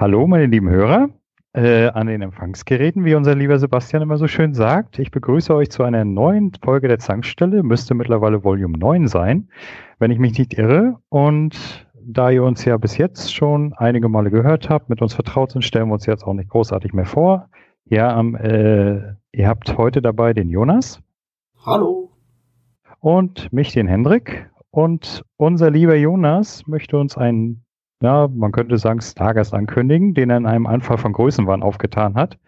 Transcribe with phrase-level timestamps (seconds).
[0.00, 1.10] Hallo, meine lieben Hörer
[1.52, 4.98] äh, an den Empfangsgeräten, wie unser lieber Sebastian immer so schön sagt.
[4.98, 7.62] Ich begrüße euch zu einer neuen Folge der Zankstelle.
[7.62, 9.50] Müsste mittlerweile Volume 9 sein,
[9.98, 10.96] wenn ich mich nicht irre.
[11.10, 15.50] Und da ihr uns ja bis jetzt schon einige Male gehört habt, mit uns vertraut
[15.50, 17.50] sind, stellen wir uns jetzt auch nicht großartig mehr vor.
[17.84, 21.02] Ja, ähm, äh, ihr habt heute dabei den Jonas.
[21.66, 22.10] Hallo.
[23.00, 24.50] Und mich, den Hendrik.
[24.70, 27.66] Und unser lieber Jonas möchte uns einen
[28.02, 32.38] ja, man könnte sagen, Stargast ankündigen, den er in einem Anfall von Größenwahn aufgetan hat.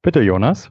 [0.00, 0.70] Bitte, Jonas.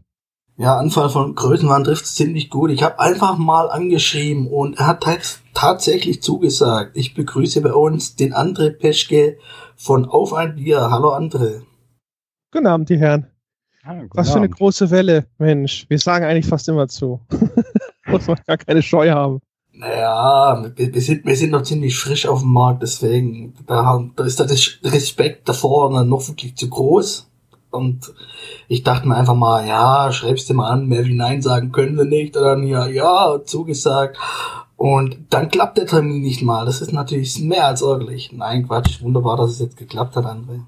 [0.58, 2.72] Ja, Anfall von Größenwahn trifft es ziemlich gut.
[2.72, 5.06] Ich habe einfach mal angeschrieben und er hat
[5.54, 6.92] tatsächlich zugesagt.
[6.96, 9.38] Ich begrüße bei uns den André Peschke
[9.76, 10.92] von Auf ein Bier.
[10.92, 11.62] Hallo André.
[12.52, 13.28] Guten Abend, die Herren.
[13.84, 15.86] Ah, Was für eine große Welle, Mensch.
[15.90, 17.22] Wir sagen eigentlich fast immer zu.
[18.06, 19.40] Muss man gar keine Scheu haben.
[19.82, 24.40] Naja, wir, sind, wir sind noch ziemlich frisch auf dem Markt, deswegen, da, da ist
[24.40, 24.48] der
[24.92, 27.28] Respekt davor noch wirklich zu groß.
[27.72, 28.14] Und
[28.68, 31.98] ich dachte mir einfach mal, ja, schreibst du mal an, mehr wie Nein sagen können
[31.98, 32.38] wir nicht.
[32.38, 34.18] Und dann ja, ja, zugesagt.
[34.78, 36.64] Und dann klappt der Termin nicht mal.
[36.64, 38.32] Das ist natürlich mehr als ärgerlich.
[38.34, 40.62] Nein, Quatsch, wunderbar, dass es jetzt geklappt hat, André.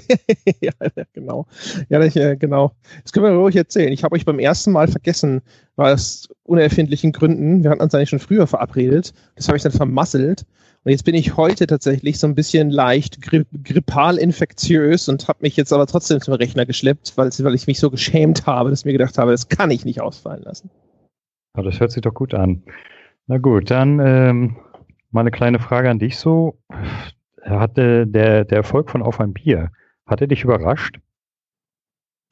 [0.60, 0.72] ja,
[1.12, 1.46] genau.
[1.88, 2.72] Ja, ich, äh, genau.
[3.02, 3.92] Das können wir ruhig erzählen.
[3.92, 5.42] Ich habe euch beim ersten Mal vergessen,
[5.76, 7.62] weil aus unerfindlichen Gründen.
[7.62, 9.12] Wir hatten uns eigentlich schon früher verabredet.
[9.36, 10.44] Das habe ich dann vermasselt.
[10.84, 15.38] Und jetzt bin ich heute tatsächlich so ein bisschen leicht gri grippal infektiös und habe
[15.40, 18.84] mich jetzt aber trotzdem zum Rechner geschleppt, weil, ich mich so geschämt habe, dass ich
[18.84, 20.70] mir gedacht habe, das kann ich nicht ausfallen lassen.
[21.56, 22.62] Ja, das hört sich doch gut an.
[23.26, 24.56] Na gut, dann ähm,
[25.10, 26.58] mal eine kleine Frage an dich so
[27.44, 29.70] hatte der, der Erfolg von Auf ein Bier,
[30.06, 31.00] hat er dich überrascht?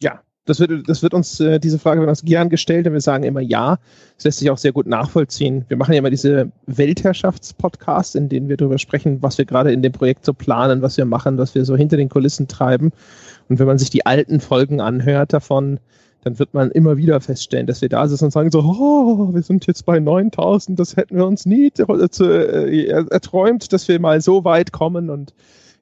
[0.00, 3.00] Ja, das wird, das wird uns, äh, diese Frage wird uns gern gestellt und wir
[3.00, 3.78] sagen immer ja.
[4.16, 5.64] Das lässt sich auch sehr gut nachvollziehen.
[5.68, 9.82] Wir machen ja immer diese Weltherrschaftspodcasts, in denen wir darüber sprechen, was wir gerade in
[9.82, 12.90] dem Projekt so planen, was wir machen, was wir so hinter den Kulissen treiben.
[13.48, 15.78] Und wenn man sich die alten Folgen anhört davon,
[16.24, 19.42] dann wird man immer wieder feststellen, dass wir da sitzen und sagen so, oh, wir
[19.42, 24.44] sind jetzt bei 9000, das hätten wir uns nie äh, erträumt, dass wir mal so
[24.44, 25.34] weit kommen und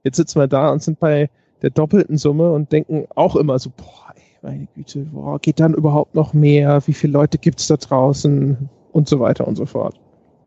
[0.02, 1.28] jetzt sitzen wir da und sind bei
[1.62, 5.74] der doppelten Summe und denken auch immer so, boah, ey, meine Güte, boah, geht dann
[5.74, 6.82] überhaupt noch mehr?
[6.86, 8.68] Wie viele Leute gibt's da draußen?
[8.92, 10.00] Und so weiter und so fort.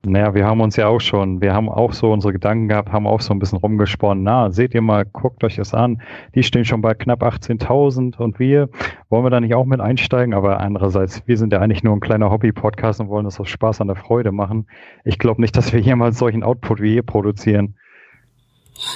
[0.06, 3.08] Naja, wir haben uns ja auch schon, wir haben auch so unsere Gedanken gehabt, haben
[3.08, 4.22] auch so ein bisschen rumgesponnen.
[4.22, 6.02] Na, seht ihr mal, guckt euch das an.
[6.36, 8.68] Die stehen schon bei knapp 18.000 und wir,
[9.10, 10.34] wollen wir da nicht auch mit einsteigen?
[10.34, 13.80] Aber andererseits, wir sind ja eigentlich nur ein kleiner Hobby-Podcast und wollen das aus Spaß
[13.80, 14.68] an der Freude machen.
[15.06, 17.76] Ich glaube nicht, dass wir jemals solchen Output wie ihr produzieren.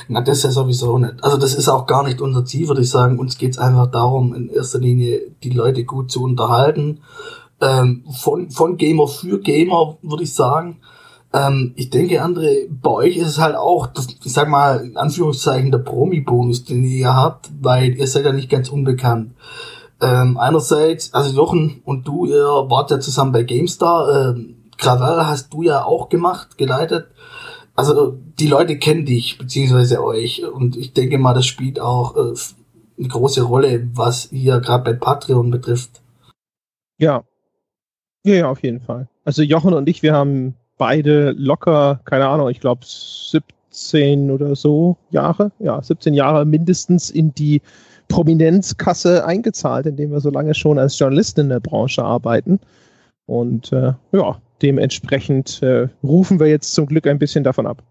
[0.08, 1.24] Na, das ist ja sowieso nicht.
[1.24, 3.20] Also das ist auch gar nicht unser Ziel, würde ich sagen.
[3.20, 7.02] Uns geht's einfach darum, in erster Linie die Leute gut zu unterhalten.
[7.62, 10.80] Ähm, von, von Gamer für Gamer, würde ich sagen.
[11.34, 14.98] Ähm, ich denke, André, bei euch ist es halt auch, das, ich sag mal, in
[14.98, 19.34] Anführungszeichen, der Promi-Bonus, den ihr habt, weil ihr seid ja nicht ganz unbekannt.
[20.00, 24.36] Ähm, einerseits, also Jochen und du, ihr wart ja zusammen bei GameStar.
[24.36, 27.08] Ähm, Krawall hast du ja auch gemacht, geleitet.
[27.78, 30.44] Also die Leute kennen dich, beziehungsweise euch.
[30.44, 32.34] Und ich denke mal, das spielt auch äh,
[32.98, 36.02] eine große Rolle, was hier gerade bei Patreon betrifft.
[36.98, 37.24] Ja.
[38.26, 39.08] Ja, ja, auf jeden Fall.
[39.24, 44.98] Also Jochen und ich, wir haben beide locker, keine Ahnung, ich glaube 17 oder so
[45.12, 47.62] Jahre, ja, 17 Jahre mindestens in die
[48.08, 52.60] Prominenzkasse eingezahlt, indem wir so lange schon als Journalisten in der Branche arbeiten.
[53.28, 57.84] Und äh, ja, dementsprechend äh, rufen wir jetzt zum Glück ein bisschen davon ab.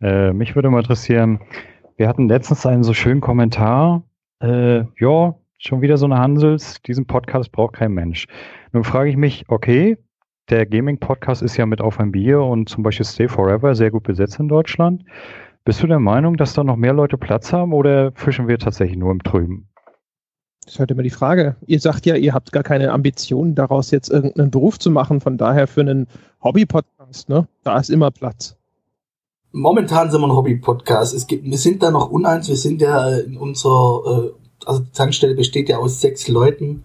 [0.00, 1.40] Äh, mich würde mal interessieren,
[1.96, 4.02] wir hatten letztens einen so schönen Kommentar,
[4.42, 8.26] äh, ja, schon wieder so eine Hansels, diesen Podcast braucht kein Mensch.
[8.72, 9.98] Nun frage ich mich, okay,
[10.48, 14.02] der Gaming-Podcast ist ja mit Auf ein Bier und zum Beispiel Stay Forever sehr gut
[14.02, 15.04] besetzt in Deutschland.
[15.64, 18.96] Bist du der Meinung, dass da noch mehr Leute Platz haben oder fischen wir tatsächlich
[18.96, 19.69] nur im Trüben?
[20.70, 21.56] Das ist halt immer die Frage.
[21.66, 25.20] Ihr sagt ja, ihr habt gar keine Ambitionen daraus, jetzt irgendeinen Beruf zu machen.
[25.20, 26.06] Von daher für einen
[26.44, 27.48] Hobby-Podcast, ne?
[27.64, 28.54] Da ist immer Platz.
[29.50, 31.28] Momentan sind wir ein Hobby-Podcast.
[31.28, 32.46] Wir sind da noch uneins.
[32.46, 34.30] Wir sind ja in unserer, äh,
[34.64, 36.84] also die Tankstelle besteht ja aus sechs Leuten.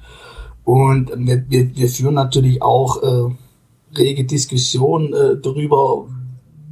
[0.63, 3.35] Und wir, wir, wir führen natürlich auch äh,
[3.95, 6.07] rege Diskussion äh, darüber,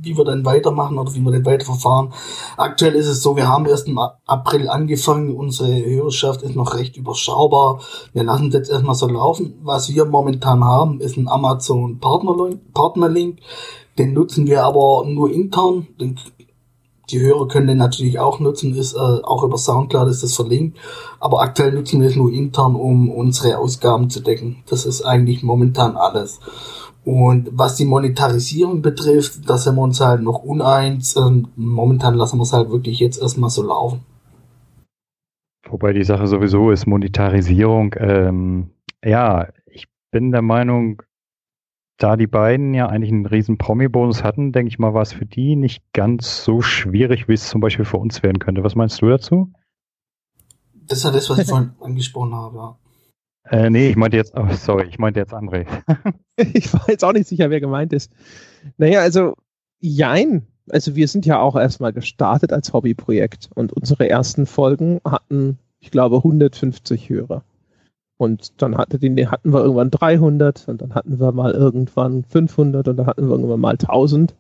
[0.04, 2.14] wie wir dann weitermachen oder wie wir dann weiterverfahren.
[2.58, 6.98] Aktuell ist es so, wir haben erst im April angefangen, unsere Hörerschaft ist noch recht
[6.98, 7.80] überschaubar.
[8.14, 9.60] Wir lassen es jetzt erstmal so laufen.
[9.64, 13.40] Was wir momentan haben, ist ein Amazon Partnerlink.
[13.98, 15.88] Den nutzen wir aber nur intern.
[16.00, 16.20] Den,
[17.10, 20.78] die Hörer können den natürlich auch nutzen, ist äh, auch über Soundcloud ist das verlinkt.
[21.20, 24.64] Aber aktuell nutzen wir es nur intern, um unsere Ausgaben zu decken.
[24.68, 26.40] Das ist eigentlich momentan alles.
[27.06, 31.16] Und was die Monetarisierung betrifft, da sind wir uns halt noch uneins.
[31.56, 34.06] Momentan lassen wir es halt wirklich jetzt erstmal so laufen.
[35.68, 37.96] wobei die Sache sowieso ist, Monetarisierung.
[37.98, 38.70] Ähm,
[39.04, 41.02] ja, ich bin der Meinung,
[41.98, 45.26] da die beiden ja eigentlich einen riesen Promi-Bonus hatten, denke ich mal, war es für
[45.26, 48.64] die nicht ganz so schwierig, wie es zum Beispiel für uns werden könnte.
[48.64, 49.52] Was meinst du dazu?
[50.88, 52.78] Das ist ja das, was ich vorhin angesprochen habe, ja.
[53.50, 55.66] Äh, nee, ich meinte jetzt, oh, sorry, ich meinte jetzt André.
[56.38, 58.12] ich war jetzt auch nicht sicher, wer gemeint ist.
[58.78, 59.36] Naja, also,
[59.80, 60.48] jein.
[60.70, 65.92] Also, wir sind ja auch erstmal gestartet als Hobbyprojekt und unsere ersten Folgen hatten, ich
[65.92, 67.44] glaube, 150 Hörer.
[68.18, 72.88] Und dann hatte die, hatten wir irgendwann 300 und dann hatten wir mal irgendwann 500
[72.88, 74.36] und dann hatten wir irgendwann mal 1000.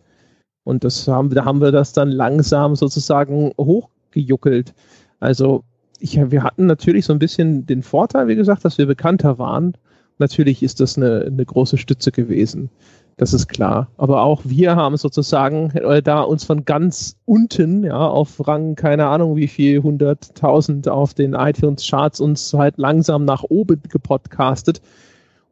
[0.63, 4.73] Und das haben, da haben wir das dann langsam sozusagen hochgejuckelt.
[5.19, 5.65] Also
[6.03, 9.73] ich, wir hatten natürlich so ein bisschen den Vorteil, wie gesagt, dass wir bekannter waren.
[10.17, 12.69] Natürlich ist das eine, eine große Stütze gewesen.
[13.15, 13.87] Das ist klar.
[13.95, 19.07] Aber auch wir haben sozusagen äh, da uns von ganz unten, ja, auf Rang, keine
[19.07, 24.81] Ahnung wie viel, 100.000 auf den iTunes-Charts uns halt langsam nach oben gepodcastet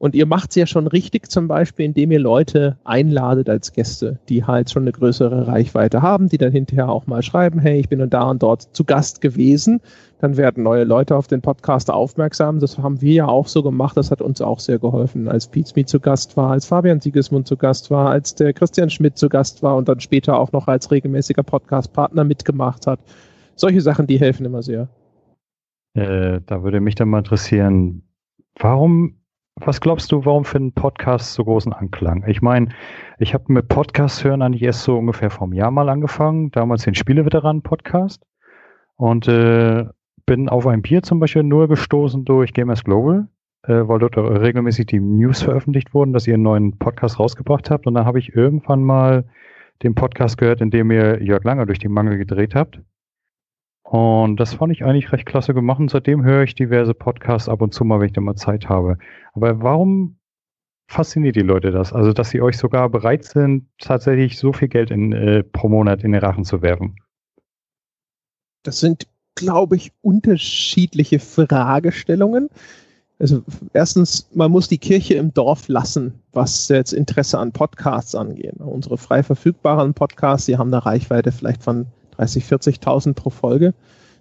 [0.01, 4.17] und ihr macht es ja schon richtig zum Beispiel, indem ihr Leute einladet als Gäste,
[4.29, 7.87] die halt schon eine größere Reichweite haben, die dann hinterher auch mal schreiben, hey, ich
[7.87, 9.79] bin da und dort zu Gast gewesen.
[10.19, 12.59] Dann werden neue Leute auf den Podcast aufmerksam.
[12.59, 13.95] Das haben wir ja auch so gemacht.
[13.95, 17.55] Das hat uns auch sehr geholfen, als Pete zu Gast war, als Fabian Siegesmund zu
[17.55, 20.89] Gast war, als der Christian Schmidt zu Gast war und dann später auch noch als
[20.89, 22.99] regelmäßiger Podcast-Partner mitgemacht hat.
[23.55, 24.89] Solche Sachen, die helfen immer sehr.
[25.93, 28.01] Äh, da würde mich dann mal interessieren,
[28.57, 29.20] warum
[29.55, 32.23] was glaubst du, warum finden Podcasts so großen Anklang?
[32.27, 32.69] Ich meine,
[33.19, 36.83] ich habe mit Podcasts hören eigentlich erst so ungefähr vor einem Jahr mal angefangen, damals
[36.83, 38.25] den Spieleveteranen-Podcast
[38.95, 39.85] und äh,
[40.25, 43.27] bin auf ein Bier zum Beispiel nur gestoßen durch Gamers Global,
[43.63, 47.87] äh, weil dort regelmäßig die News veröffentlicht wurden, dass ihr einen neuen Podcast rausgebracht habt
[47.87, 49.25] und dann habe ich irgendwann mal
[49.83, 52.79] den Podcast gehört, in dem ihr Jörg Langer durch die Mangel gedreht habt.
[53.91, 55.81] Und das fand ich eigentlich recht klasse gemacht.
[55.81, 58.69] Und seitdem höre ich diverse Podcasts ab und zu mal, wenn ich da mal Zeit
[58.69, 58.97] habe.
[59.33, 60.15] Aber warum
[60.87, 61.91] fasziniert die Leute das?
[61.91, 66.05] Also, dass sie euch sogar bereit sind, tatsächlich so viel Geld in, äh, pro Monat
[66.05, 66.95] in den Rachen zu werfen?
[68.63, 72.49] Das sind, glaube ich, unterschiedliche Fragestellungen.
[73.19, 73.43] Also
[73.73, 78.53] erstens, man muss die Kirche im Dorf lassen, was jetzt Interesse an Podcasts angeht.
[78.57, 83.73] Unsere frei verfügbaren Podcasts, die haben eine Reichweite vielleicht von 30, 40.000 pro Folge.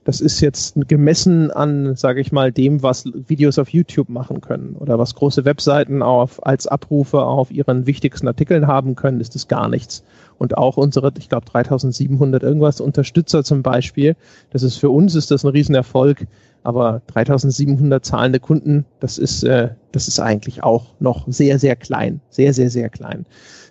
[0.05, 4.75] Das ist jetzt gemessen an, sage ich mal, dem, was Videos auf YouTube machen können
[4.79, 9.47] oder was große Webseiten auf, als Abrufe auf ihren wichtigsten Artikeln haben können, ist das
[9.47, 10.03] gar nichts.
[10.39, 14.17] Und auch unsere, ich glaube, 3700 irgendwas Unterstützer zum Beispiel,
[14.51, 16.27] das ist für uns ist das ein Riesenerfolg.
[16.63, 22.21] Aber 3700 zahlende Kunden, das ist, äh, das ist eigentlich auch noch sehr, sehr klein.
[22.29, 23.25] Sehr, sehr, sehr klein.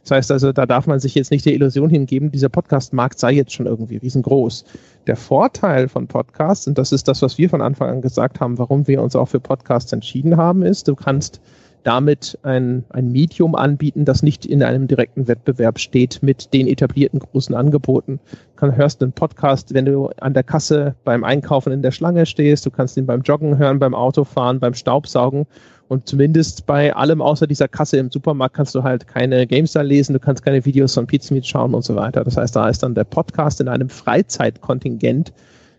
[0.04, 3.34] Das heißt also, da darf man sich jetzt nicht der Illusion hingeben, dieser Podcast-Markt sei
[3.34, 4.66] jetzt schon irgendwie riesengroß.
[5.08, 8.58] Der Vorteil von Podcasts, und das ist das, was wir von Anfang an gesagt haben,
[8.58, 11.42] warum wir uns auch für Podcasts entschieden haben, ist, du kannst
[11.90, 17.18] damit ein, ein Medium anbieten, das nicht in einem direkten Wettbewerb steht mit den etablierten
[17.18, 18.20] großen Angeboten.
[18.60, 22.64] Du hörst einen Podcast, wenn du an der Kasse beim Einkaufen in der Schlange stehst,
[22.64, 25.48] du kannst ihn beim Joggen hören, beim Autofahren, beim Staubsaugen
[25.88, 30.14] und zumindest bei allem außer dieser Kasse im Supermarkt kannst du halt keine GameStar lesen,
[30.14, 32.24] du kannst keine Videos von Pizmeet schauen und so weiter.
[32.24, 35.34] Das heißt, da ist dann der Podcast in einem Freizeitkontingent,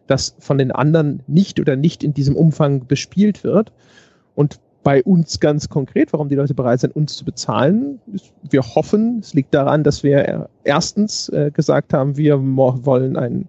[0.08, 3.70] das von den anderen nicht oder nicht in diesem Umfang bespielt wird.
[4.34, 8.00] Und bei uns ganz konkret, warum die Leute bereit sind, uns zu bezahlen.
[8.42, 13.48] Wir hoffen, es liegt daran, dass wir erstens äh, gesagt haben, wir wollen ein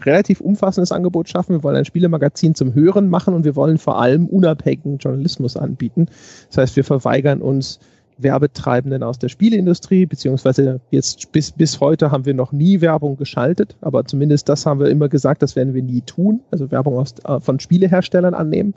[0.00, 1.52] relativ umfassendes Angebot schaffen.
[1.52, 6.06] Wir wollen ein Spielemagazin zum Hören machen und wir wollen vor allem unabhängigen Journalismus anbieten.
[6.48, 7.78] Das heißt, wir verweigern uns
[8.18, 13.76] Werbetreibenden aus der Spieleindustrie, beziehungsweise jetzt bis, bis heute haben wir noch nie Werbung geschaltet,
[13.82, 17.14] aber zumindest das haben wir immer gesagt, das werden wir nie tun, also Werbung aus,
[17.24, 18.74] äh, von Spieleherstellern annehmen.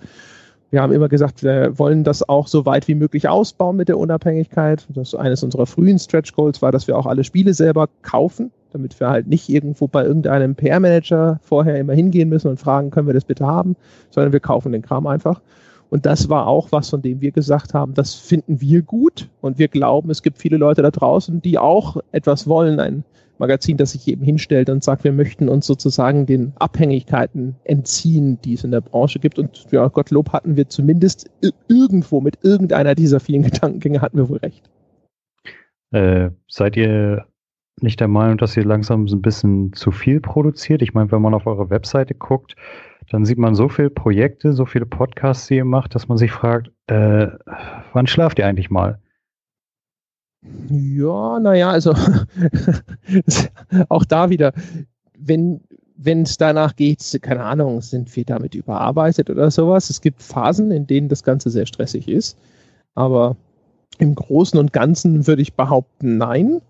[0.71, 3.97] Wir haben immer gesagt, wir wollen das auch so weit wie möglich ausbauen mit der
[3.97, 4.85] Unabhängigkeit.
[4.89, 8.99] Das eines unserer frühen Stretch Goals war, dass wir auch alle Spiele selber kaufen damit
[8.99, 13.13] wir halt nicht irgendwo bei irgendeinem PR-Manager vorher immer hingehen müssen und fragen, können wir
[13.13, 13.75] das bitte haben,
[14.09, 15.41] sondern wir kaufen den Kram einfach.
[15.89, 19.57] Und das war auch was, von dem wir gesagt haben, das finden wir gut und
[19.57, 23.03] wir glauben, es gibt viele Leute da draußen, die auch etwas wollen, ein
[23.39, 28.53] Magazin, das sich eben hinstellt und sagt, wir möchten uns sozusagen den Abhängigkeiten entziehen, die
[28.53, 29.39] es in der Branche gibt.
[29.39, 31.29] Und ja, Gottlob hatten wir zumindest
[31.67, 34.69] irgendwo mit irgendeiner dieser vielen Gedankengänge hatten wir wohl recht.
[35.91, 37.25] Äh, seid ihr
[37.81, 40.81] nicht der Meinung, dass ihr langsam so ein bisschen zu viel produziert?
[40.81, 42.55] Ich meine, wenn man auf eure Webseite guckt,
[43.09, 46.31] dann sieht man so viele Projekte, so viele Podcasts, die ihr macht, dass man sich
[46.31, 47.27] fragt, äh,
[47.93, 48.99] wann schlaft ihr eigentlich mal?
[50.69, 51.93] Ja, naja, also
[53.89, 54.53] auch da wieder,
[55.17, 55.61] wenn
[56.05, 59.89] es danach geht, keine Ahnung, sind wir damit überarbeitet oder sowas.
[59.89, 62.37] Es gibt Phasen, in denen das Ganze sehr stressig ist.
[62.95, 63.35] Aber
[63.97, 66.61] im Großen und Ganzen würde ich behaupten, nein.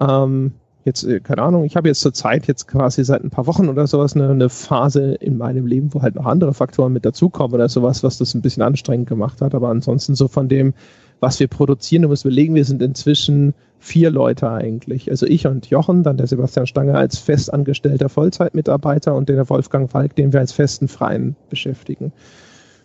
[0.00, 0.52] Ähm,
[0.84, 3.68] jetzt, äh, keine Ahnung, ich habe jetzt zur Zeit jetzt quasi seit ein paar Wochen
[3.68, 7.54] oder sowas eine, eine, Phase in meinem Leben, wo halt noch andere Faktoren mit dazukommen
[7.54, 9.54] oder sowas, was das ein bisschen anstrengend gemacht hat.
[9.54, 10.74] Aber ansonsten so von dem,
[11.22, 15.08] was wir produzieren, du musst überlegen, wir sind inzwischen vier Leute eigentlich.
[15.08, 20.16] Also ich und Jochen, dann der Sebastian Stange als festangestellter Vollzeitmitarbeiter und der Wolfgang Falk,
[20.16, 22.12] den wir als festen Freien beschäftigen.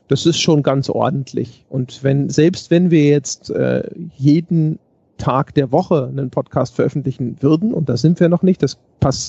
[0.07, 1.65] Das ist schon ganz ordentlich.
[1.67, 4.77] Und wenn, selbst wenn wir jetzt äh, jeden
[5.17, 8.77] Tag der Woche einen Podcast veröffentlichen würden, und da sind wir noch nicht, das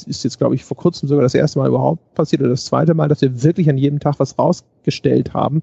[0.06, 2.92] ist jetzt, glaube ich, vor kurzem sogar das erste Mal überhaupt passiert oder das zweite
[2.92, 5.62] Mal, dass wir wirklich an jedem Tag was rausgestellt haben.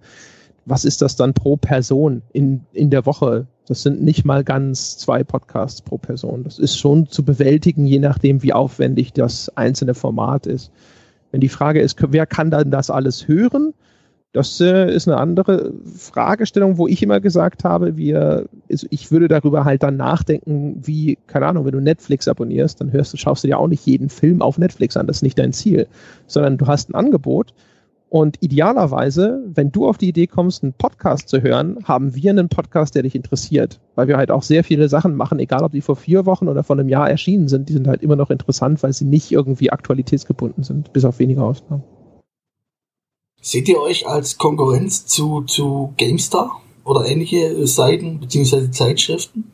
[0.66, 3.48] Was ist das dann pro Person in, in der Woche?
[3.68, 6.44] Das sind nicht mal ganz zwei Podcasts pro Person.
[6.44, 10.72] Das ist schon zu bewältigen, je nachdem, wie aufwendig das einzelne Format ist.
[11.32, 13.74] Wenn die Frage ist, wer kann dann das alles hören?
[14.36, 19.30] Das äh, ist eine andere Fragestellung, wo ich immer gesagt habe, wir, also ich würde
[19.30, 23.46] darüber halt dann nachdenken, wie, keine Ahnung, wenn du Netflix abonnierst, dann hörst du, schaust
[23.46, 25.88] du dir auch nicht jeden Film auf Netflix an, das ist nicht dein Ziel,
[26.28, 27.54] sondern du hast ein Angebot
[28.16, 32.48] und idealerweise, wenn du auf die Idee kommst, einen Podcast zu hören, haben wir einen
[32.48, 35.82] Podcast, der dich interessiert, weil wir halt auch sehr viele Sachen machen, egal ob die
[35.82, 38.82] vor vier Wochen oder vor einem Jahr erschienen sind, die sind halt immer noch interessant,
[38.84, 41.84] weil sie nicht irgendwie aktualitätsgebunden sind, bis auf wenige Ausnahmen.
[43.42, 48.72] Seht ihr euch als Konkurrenz zu, zu GameStar oder ähnliche Seiten bzw.
[48.72, 49.52] Zeitschriften?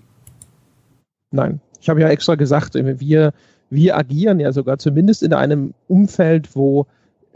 [1.32, 1.62] Nein.
[1.82, 3.34] Ich habe ja extra gesagt, wir,
[3.72, 6.86] wir agieren ja sogar zumindest in einem Umfeld, wo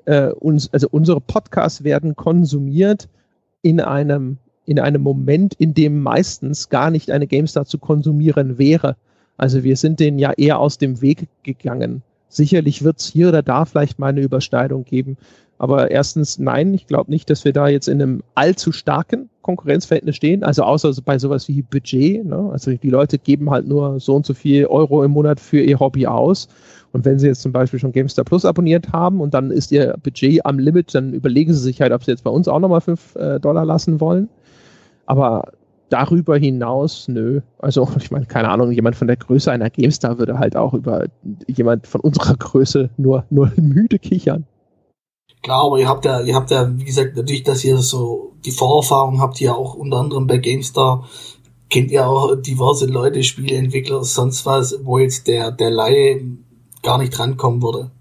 [0.05, 3.09] äh, uns, also unsere Podcasts werden konsumiert
[3.61, 8.95] in einem, in einem Moment, in dem meistens gar nicht eine GameStar zu konsumieren wäre.
[9.37, 12.03] Also wir sind denen ja eher aus dem Weg gegangen.
[12.29, 15.17] Sicherlich wird es hier oder da vielleicht mal eine Überschneidung geben.
[15.57, 20.15] Aber erstens, nein, ich glaube nicht, dass wir da jetzt in einem allzu starken Konkurrenzverhältnis
[20.15, 20.43] stehen.
[20.43, 22.25] Also außer bei sowas wie Budget.
[22.25, 22.49] Ne?
[22.51, 25.79] Also die Leute geben halt nur so und so viel Euro im Monat für ihr
[25.79, 26.49] Hobby aus.
[26.95, 29.97] Und wenn sie jetzt zum Beispiel schon GameStar Plus abonniert haben und dann ist ihr
[30.01, 32.79] Budget am Limit, dann überlegen sie sich halt, ob sie jetzt bei uns auch nochmal
[32.79, 34.29] 5 äh, Dollar lassen wollen.
[35.05, 35.51] Aber
[35.89, 37.41] darüber hinaus, nö.
[37.59, 41.07] Also, ich meine, keine Ahnung, jemand von der Größe einer GameStar würde halt auch über
[41.47, 44.45] jemand von unserer Größe nur, nur müde kichern.
[45.43, 48.51] Klar, aber ihr habt ja, ihr habt ja, wie gesagt, natürlich, dass ihr so die
[48.51, 51.05] Vorerfahrung habt, ihr auch unter anderem bei GameStar,
[51.69, 56.21] kennt ihr auch diverse Leute, Spieleentwickler, sonst was, wo jetzt der, der Laie
[56.85, 57.91] gar nicht rankommen würde.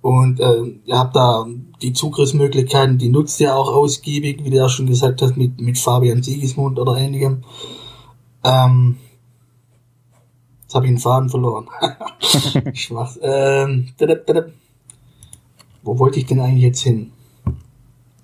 [0.00, 1.46] Und äh, ihr habt da
[1.82, 5.78] die Zugriffsmöglichkeiten, die nutzt ihr auch ausgiebig, wie du ja schon gesagt hast, mit, mit
[5.78, 7.42] Fabian Siegesmund oder ähnlichem.
[8.44, 8.98] Ähm,
[10.62, 11.68] jetzt habe ich den Faden verloren.
[12.74, 13.16] Schwach.
[13.20, 13.88] Ähm,
[15.82, 17.12] wo wollte ich denn eigentlich jetzt hin?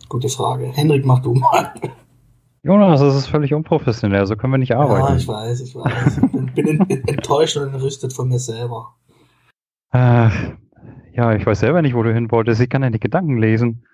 [0.08, 0.66] Gute Frage.
[0.66, 1.72] Henrik, mach du mal.
[2.62, 5.08] Jonas, das ist völlig unprofessionell, so können wir nicht arbeiten.
[5.08, 6.20] Ja, ich weiß, ich weiß.
[6.32, 8.94] Ich bin, bin enttäuscht und entrüstet von mir selber.
[9.92, 10.34] Ach,
[11.14, 12.60] ja, ich weiß selber nicht, wo du hin wolltest.
[12.60, 13.84] Ich kann ja die Gedanken lesen.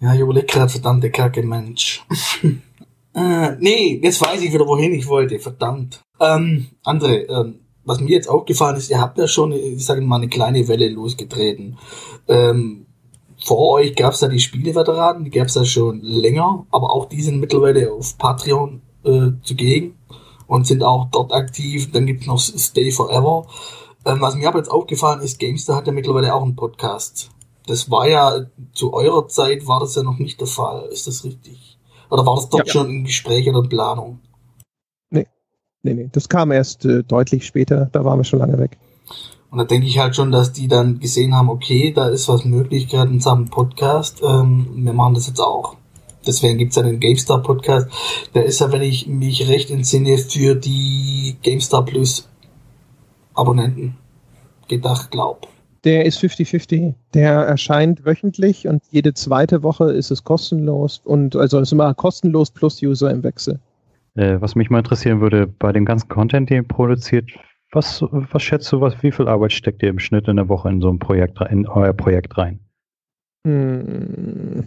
[0.00, 2.04] Ja, ich überlege gerade, verdammte Kacke, Mensch.
[3.14, 5.38] äh, nee, jetzt weiß ich wieder, wohin ich wollte.
[5.38, 6.00] Verdammt.
[6.18, 10.16] Ähm, André, ähm, was mir jetzt aufgefallen ist, ihr habt ja schon, ich sage mal,
[10.16, 11.76] eine kleine Welle losgetreten.
[12.28, 12.86] Ähm,
[13.44, 17.06] vor euch gab es ja die Spieleveteranen, die gab es ja schon länger, aber auch
[17.06, 19.96] die sind mittlerweile auf Patreon äh, zugegen
[20.46, 21.90] und sind auch dort aktiv.
[21.92, 23.46] Dann gibt es noch Stay Forever.
[24.04, 27.30] Ähm, was mir aber jetzt aufgefallen ist, Gamester hat ja mittlerweile auch einen Podcast.
[27.66, 30.88] Das war ja, zu eurer Zeit war das ja noch nicht der Fall.
[30.90, 31.78] Ist das richtig?
[32.08, 32.72] Oder war das dort ja.
[32.72, 34.20] schon im Gespräch oder in Planung?
[35.10, 35.26] Nee,
[35.82, 36.08] nee, nee.
[36.10, 37.88] Das kam erst äh, deutlich später.
[37.92, 38.78] Da waren wir schon lange weg.
[39.50, 42.44] Und da denke ich halt schon, dass die dann gesehen haben, okay, da ist was
[42.44, 44.22] möglich, gerade in Sachen Podcast.
[44.22, 45.76] Ähm, wir machen das jetzt auch.
[46.26, 47.88] Deswegen gibt's ja den GameStar Podcast.
[48.34, 52.28] Der ist ja, wenn ich mich recht entsinne, für die GameStar Plus
[53.40, 53.96] Abonnenten
[54.68, 55.48] gedacht, glaub.
[55.84, 56.94] Der ist 50-50.
[57.14, 62.50] Der erscheint wöchentlich und jede zweite Woche ist es kostenlos und also ist immer kostenlos
[62.50, 63.58] plus User im Wechsel.
[64.14, 67.30] Äh, was mich mal interessieren würde, bei dem ganzen Content, den ihr produziert,
[67.72, 70.68] was, was schätzt du, was, wie viel Arbeit steckt ihr im Schnitt in der Woche
[70.68, 72.60] in so ein Projekt, in euer Projekt rein?
[73.46, 74.64] Hm,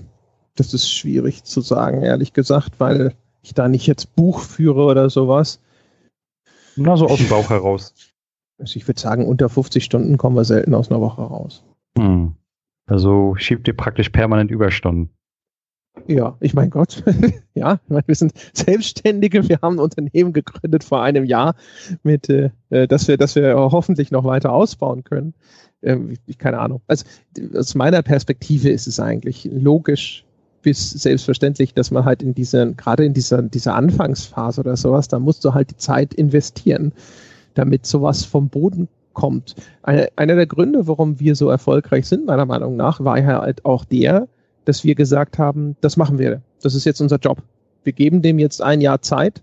[0.56, 3.13] das ist schwierig zu sagen, ehrlich gesagt, weil
[3.44, 5.60] ich da nicht jetzt Buch führe oder sowas.
[6.75, 7.94] Na, so aus dem Bauch heraus.
[8.58, 11.66] Also ich würde sagen, unter 50 Stunden kommen wir selten aus einer Woche raus.
[11.98, 12.34] Hm.
[12.86, 15.10] Also schiebt ihr praktisch permanent Überstunden.
[16.08, 17.04] Ja, ich mein Gott.
[17.54, 21.56] ja, ich mein, wir sind Selbstständige, wir haben ein Unternehmen gegründet vor einem Jahr,
[22.02, 25.34] mit, äh, äh dass wir, dass wir hoffentlich noch weiter ausbauen können.
[25.82, 26.82] Ähm, ich, keine Ahnung.
[26.88, 27.06] Also
[27.56, 30.26] aus meiner Perspektive ist es eigentlich logisch
[30.64, 35.20] bis selbstverständlich, dass man halt in dieser, gerade in dieser, dieser Anfangsphase oder sowas, da
[35.20, 36.94] musst du halt die Zeit investieren,
[37.54, 39.56] damit sowas vom Boden kommt.
[39.84, 43.64] Eine, einer der Gründe, warum wir so erfolgreich sind, meiner Meinung nach, war ja halt
[43.66, 44.28] auch der,
[44.66, 46.42] dass wir gesagt haben, das machen wir.
[46.62, 47.40] Das ist jetzt unser Job.
[47.84, 49.42] Wir geben dem jetzt ein Jahr Zeit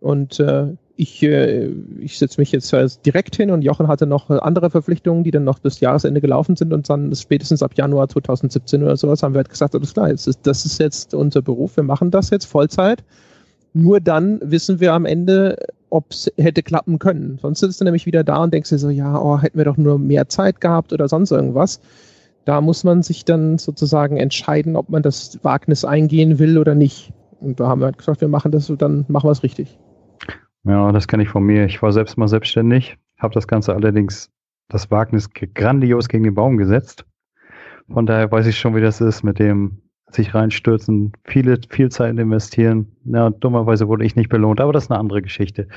[0.00, 1.68] und äh, ich, äh,
[2.00, 2.72] ich setze mich jetzt
[3.04, 6.72] direkt hin und Jochen hatte noch andere Verpflichtungen, die dann noch bis Jahresende gelaufen sind
[6.72, 10.38] und dann spätestens ab Januar 2017 oder sowas haben wir halt gesagt, alles klar, ist,
[10.42, 13.02] das ist jetzt unser Beruf, wir machen das jetzt Vollzeit.
[13.74, 15.56] Nur dann wissen wir am Ende,
[15.90, 17.38] ob es hätte klappen können.
[17.40, 19.76] Sonst sitzt du nämlich wieder da und denkst dir so, ja, oh, hätten wir doch
[19.76, 21.80] nur mehr Zeit gehabt oder sonst irgendwas.
[22.44, 27.12] Da muss man sich dann sozusagen entscheiden, ob man das Wagnis eingehen will oder nicht.
[27.40, 29.78] Und da haben wir halt gesagt, wir machen das und dann machen wir es richtig.
[30.64, 31.66] Ja, das kenne ich von mir.
[31.66, 34.30] Ich war selbst mal selbstständig, habe das Ganze allerdings,
[34.68, 37.04] das Wagnis grandios gegen den Baum gesetzt.
[37.92, 39.81] Von daher weiß ich schon, wie das ist mit dem
[40.14, 42.92] sich reinstürzen, viele, viel Zeit investieren.
[43.04, 45.68] Ja, dummerweise wurde ich nicht belohnt, aber das ist eine andere Geschichte.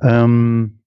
[0.00, 0.80] Ähm,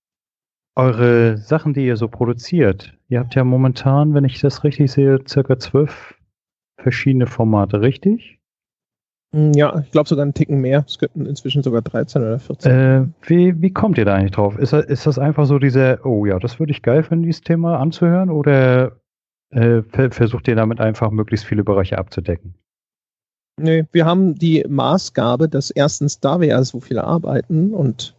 [0.76, 5.20] eure Sachen, die ihr so produziert, ihr habt ja momentan, wenn ich das richtig sehe,
[5.28, 6.16] circa zwölf
[6.78, 8.40] verschiedene Formate, richtig?
[9.34, 10.84] Hm, ja, ich glaube sogar einen Ticken mehr.
[10.88, 12.72] Es könnten inzwischen sogar 13 oder 14.
[12.72, 14.58] Äh, wie, wie kommt ihr da eigentlich drauf?
[14.58, 17.80] Ist, ist das einfach so diese, oh ja, das würde ich geil finden, dieses Thema
[17.80, 18.30] anzuhören?
[18.30, 19.00] Oder
[19.52, 22.56] äh, versucht ihr damit einfach möglichst viele Bereiche abzudecken?
[23.60, 28.16] Nee, wir haben die Maßgabe, dass erstens, da wir ja so viel arbeiten und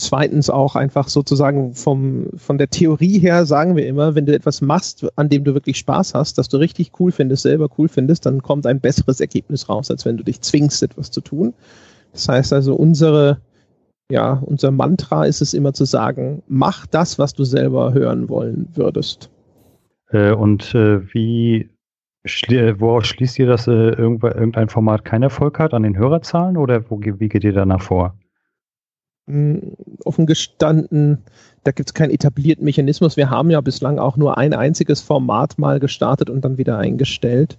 [0.00, 4.62] zweitens auch einfach sozusagen vom, von der Theorie her sagen wir immer, wenn du etwas
[4.62, 8.26] machst, an dem du wirklich Spaß hast, dass du richtig cool findest, selber cool findest,
[8.26, 11.54] dann kommt ein besseres Ergebnis raus, als wenn du dich zwingst, etwas zu tun.
[12.12, 13.38] Das heißt also, unsere,
[14.10, 18.68] ja, unser Mantra ist es immer zu sagen, mach das, was du selber hören wollen
[18.74, 19.30] würdest.
[20.08, 21.68] Äh, und äh, wie
[22.24, 27.00] woraus schließt ihr, dass äh, irgendein Format keinen Erfolg hat an den Hörerzahlen oder wo,
[27.00, 28.14] wie geht ihr danach vor?
[29.26, 31.18] Hm, offen gestanden,
[31.64, 33.16] da gibt es keinen etablierten Mechanismus.
[33.16, 37.58] Wir haben ja bislang auch nur ein einziges Format mal gestartet und dann wieder eingestellt.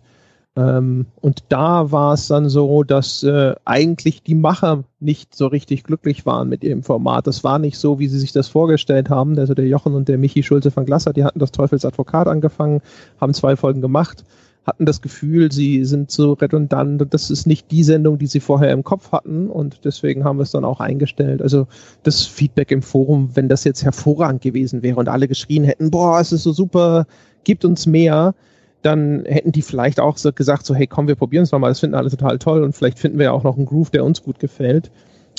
[0.57, 5.83] Ähm, und da war es dann so, dass äh, eigentlich die Macher nicht so richtig
[5.83, 7.25] glücklich waren mit ihrem Format.
[7.25, 9.39] Das war nicht so, wie sie sich das vorgestellt haben.
[9.39, 12.81] Also der Jochen und der Michi Schulze von Glasser, die hatten das Teufelsadvokat angefangen,
[13.19, 14.25] haben zwei Folgen gemacht
[14.65, 18.39] hatten das Gefühl, sie sind so redundant und das ist nicht die Sendung, die sie
[18.39, 21.41] vorher im Kopf hatten und deswegen haben wir es dann auch eingestellt.
[21.41, 21.67] Also
[22.03, 26.19] das Feedback im Forum, wenn das jetzt hervorragend gewesen wäre und alle geschrien hätten, boah,
[26.19, 27.07] es ist so super,
[27.43, 28.35] gibt uns mehr,
[28.83, 31.79] dann hätten die vielleicht auch so gesagt, so hey, komm, wir probieren es mal, das
[31.79, 34.21] finden alle total toll und vielleicht finden wir ja auch noch einen Groove, der uns
[34.21, 34.91] gut gefällt.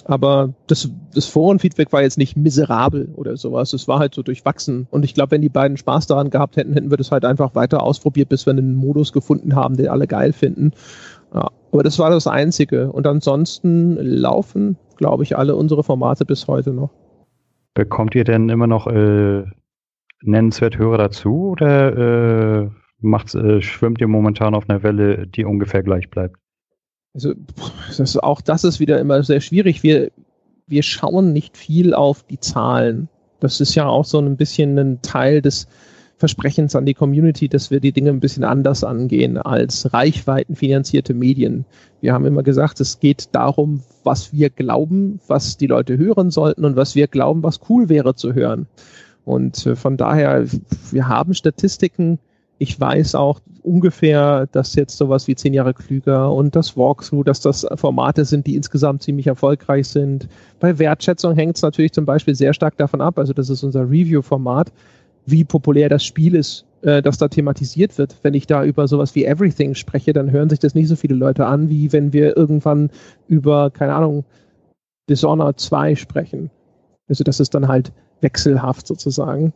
[0.04, 3.72] Aber das, das Forenfeedback war jetzt nicht miserabel oder sowas.
[3.72, 4.86] Es war halt so durchwachsen.
[4.90, 7.54] Und ich glaube, wenn die beiden Spaß daran gehabt hätten, hätten wir das halt einfach
[7.54, 10.72] weiter ausprobiert, bis wir einen Modus gefunden haben, den alle geil finden.
[11.34, 12.90] Ja, aber das war das Einzige.
[12.92, 16.90] Und ansonsten laufen, glaube ich, alle unsere Formate bis heute noch.
[17.74, 19.44] Bekommt ihr denn immer noch äh,
[20.22, 22.70] nennenswert Hörer dazu oder äh,
[23.02, 26.36] äh, schwimmt ihr momentan auf einer Welle, die ungefähr gleich bleibt?
[27.14, 27.34] Also
[27.96, 29.82] das, auch das ist wieder immer sehr schwierig.
[29.82, 30.10] Wir,
[30.66, 33.08] wir schauen nicht viel auf die Zahlen.
[33.40, 35.66] Das ist ja auch so ein bisschen ein Teil des
[36.16, 41.64] Versprechens an die Community, dass wir die Dinge ein bisschen anders angehen als reichweitenfinanzierte Medien.
[42.00, 46.64] Wir haben immer gesagt, es geht darum, was wir glauben, was die Leute hören sollten
[46.64, 48.68] und was wir glauben, was cool wäre zu hören.
[49.24, 50.46] Und äh, von daher,
[50.92, 52.20] wir haben Statistiken,
[52.62, 57.40] ich weiß auch ungefähr, dass jetzt sowas wie zehn Jahre klüger und das Walkthrough, dass
[57.40, 60.28] das Formate sind, die insgesamt ziemlich erfolgreich sind.
[60.60, 63.82] Bei Wertschätzung hängt es natürlich zum Beispiel sehr stark davon ab, also das ist unser
[63.82, 64.72] Review-Format,
[65.26, 68.14] wie populär das Spiel ist, äh, das da thematisiert wird.
[68.22, 71.16] Wenn ich da über sowas wie Everything spreche, dann hören sich das nicht so viele
[71.16, 72.90] Leute an, wie wenn wir irgendwann
[73.26, 74.24] über, keine Ahnung,
[75.10, 76.48] Dishonored 2 sprechen.
[77.08, 79.52] Also das ist dann halt wechselhaft sozusagen.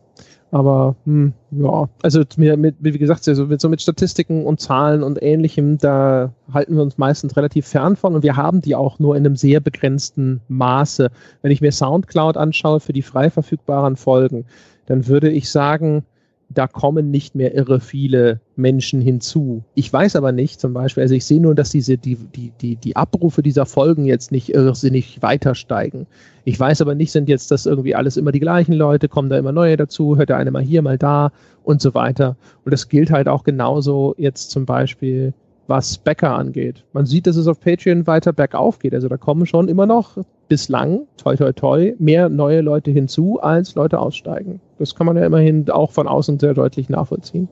[0.52, 5.20] Aber hm, ja, also mit, wie gesagt, also mit, so mit Statistiken und Zahlen und
[5.20, 9.16] ähnlichem, da halten wir uns meistens relativ fern von und wir haben die auch nur
[9.16, 11.10] in einem sehr begrenzten Maße.
[11.42, 14.46] Wenn ich mir Soundcloud anschaue für die frei verfügbaren Folgen,
[14.86, 16.04] dann würde ich sagen,
[16.48, 19.64] da kommen nicht mehr irre viele Menschen hinzu.
[19.74, 22.76] Ich weiß aber nicht, zum Beispiel, also ich sehe nur, dass diese, die, die, die,
[22.76, 26.06] die Abrufe dieser Folgen jetzt nicht irrsinnig weiter steigen.
[26.44, 29.38] Ich weiß aber nicht, sind jetzt das irgendwie alles immer die gleichen Leute, kommen da
[29.38, 31.32] immer neue dazu, hört der eine mal hier, mal da
[31.64, 32.36] und so weiter.
[32.64, 35.34] Und das gilt halt auch genauso jetzt zum Beispiel
[35.66, 36.84] was Bäcker angeht.
[36.92, 38.94] Man sieht, dass es auf Patreon weiter bergauf geht.
[38.94, 40.16] Also da kommen schon immer noch
[40.48, 44.60] bislang, toi toi toi, mehr neue Leute hinzu, als Leute aussteigen.
[44.78, 47.48] Das kann man ja immerhin auch von außen sehr deutlich nachvollziehen.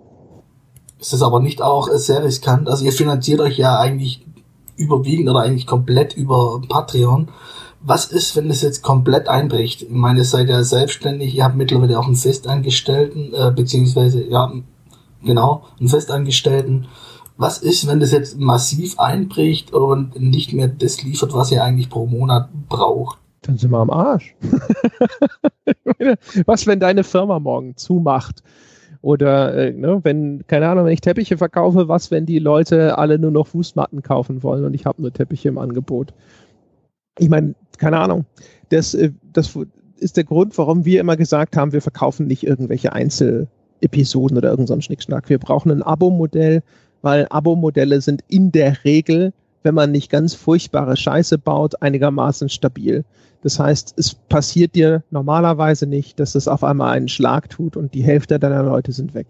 [1.01, 2.69] Ist das aber nicht auch sehr riskant?
[2.69, 4.25] Also ihr finanziert euch ja eigentlich
[4.77, 7.29] überwiegend oder eigentlich komplett über Patreon.
[7.81, 9.83] Was ist, wenn es jetzt komplett einbricht?
[9.83, 14.53] Ich meine, ihr seid ja selbstständig, ihr habt mittlerweile auch einen Festangestellten, äh, beziehungsweise, ja,
[15.23, 16.87] genau, einen Festangestellten.
[17.37, 21.91] Was ist, wenn das jetzt massiv einbricht und nicht mehr das liefert, was ihr eigentlich
[21.91, 23.19] pro Monat braucht?
[23.43, 24.35] Dann sind wir am Arsch.
[26.47, 28.43] was, wenn deine Firma morgen zumacht?
[29.03, 33.19] Oder äh, ne, wenn, keine Ahnung, wenn ich Teppiche verkaufe, was, wenn die Leute alle
[33.19, 36.15] nur noch Fußmatten kaufen wollen und ich habe nur Teppiche im Angebot?
[37.19, 38.25] Ich meine, keine Ahnung.
[38.71, 39.59] Das, äh, das
[39.99, 44.81] ist der Grund, warum wir immer gesagt haben, wir verkaufen nicht irgendwelche Einzelepisoden oder irgendeinen
[44.81, 45.29] so Schnickschnack.
[45.29, 46.63] Wir brauchen ein Abo-Modell,
[47.05, 53.05] weil Abo-Modelle sind in der Regel, wenn man nicht ganz furchtbare Scheiße baut, einigermaßen stabil.
[53.43, 57.93] Das heißt, es passiert dir normalerweise nicht, dass es auf einmal einen Schlag tut und
[57.93, 59.27] die Hälfte deiner Leute sind weg.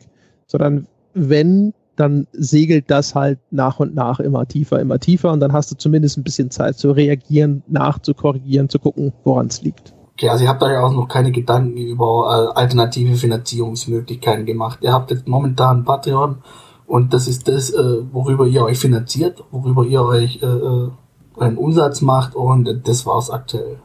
[0.46, 5.52] Sondern wenn, dann segelt das halt nach und nach immer tiefer, immer tiefer und dann
[5.52, 9.92] hast du zumindest ein bisschen Zeit zu reagieren, nachzukorrigieren, zu gucken, woran es liegt.
[10.12, 14.78] Okay, also ihr habt euch auch noch keine Gedanken über äh, alternative Finanzierungsmöglichkeiten gemacht.
[14.82, 16.36] Ihr habt jetzt momentan Patreon
[16.86, 20.90] und das ist das, äh, worüber ihr euch finanziert, worüber ihr euch äh, äh
[21.36, 23.78] einen Umsatz macht und das war's aktuell.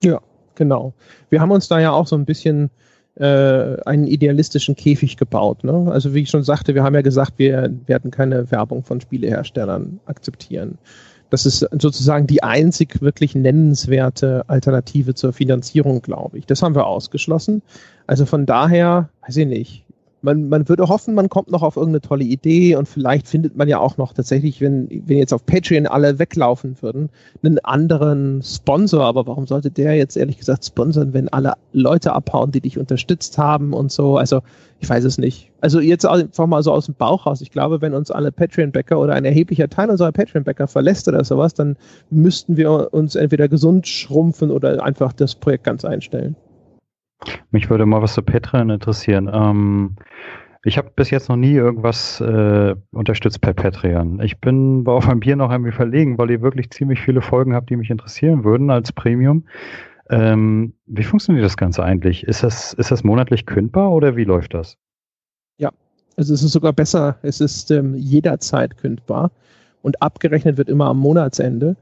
[0.00, 0.20] Ja,
[0.54, 0.94] genau.
[1.28, 2.70] Wir haben uns da ja auch so ein bisschen
[3.16, 5.64] äh, einen idealistischen Käfig gebaut.
[5.64, 5.90] Ne?
[5.90, 10.00] Also wie ich schon sagte, wir haben ja gesagt, wir werden keine Werbung von Spieleherstellern
[10.06, 10.78] akzeptieren.
[11.30, 16.46] Das ist sozusagen die einzig wirklich nennenswerte Alternative zur Finanzierung, glaube ich.
[16.46, 17.62] Das haben wir ausgeschlossen.
[18.06, 19.84] Also von daher, weiß ich nicht,
[20.22, 23.68] man, man würde hoffen, man kommt noch auf irgendeine tolle Idee und vielleicht findet man
[23.68, 27.10] ja auch noch tatsächlich, wenn, wenn jetzt auf Patreon alle weglaufen würden,
[27.42, 29.04] einen anderen Sponsor.
[29.04, 33.36] Aber warum sollte der jetzt ehrlich gesagt sponsern, wenn alle Leute abhauen, die dich unterstützt
[33.36, 34.16] haben und so?
[34.16, 34.40] Also
[34.78, 35.50] ich weiß es nicht.
[35.60, 37.40] Also jetzt einfach mal so aus dem Bauch raus.
[37.40, 41.54] Ich glaube, wenn uns alle Patreon-Bäcker oder ein erheblicher Teil unserer Patreon-Bäcker verlässt oder sowas,
[41.54, 41.76] dann
[42.10, 46.36] müssten wir uns entweder gesund schrumpfen oder einfach das Projekt ganz einstellen.
[47.50, 49.30] Mich würde mal was zu Patreon interessieren.
[49.32, 49.96] Ähm,
[50.64, 54.20] ich habe bis jetzt noch nie irgendwas äh, unterstützt per Patreon.
[54.20, 57.54] Ich bin bei auf ein Bier noch irgendwie verlegen, weil ihr wirklich ziemlich viele Folgen
[57.54, 59.44] habt, die mich interessieren würden als Premium.
[60.08, 62.24] Ähm, wie funktioniert das Ganze eigentlich?
[62.24, 64.76] Ist das, ist das monatlich kündbar oder wie läuft das?
[65.58, 65.70] Ja,
[66.16, 67.16] also es ist sogar besser.
[67.22, 69.32] Es ist ähm, jederzeit kündbar
[69.82, 71.76] und abgerechnet wird immer am Monatsende.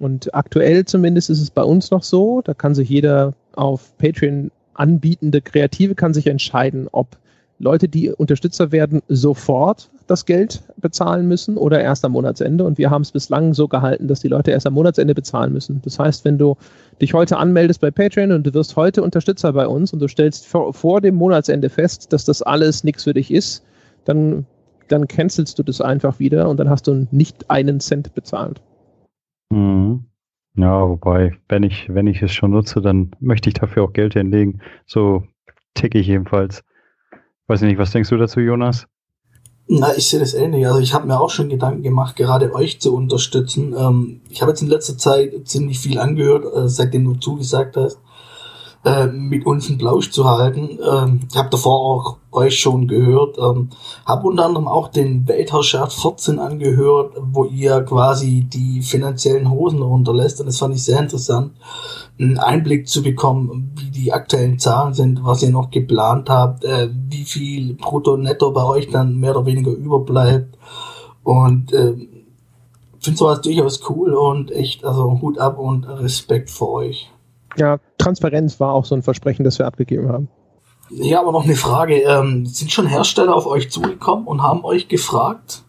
[0.00, 4.50] Und aktuell zumindest ist es bei uns noch so, da kann sich jeder auf Patreon
[4.82, 7.16] anbietende Kreative kann sich entscheiden, ob
[7.60, 12.64] Leute, die Unterstützer werden, sofort das Geld bezahlen müssen oder erst am Monatsende.
[12.64, 15.80] Und wir haben es bislang so gehalten, dass die Leute erst am Monatsende bezahlen müssen.
[15.84, 16.56] Das heißt, wenn du
[17.00, 20.48] dich heute anmeldest bei Patreon und du wirst heute Unterstützer bei uns und du stellst
[20.48, 23.62] vor, vor dem Monatsende fest, dass das alles nichts für dich ist,
[24.04, 24.44] dann,
[24.88, 28.60] dann cancelst du das einfach wieder und dann hast du nicht einen Cent bezahlt.
[29.50, 30.06] Mhm.
[30.54, 34.14] Ja, wobei, wenn ich, wenn ich es schon nutze, dann möchte ich dafür auch Geld
[34.14, 34.60] hinlegen.
[34.86, 35.24] So
[35.74, 36.62] ticke ich jedenfalls.
[37.46, 38.86] Weiß nicht, was denkst du dazu, Jonas?
[39.66, 40.66] Na, ich sehe das ähnlich.
[40.66, 43.74] Also ich habe mir auch schon Gedanken gemacht, gerade euch zu unterstützen.
[43.76, 47.98] Ähm, ich habe jetzt in letzter Zeit ziemlich viel angehört, äh, seitdem du zugesagt hast
[48.84, 50.78] äh, mit uns einen Plausch zu halten.
[50.84, 53.68] Ähm, ich habe davor auch euch schon gehört, ähm,
[54.04, 60.40] habe unter anderem auch den Weltherrschaft 14 angehört, wo ihr quasi die finanziellen Hosen runterlässt
[60.40, 61.52] und das fand ich sehr interessant,
[62.18, 66.88] einen Einblick zu bekommen, wie die aktuellen Zahlen sind, was ihr noch geplant habt, äh,
[66.92, 70.58] wie viel Brutto Netto bei euch dann mehr oder weniger überbleibt
[71.22, 71.94] und äh,
[72.98, 77.10] finde sowas durchaus cool und echt, also Hut ab und Respekt vor euch.
[77.56, 80.28] Ja, Transparenz war auch so ein Versprechen, das wir abgegeben haben.
[80.90, 81.96] Ja, aber noch eine Frage.
[82.02, 85.62] Ähm, sind schon Hersteller auf euch zugekommen und haben euch gefragt?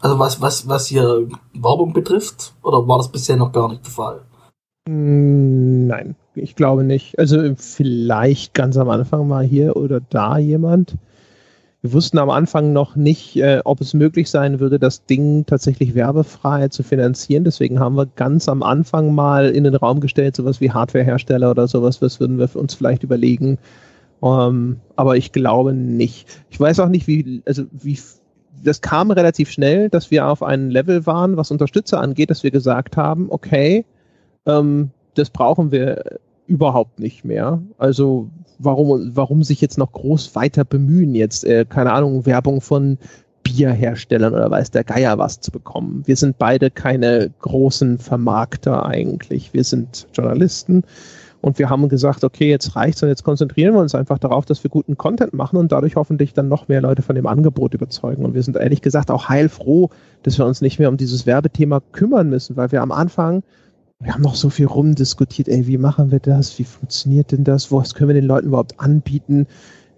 [0.00, 2.54] Also was, was, was hier Werbung betrifft?
[2.62, 4.20] Oder war das bisher noch gar nicht der Fall?
[4.86, 7.18] Mm, nein, ich glaube nicht.
[7.18, 10.96] Also vielleicht ganz am Anfang mal hier oder da jemand.
[11.84, 15.94] Wir wussten am Anfang noch nicht, äh, ob es möglich sein würde, das Ding tatsächlich
[15.94, 17.44] werbefrei zu finanzieren.
[17.44, 21.68] Deswegen haben wir ganz am Anfang mal in den Raum gestellt, sowas wie Hardwarehersteller oder
[21.68, 23.58] sowas, was würden wir uns vielleicht überlegen.
[24.22, 26.26] Ähm, aber ich glaube nicht.
[26.48, 27.98] Ich weiß auch nicht, wie, also wie,
[28.62, 32.50] das kam relativ schnell, dass wir auf einem Level waren, was Unterstützer angeht, dass wir
[32.50, 33.84] gesagt haben, okay,
[34.46, 36.02] ähm, das brauchen wir
[36.46, 37.62] überhaupt nicht mehr.
[37.78, 42.98] Also warum, warum sich jetzt noch groß weiter bemühen, jetzt, äh, keine Ahnung, Werbung von
[43.42, 46.02] Bierherstellern oder weiß der Geier was zu bekommen.
[46.06, 49.52] Wir sind beide keine großen Vermarkter eigentlich.
[49.52, 50.82] Wir sind Journalisten
[51.42, 54.64] und wir haben gesagt, okay, jetzt reicht's und jetzt konzentrieren wir uns einfach darauf, dass
[54.64, 58.24] wir guten Content machen und dadurch hoffentlich dann noch mehr Leute von dem Angebot überzeugen.
[58.24, 59.90] Und wir sind ehrlich gesagt auch heilfroh,
[60.22, 63.42] dass wir uns nicht mehr um dieses Werbethema kümmern müssen, weil wir am Anfang
[64.00, 66.58] wir haben noch so viel rumdiskutiert, ey, wie machen wir das?
[66.58, 67.72] Wie funktioniert denn das?
[67.72, 69.46] Was können wir den Leuten überhaupt anbieten?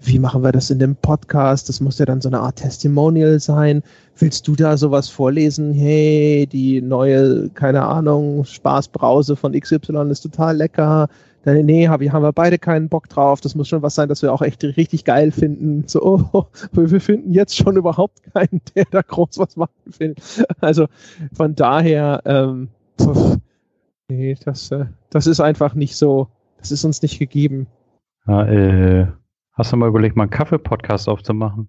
[0.00, 1.68] Wie machen wir das in dem Podcast?
[1.68, 3.82] Das muss ja dann so eine Art Testimonial sein.
[4.16, 5.72] Willst du da sowas vorlesen?
[5.72, 11.09] Hey, die neue, keine Ahnung, Spaßbrause von XY ist total lecker.
[11.44, 13.40] Nee, haben wir beide keinen Bock drauf.
[13.40, 15.85] Das muss schon was sein, das wir auch echt richtig geil finden.
[15.87, 20.14] So, oh, wir finden jetzt schon überhaupt keinen, der da groß was machen will.
[20.61, 20.87] Also
[21.32, 22.68] von daher, ähm,
[23.00, 23.38] pf,
[24.09, 26.29] Nee, das, äh, das ist einfach nicht so.
[26.59, 27.66] Das ist uns nicht gegeben.
[28.27, 29.12] Ja, äh,
[29.53, 31.69] hast du mal überlegt, mal einen Kaffee-Podcast aufzumachen?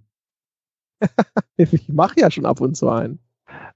[1.57, 3.19] ich mache ja schon ab und zu einen.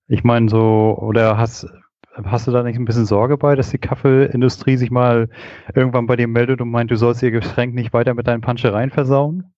[0.07, 1.67] Ich meine so, oder hast,
[2.23, 5.29] hast du da nicht ein bisschen Sorge bei, dass die Kaffeeindustrie sich mal
[5.73, 8.89] irgendwann bei dir meldet und meint, du sollst ihr Getränk nicht weiter mit deinen Panschereien
[8.89, 9.53] versauen?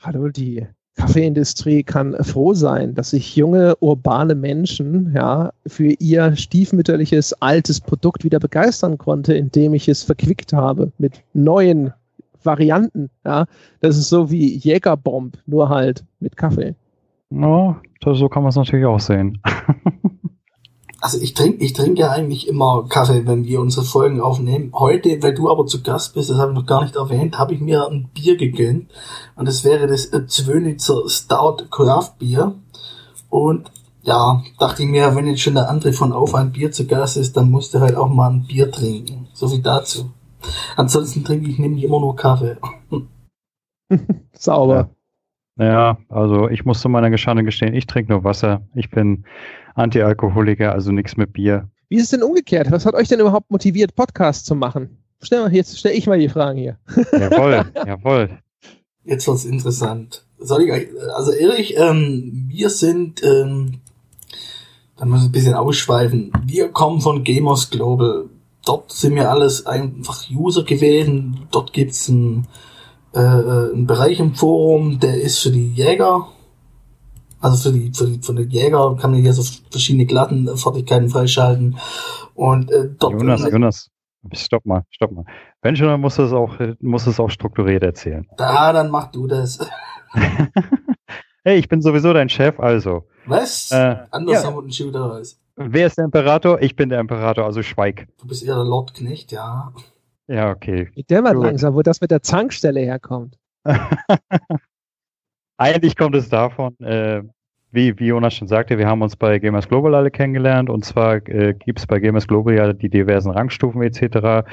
[0.00, 7.32] Hallo, die Kaffeeindustrie kann froh sein, dass sich junge urbane Menschen ja für ihr stiefmütterliches
[7.40, 11.92] altes Produkt wieder begeistern konnte, indem ich es verquickt habe mit neuen
[12.44, 13.08] Varianten.
[13.24, 13.46] Ja,
[13.80, 16.74] das ist so wie Jägerbomb, nur halt mit Kaffee.
[17.30, 19.40] Ja, so kann man es natürlich auch sehen.
[21.02, 24.70] Also ich trinke ich trinke ja eigentlich immer Kaffee, wenn wir unsere Folgen aufnehmen.
[24.72, 27.54] Heute, weil du aber zu Gast bist, das habe ich noch gar nicht erwähnt, habe
[27.54, 28.88] ich mir ein Bier gegönnt.
[29.34, 32.54] Und das wäre das Zwönitzer Stout Craft Bier.
[33.30, 36.86] Und ja, dachte ich mir, wenn jetzt schon der andere von Auf ein Bier zu
[36.86, 39.26] Gast ist, dann musst du halt auch mal ein Bier trinken.
[39.32, 40.08] So viel dazu.
[40.76, 42.58] Ansonsten trinke ich nämlich immer nur Kaffee.
[44.34, 44.76] Sauber.
[44.76, 45.01] Ja.
[45.58, 48.62] Ja, also ich muss zu meiner Geschande gestehen, ich trinke nur Wasser.
[48.74, 49.24] Ich bin
[49.74, 51.68] Antialkoholiker, also nichts mit Bier.
[51.88, 52.70] Wie ist es denn umgekehrt?
[52.70, 55.02] Was hat euch denn überhaupt motiviert, Podcasts zu machen?
[55.20, 56.78] Stell mal, jetzt stelle ich mal die Fragen hier.
[57.12, 58.38] Jawohl, jawohl.
[59.04, 60.24] Jetzt wird's interessant.
[60.38, 63.80] Soll ich, also ehrlich, ähm, wir sind, ähm,
[64.96, 66.32] da muss ich ein bisschen ausschweifen.
[66.44, 68.24] Wir kommen von Gamers Global.
[68.64, 71.46] Dort sind wir alles einfach User gewesen.
[71.50, 72.46] Dort gibt's ein,
[73.14, 76.28] äh, einen Bereich im Forum, der ist für die Jäger
[77.42, 81.76] also für die, für die, für die Jäger kann man hier so verschiedene Glattenfertigkeiten freischalten.
[82.34, 83.14] Und äh, dort.
[83.14, 83.90] Jonas, Jonas,
[84.32, 85.24] stopp mal, stopp mal.
[85.60, 88.28] Wenn schon, dann muss es auch, muss es auch strukturiert erzählen.
[88.36, 89.58] Da, dann mach du das.
[91.44, 93.08] hey, ich bin sowieso dein Chef, also.
[93.26, 93.72] Was?
[93.72, 94.48] Äh, Anders ja.
[94.48, 95.26] haben wir den.
[95.56, 96.62] Wer ist der Imperator?
[96.62, 98.06] Ich bin der Imperator, also schweig.
[98.20, 99.72] Du bist eher der Lord Knecht, ja.
[100.28, 100.90] Ja, okay.
[100.94, 103.38] Ich dämmert langsam, wo das mit der Zankstelle herkommt.
[105.56, 107.22] Eigentlich kommt es davon, äh,
[107.70, 111.26] wie, wie Jonas schon sagte, wir haben uns bei Gamers Global alle kennengelernt und zwar
[111.28, 114.46] äh, gibt es bei Gamers Global ja die diversen Rangstufen etc.,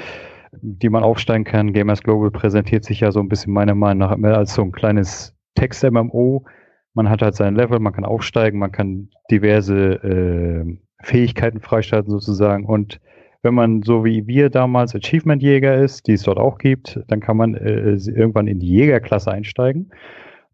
[0.51, 1.73] die man aufsteigen kann.
[1.73, 5.35] Gamers Global präsentiert sich ja so ein bisschen meiner Meinung nach als so ein kleines
[5.55, 6.45] Text-MMO.
[6.93, 12.65] Man hat halt sein Level, man kann aufsteigen, man kann diverse äh, Fähigkeiten freischalten sozusagen
[12.65, 12.99] und
[13.41, 17.37] wenn man so wie wir damals Achievement-Jäger ist, die es dort auch gibt, dann kann
[17.37, 19.91] man äh, irgendwann in die Jägerklasse einsteigen.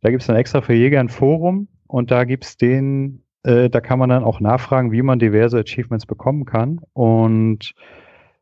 [0.02, 3.69] Da gibt es dann extra für Jäger ein Forum und da gibt es den, äh,
[3.69, 6.82] da kann man dann auch nachfragen, wie man diverse Achievements bekommen kann.
[6.93, 7.74] Und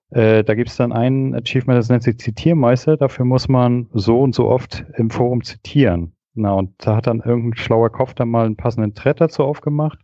[0.10, 2.98] äh, da gibt es dann ein Achievement, das nennt sich Zitiermeister.
[2.98, 6.14] Dafür muss man so und so oft im Forum zitieren.
[6.36, 10.00] Na, und da hat dann irgendein schlauer Kopf dann mal einen passenden Thread dazu aufgemacht.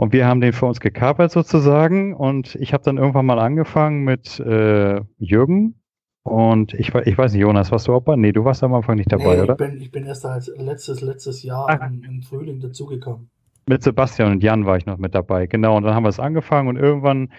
[0.00, 2.14] Und wir haben den für uns gekapert sozusagen.
[2.14, 5.74] Und ich habe dann irgendwann mal angefangen mit äh, Jürgen,
[6.22, 8.16] und ich, ich weiß nicht, Jonas, warst du auch bei?
[8.16, 9.54] Nee, du warst am Anfang nicht dabei, nee, ich oder?
[9.56, 13.30] Bin, ich bin erst als letztes, letztes Jahr im, im, Frühling dazugekommen.
[13.66, 15.76] Mit Sebastian und Jan war ich noch mit dabei, genau.
[15.76, 17.30] Und dann haben wir es angefangen und irgendwann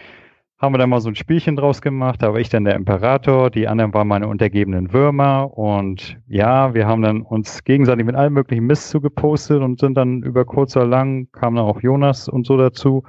[0.62, 2.22] haben wir da mal so ein Spielchen draus gemacht.
[2.22, 5.58] Da war ich dann der Imperator, die anderen waren meine untergebenen Würmer.
[5.58, 10.22] Und ja, wir haben dann uns gegenseitig mit allem möglichen Mist zugepostet und sind dann
[10.22, 13.04] über kurz oder lang, kam dann auch Jonas und so dazu,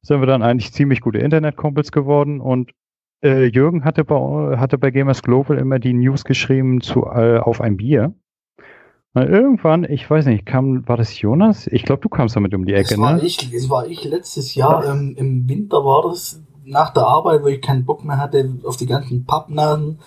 [0.00, 2.70] sind wir dann eigentlich ziemlich gute Internetkumpels geworden und
[3.24, 7.60] äh, Jürgen hatte bei, hatte bei Gamers Global immer die News geschrieben zu äh, auf
[7.60, 8.14] ein Bier.
[9.14, 11.66] Und irgendwann, ich weiß nicht, kam, war das Jonas?
[11.68, 13.22] Ich glaube, du kamst damit um die Ecke, das war ne?
[13.24, 17.46] Ich, das war ich letztes Jahr, ähm, im Winter war das, nach der Arbeit, wo
[17.46, 20.00] ich keinen Bock mehr hatte auf die ganzen Pappnasen.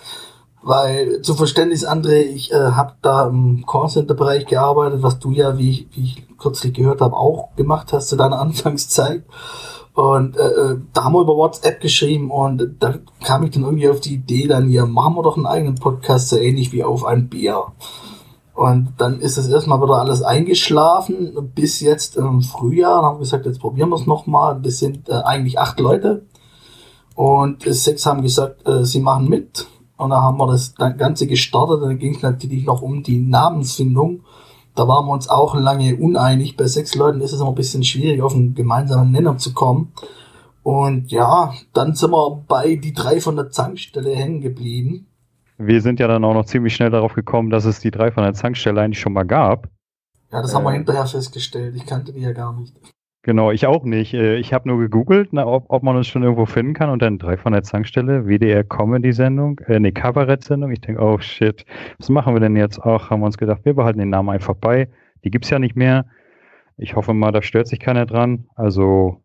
[0.62, 5.70] Weil zu Verständnis, André, ich äh, habe da im Callcenter-Bereich gearbeitet, was du ja, wie
[5.70, 9.24] ich, wie ich kürzlich gehört habe, auch gemacht hast zu deiner Anfangszeit.
[9.94, 13.90] Und äh, äh, da haben wir über WhatsApp geschrieben und da kam ich dann irgendwie
[13.90, 17.06] auf die Idee, dann hier machen wir doch einen eigenen Podcast, so ähnlich wie auf
[17.06, 17.66] ein Bier.
[18.54, 22.96] Und dann ist es erstmal wieder alles eingeschlafen, bis jetzt im Frühjahr.
[22.96, 24.62] Dann haben wir gesagt, jetzt probieren wir es nochmal.
[24.62, 26.26] Wir sind äh, eigentlich acht Leute.
[27.20, 29.68] Und sechs haben gesagt, äh, sie machen mit.
[29.98, 31.82] Und dann haben wir das Ganze gestartet.
[31.82, 34.22] Dann ging es natürlich noch um die Namensfindung.
[34.74, 36.56] Da waren wir uns auch lange uneinig.
[36.56, 39.92] Bei sechs Leuten ist es immer ein bisschen schwierig, auf einen gemeinsamen Nenner zu kommen.
[40.64, 45.08] Und ja, dann sind wir bei die drei von der Zankstelle hängen geblieben.
[45.58, 48.24] Wir sind ja dann auch noch ziemlich schnell darauf gekommen, dass es die drei von
[48.24, 49.68] der Zankstelle eigentlich schon mal gab.
[50.32, 50.78] Ja, das äh, haben wir äh.
[50.78, 51.76] hinterher festgestellt.
[51.76, 52.74] Ich kannte die ja gar nicht.
[53.22, 54.14] Genau, ich auch nicht.
[54.14, 57.02] Äh, ich habe nur gegoogelt, na, ob, ob, man uns schon irgendwo finden kann und
[57.02, 60.72] dann drei von der Zankstelle, WDR Comedy-Sendung, äh, ne, Kabarett-Sendung.
[60.72, 61.66] Ich denke, oh shit,
[61.98, 62.80] was machen wir denn jetzt?
[62.80, 64.88] Auch haben wir uns gedacht, wir behalten den Namen einfach bei.
[65.24, 66.06] Die gibt's ja nicht mehr.
[66.78, 68.48] Ich hoffe mal, da stört sich keiner dran.
[68.56, 69.22] Also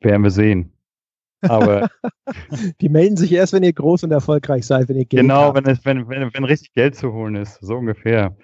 [0.00, 0.72] werden wir sehen.
[1.40, 1.88] Aber
[2.82, 5.56] die melden sich erst, wenn ihr groß und erfolgreich seid, wenn ihr Geld Genau, habt.
[5.56, 8.36] wenn, es, wenn, wenn, wenn richtig Geld zu holen ist, so ungefähr.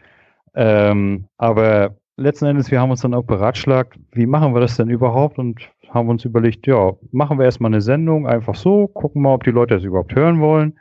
[0.55, 4.89] Ähm, aber letzten Endes, wir haben uns dann auch beratschlagt, wie machen wir das denn
[4.89, 9.35] überhaupt und haben uns überlegt, ja, machen wir erstmal eine Sendung, einfach so, gucken mal,
[9.35, 10.79] ob die Leute das überhaupt hören wollen.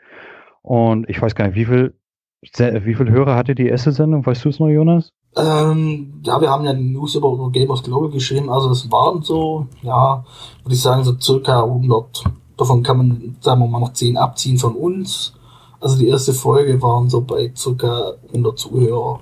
[0.62, 1.94] Und ich weiß gar nicht, wie viel,
[2.42, 4.26] wie viel Hörer hatte die erste Sendung?
[4.26, 5.12] Weißt du es noch, Jonas?
[5.38, 9.68] Ähm, ja, wir haben ja News über, über Gamers Global geschrieben, also das waren so,
[9.82, 10.24] ja,
[10.64, 12.24] würde ich sagen, so circa 100.
[12.58, 15.34] Davon kann man, sagen wir mal, noch 10 abziehen von uns.
[15.82, 19.20] Also die erste Folge waren so bei circa 100 Zuhörer.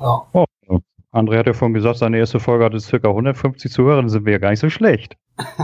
[0.00, 0.22] Ja.
[0.32, 0.44] Oh,
[1.12, 3.08] André hat ja vorhin gesagt, seine erste Folge hatte ca.
[3.08, 5.16] 150 Zuhörer, dann sind wir ja gar nicht so schlecht.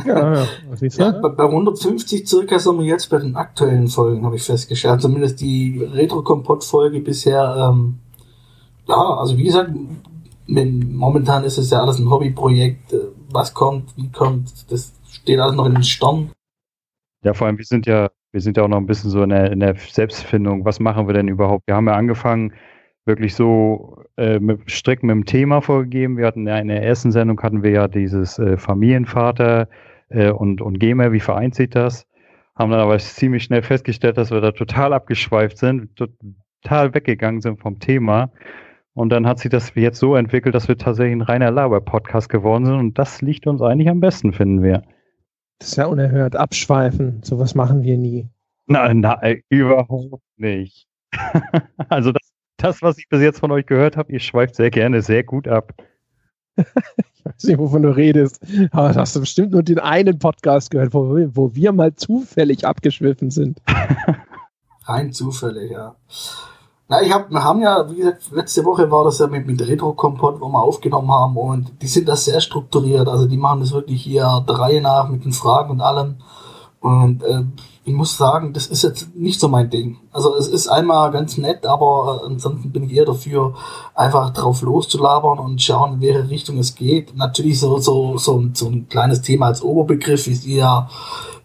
[0.04, 0.46] Ja, ja.
[0.68, 4.42] Was ja bei, bei 150 circa sind wir jetzt bei den aktuellen Folgen, habe ich
[4.42, 5.02] festgestellt.
[5.02, 7.98] Zumindest die Retro-Kompott-Folge bisher, ähm,
[8.88, 9.70] ja, also wie gesagt,
[10.46, 12.92] momentan ist es ja alles ein Hobbyprojekt.
[12.92, 12.98] Äh,
[13.30, 16.32] was kommt, wie kommt, das steht alles noch in den Sternen.
[17.22, 19.30] Ja, vor allem, wir sind ja, wir sind ja auch noch ein bisschen so in
[19.30, 20.64] der, in der Selbstfindung.
[20.64, 21.66] Was machen wir denn überhaupt?
[21.66, 22.52] Wir haben ja angefangen,
[23.04, 26.16] wirklich so äh, mit, strikt mit dem Thema vorgegeben.
[26.16, 29.68] Wir hatten ja in der ersten Sendung hatten wir ja dieses äh, Familienvater
[30.08, 32.06] äh, und, und Gamer, wie vereint sich das?
[32.54, 37.60] Haben dann aber ziemlich schnell festgestellt, dass wir da total abgeschweift sind, total weggegangen sind
[37.60, 38.30] vom Thema.
[38.94, 42.64] Und dann hat sich das jetzt so entwickelt, dass wir tatsächlich ein reiner Laber-Podcast geworden
[42.64, 42.76] sind.
[42.76, 44.82] Und das liegt uns eigentlich am besten, finden wir.
[45.58, 46.34] Das ist ja unerhört.
[46.34, 47.20] Abschweifen.
[47.22, 48.30] Sowas machen wir nie.
[48.66, 50.88] Nein, nein, überhaupt nicht.
[51.90, 52.35] also das
[52.66, 55.46] das, was ich bis jetzt von euch gehört habe, ihr schweift sehr gerne sehr gut
[55.46, 55.72] ab.
[56.56, 56.64] ich
[57.24, 58.40] weiß nicht, wovon du redest,
[58.72, 62.66] aber du hast bestimmt nur den einen Podcast gehört, wo wir, wo wir mal zufällig
[62.66, 63.60] abgeschwiffen sind.
[64.84, 65.94] Rein zufällig, ja.
[66.88, 69.60] Na, ich hab, wir haben ja, wie gesagt, letzte Woche war das ja mit, mit
[69.60, 73.08] Retro-Kompott, wo wir aufgenommen haben und die sind da sehr strukturiert.
[73.08, 76.16] Also die machen das wirklich hier der Reihe nach mit den Fragen und allem.
[76.80, 77.42] Und äh,
[77.84, 79.98] ich muss sagen, das ist jetzt nicht so mein Ding.
[80.12, 83.54] Also es ist einmal ganz nett, aber äh, ansonsten bin ich eher dafür,
[83.94, 87.16] einfach drauf loszulabern und schauen, in welche Richtung es geht.
[87.16, 90.90] Natürlich so, so, so, ein, so ein kleines Thema als Oberbegriff, wie es ihr ja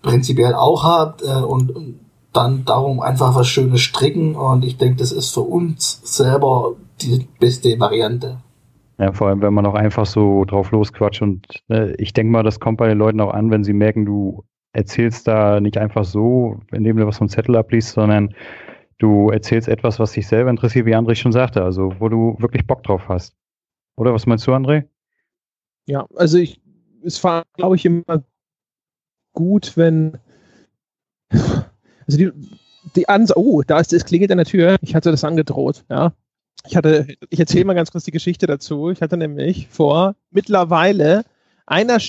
[0.02, 2.00] prinzipiell auch habt, äh, und, und
[2.34, 7.28] dann darum einfach was Schönes stricken und ich denke, das ist für uns selber die
[7.40, 8.38] beste Variante.
[8.98, 12.44] Ja, vor allem, wenn man auch einfach so drauf losquatscht und äh, ich denke mal,
[12.44, 16.06] das kommt bei den Leuten auch an, wenn sie merken, du erzählst da nicht einfach
[16.06, 18.34] so, indem du was vom Zettel abliest, sondern
[18.98, 22.68] du erzählst etwas, was dich selber interessiert, wie André schon sagte, also wo du wirklich
[22.68, 23.36] Bock drauf hast.
[23.96, 24.86] Oder was meinst du, André?
[25.86, 26.62] Ja, also ich,
[27.04, 28.24] es war, glaube ich, immer
[29.34, 30.18] gut, wenn,
[31.32, 32.32] also die,
[32.96, 34.78] die Ans oh, da ist, es klingelt an der Tür.
[34.82, 36.14] Ich hatte das angedroht, ja.
[36.68, 38.92] Ich hatte, ich erzähle mal ganz kurz die Geschichte dazu.
[38.92, 41.24] Ich hatte nämlich vor mittlerweile
[41.66, 42.00] einer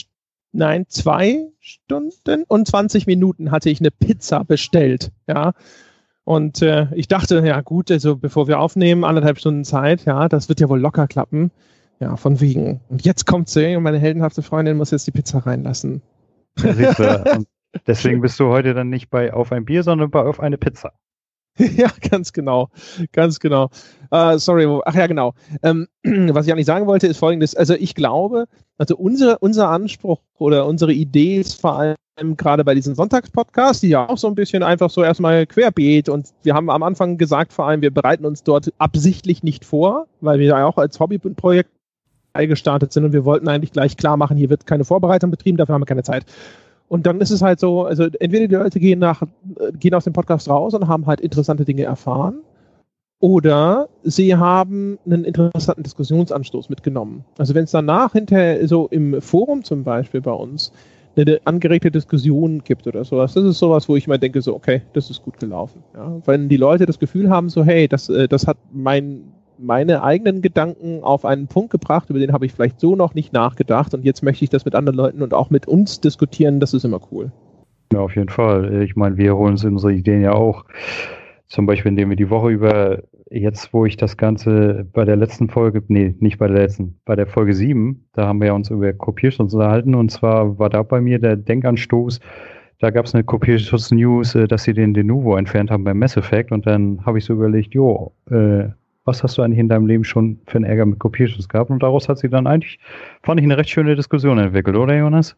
[0.52, 5.52] nein, zwei Stunden und 20 Minuten hatte ich eine Pizza bestellt, ja.
[6.24, 10.48] Und äh, ich dachte, ja gut, also bevor wir aufnehmen, anderthalb Stunden Zeit, ja, das
[10.48, 11.50] wird ja wohl locker klappen.
[11.98, 12.80] Ja, von wegen.
[12.88, 16.02] Und jetzt kommt sie und meine heldenhafte Freundin muss jetzt die Pizza reinlassen.
[16.58, 17.24] Ja,
[17.86, 20.92] deswegen bist du heute dann nicht bei auf ein Bier, sondern bei auf eine Pizza.
[21.76, 22.68] ja, ganz genau.
[23.12, 23.70] Ganz genau.
[24.10, 25.34] Uh, sorry, ach ja, genau.
[25.62, 27.54] Ähm, was ich eigentlich sagen wollte, ist folgendes.
[27.54, 28.46] Also ich glaube,
[28.78, 31.96] also unser, unser Anspruch oder unsere Idee ist vor allem
[32.36, 36.28] gerade bei diesen Sonntagspodcasts, die ja auch so ein bisschen einfach so erstmal querbeet und
[36.42, 40.38] wir haben am Anfang gesagt, vor allem, wir bereiten uns dort absichtlich nicht vor, weil
[40.38, 41.70] wir ja auch als Hobbyprojekt
[42.34, 45.74] gestartet sind und wir wollten eigentlich gleich klar machen, hier wird keine Vorbereitung betrieben, dafür
[45.74, 46.24] haben wir keine Zeit.
[46.92, 49.22] Und dann ist es halt so, also entweder die Leute gehen nach,
[49.80, 52.42] gehen aus dem Podcast raus und haben halt interessante Dinge erfahren,
[53.18, 57.24] oder sie haben einen interessanten Diskussionsanstoß mitgenommen.
[57.38, 60.70] Also wenn es danach hinterher so im Forum zum Beispiel bei uns
[61.16, 64.82] eine angeregte Diskussion gibt oder sowas, das ist sowas, wo ich mal denke, so, okay,
[64.92, 65.82] das ist gut gelaufen.
[65.94, 66.20] Ja?
[66.26, 70.42] Wenn die Leute das Gefühl haben, so, hey, das, äh, das hat mein meine eigenen
[70.42, 74.04] Gedanken auf einen Punkt gebracht, über den habe ich vielleicht so noch nicht nachgedacht und
[74.04, 77.00] jetzt möchte ich das mit anderen Leuten und auch mit uns diskutieren, das ist immer
[77.10, 77.32] cool.
[77.92, 78.82] Ja, auf jeden Fall.
[78.82, 80.64] Ich meine, wir holen uns unsere Ideen ja auch.
[81.46, 85.50] Zum Beispiel, indem wir die Woche über, jetzt wo ich das Ganze bei der letzten
[85.50, 88.92] Folge, nee, nicht bei der letzten, bei der Folge 7, da haben wir uns über
[88.94, 92.20] Kopierschutz unterhalten und zwar war da bei mir der Denkanstoß,
[92.82, 96.50] da gab es eine Kopierschutz-News, äh, dass sie den Denuvo entfernt haben beim Mass Effect
[96.50, 98.64] und dann habe ich so überlegt, jo, äh,
[99.04, 101.70] was hast du eigentlich in deinem Leben schon für einen Ärger mit Kopierschutz gehabt?
[101.70, 102.78] Und daraus hat sie dann eigentlich,
[103.22, 105.36] fand ich, eine recht schöne Diskussion entwickelt, oder Jonas?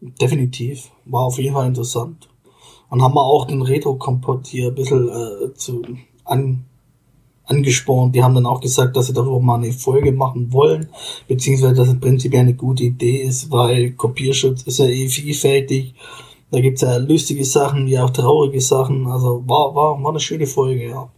[0.00, 0.90] Definitiv.
[1.04, 2.28] War auf jeden Fall interessant.
[2.88, 5.82] Und haben wir auch den Retro-Kompott hier ein bisschen äh, zu,
[6.24, 6.64] an,
[7.44, 8.14] angespornt.
[8.14, 10.88] Die haben dann auch gesagt, dass sie darüber mal eine Folge machen wollen,
[11.28, 15.94] beziehungsweise dass es prinzipiell eine gute Idee ist, weil Kopierschutz ist ja eh vielfältig.
[16.50, 19.06] Da gibt's ja lustige Sachen, wie auch traurige Sachen.
[19.06, 21.10] Also war, war, war eine schöne Folge, ja.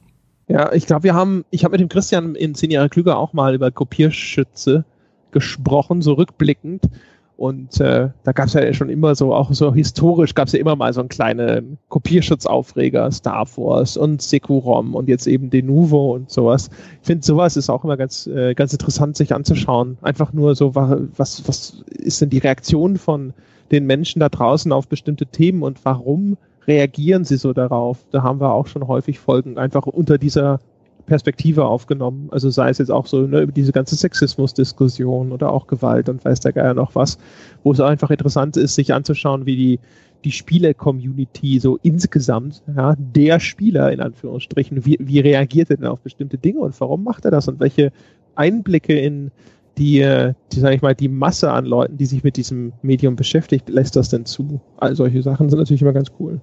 [0.53, 3.33] Ja, ich glaube, wir haben, ich habe mit dem Christian in 10 Jahre Klüger auch
[3.33, 4.85] mal über Kopierschütze
[5.31, 6.91] gesprochen, so rückblickend.
[7.39, 10.61] Und äh, da gab es ja schon immer so, auch so historisch gab es ja
[10.61, 16.31] immer mal so einen kleinen Kopierschutzaufreger, Star Force und Securom und jetzt eben Denuvo und
[16.31, 16.69] sowas.
[17.01, 19.97] Ich finde, sowas ist auch immer ganz, äh, ganz interessant, sich anzuschauen.
[20.03, 23.33] Einfach nur so, was, was ist denn die Reaktion von
[23.71, 26.37] den Menschen da draußen auf bestimmte Themen und warum
[26.67, 27.99] reagieren sie so darauf?
[28.11, 30.61] Da haben wir auch schon häufig Folgen einfach unter dieser
[31.07, 32.29] Perspektive aufgenommen.
[32.31, 36.25] Also sei es jetzt auch so ne, über diese ganze Sexismus-Diskussion oder auch Gewalt und
[36.25, 37.19] weiß der Geier noch was,
[37.63, 39.81] wo es einfach interessant ist, sich anzuschauen, wie die,
[40.25, 46.01] die Spieler-Community so insgesamt, ja, der Spieler in Anführungsstrichen, wie, wie reagiert er denn auf
[46.01, 47.93] bestimmte Dinge und warum macht er das und welche
[48.35, 49.31] Einblicke in
[49.79, 53.69] die, die sage ich mal, die Masse an Leuten, die sich mit diesem Medium beschäftigt,
[53.69, 54.61] lässt das denn zu?
[54.79, 56.41] All solche Sachen sind natürlich immer ganz cool.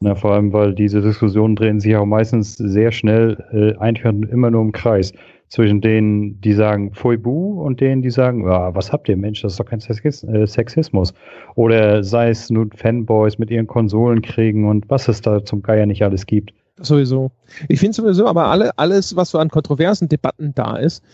[0.00, 4.50] Na, vor allem, weil diese Diskussionen drehen sich auch meistens sehr schnell äh, eigentlich immer
[4.50, 5.12] nur im Kreis.
[5.48, 9.42] Zwischen denen, die sagen Pfui Bu und denen, die sagen, ja, was habt ihr, Mensch,
[9.42, 11.14] das ist doch kein äh, Sexismus.
[11.54, 15.86] Oder sei es nun Fanboys mit ihren Konsolen kriegen und was es da zum Geier
[15.86, 16.52] nicht alles gibt.
[16.80, 17.30] Sowieso.
[17.68, 21.04] Ich finde sowieso, aber alle, alles, was so an kontroversen Debatten da ist,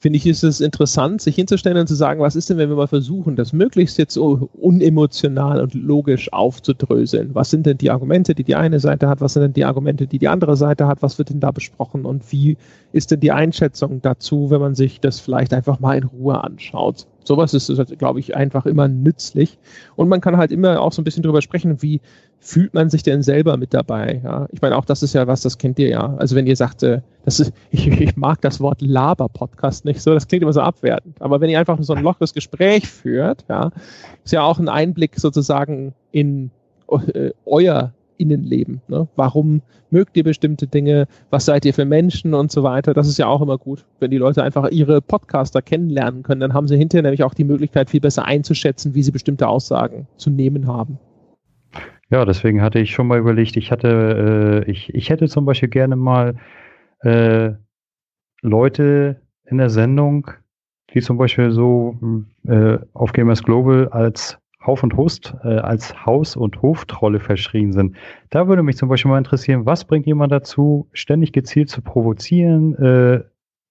[0.00, 2.76] finde ich, ist es interessant, sich hinzustellen und zu sagen, was ist denn, wenn wir
[2.76, 7.34] mal versuchen, das möglichst jetzt so unemotional und logisch aufzudröseln?
[7.34, 9.20] Was sind denn die Argumente, die die eine Seite hat?
[9.20, 11.02] Was sind denn die Argumente, die die andere Seite hat?
[11.02, 12.04] Was wird denn da besprochen?
[12.04, 12.56] Und wie
[12.92, 17.06] ist denn die Einschätzung dazu, wenn man sich das vielleicht einfach mal in Ruhe anschaut?
[17.28, 19.58] Sowas ist, glaube ich, einfach immer nützlich.
[19.96, 22.00] Und man kann halt immer auch so ein bisschen drüber sprechen, wie
[22.40, 24.22] fühlt man sich denn selber mit dabei?
[24.24, 26.14] Ja, ich meine, auch das ist ja was, das kennt ihr ja.
[26.16, 30.14] Also wenn ihr sagt, äh, das ist, ich, ich mag das Wort Laber-Podcast nicht so,
[30.14, 31.20] das klingt immer so abwertend.
[31.20, 33.72] Aber wenn ihr einfach so ein lockeres Gespräch führt, ja,
[34.24, 36.50] ist ja auch ein Einblick sozusagen in
[37.12, 38.82] äh, euer Innenleben.
[38.88, 39.08] Ne?
[39.16, 41.06] Warum mögt ihr bestimmte Dinge?
[41.30, 42.94] Was seid ihr für Menschen und so weiter?
[42.94, 43.86] Das ist ja auch immer gut.
[44.00, 47.44] Wenn die Leute einfach ihre Podcaster kennenlernen können, dann haben sie hinterher nämlich auch die
[47.44, 50.98] Möglichkeit, viel besser einzuschätzen, wie sie bestimmte Aussagen zu nehmen haben.
[52.10, 55.68] Ja, deswegen hatte ich schon mal überlegt, ich hatte, äh, ich, ich hätte zum Beispiel
[55.68, 56.36] gerne mal
[57.00, 57.52] äh,
[58.40, 60.30] Leute in der Sendung,
[60.94, 61.98] die zum Beispiel so
[62.46, 67.96] äh, auf Gamers Global als Hauf und Host, äh, als Haus- und Hoftrolle verschrien sind.
[68.30, 72.74] Da würde mich zum Beispiel mal interessieren, was bringt jemand dazu, ständig gezielt zu provozieren,
[72.76, 73.22] äh,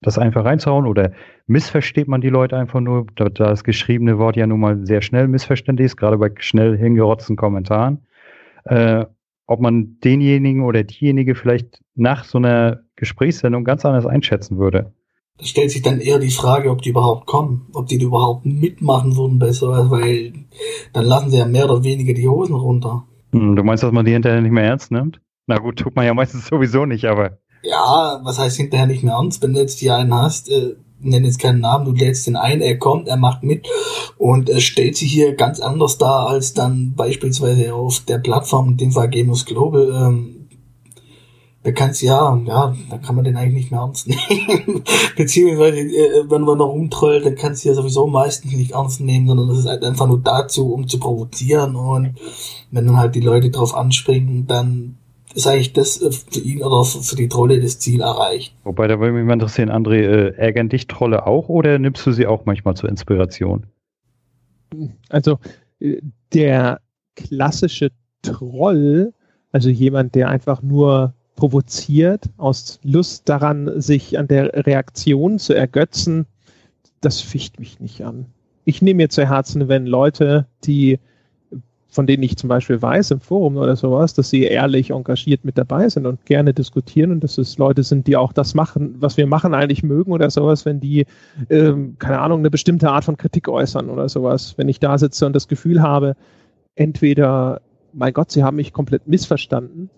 [0.01, 1.11] das einfach reinzuhauen oder
[1.47, 5.01] missversteht man die Leute einfach nur, da, da das geschriebene Wort ja nun mal sehr
[5.01, 8.05] schnell missverständlich ist, gerade bei schnell hingerotzten Kommentaren
[8.67, 9.05] äh,
[9.47, 14.93] ob man denjenigen oder diejenige vielleicht nach so einer Gesprächssendung ganz anders einschätzen würde.
[15.37, 19.15] Da stellt sich dann eher die Frage, ob die überhaupt kommen, ob die überhaupt mitmachen
[19.15, 20.33] würden bei sowas, weil
[20.93, 23.05] dann lassen sie ja mehr oder weniger die Hosen runter.
[23.33, 25.21] Hm, du meinst, dass man die hinterher nicht mehr ernst nimmt?
[25.45, 27.37] Na gut, tut man ja meistens sowieso nicht, aber.
[27.63, 29.43] Ja, was heißt hinterher nicht mehr ernst?
[29.43, 32.61] Wenn du jetzt die einen hast, äh, nenne jetzt keinen Namen, du lädst ihn ein,
[32.61, 33.67] er kommt, er macht mit
[34.17, 38.77] und er stellt sich hier ganz anders dar als dann beispielsweise auf der Plattform, in
[38.77, 39.91] dem Fall Gamus Global.
[39.93, 40.36] Ähm,
[41.67, 44.85] da kannst ja, ja, da kann man den eigentlich nicht mehr ernst nehmen.
[45.17, 49.27] Beziehungsweise, äh, wenn man noch rumtrollt, dann kannst du ja sowieso meistens nicht ernst nehmen,
[49.27, 52.15] sondern das ist halt einfach nur dazu, um zu provozieren und
[52.71, 54.95] wenn dann halt die Leute drauf anspringen, dann
[55.35, 58.55] ist eigentlich das äh, für ihn oder für die Trolle das Ziel erreicht.
[58.63, 62.13] Wobei, da würde mich mal interessieren, André, äh, ärgern dich Trolle auch oder nimmst du
[62.13, 63.65] sie auch manchmal zur Inspiration?
[65.09, 65.39] Also
[66.33, 66.79] der
[67.17, 67.91] klassische
[68.21, 69.13] Troll,
[69.51, 76.25] also jemand, der einfach nur provoziert, aus Lust daran, sich an der Reaktion zu ergötzen,
[76.99, 78.25] das ficht mich nicht an.
[78.65, 80.99] Ich nehme mir zu Herzen, wenn Leute, die
[81.89, 85.57] von denen ich zum Beispiel weiß im Forum oder sowas, dass sie ehrlich engagiert mit
[85.57, 89.17] dabei sind und gerne diskutieren und dass es Leute sind, die auch das machen, was
[89.17, 91.07] wir machen, eigentlich mögen oder sowas, wenn die,
[91.49, 94.53] ähm, keine Ahnung, eine bestimmte Art von Kritik äußern oder sowas.
[94.57, 96.15] Wenn ich da sitze und das Gefühl habe,
[96.75, 97.61] entweder,
[97.93, 99.89] mein Gott, sie haben mich komplett missverstanden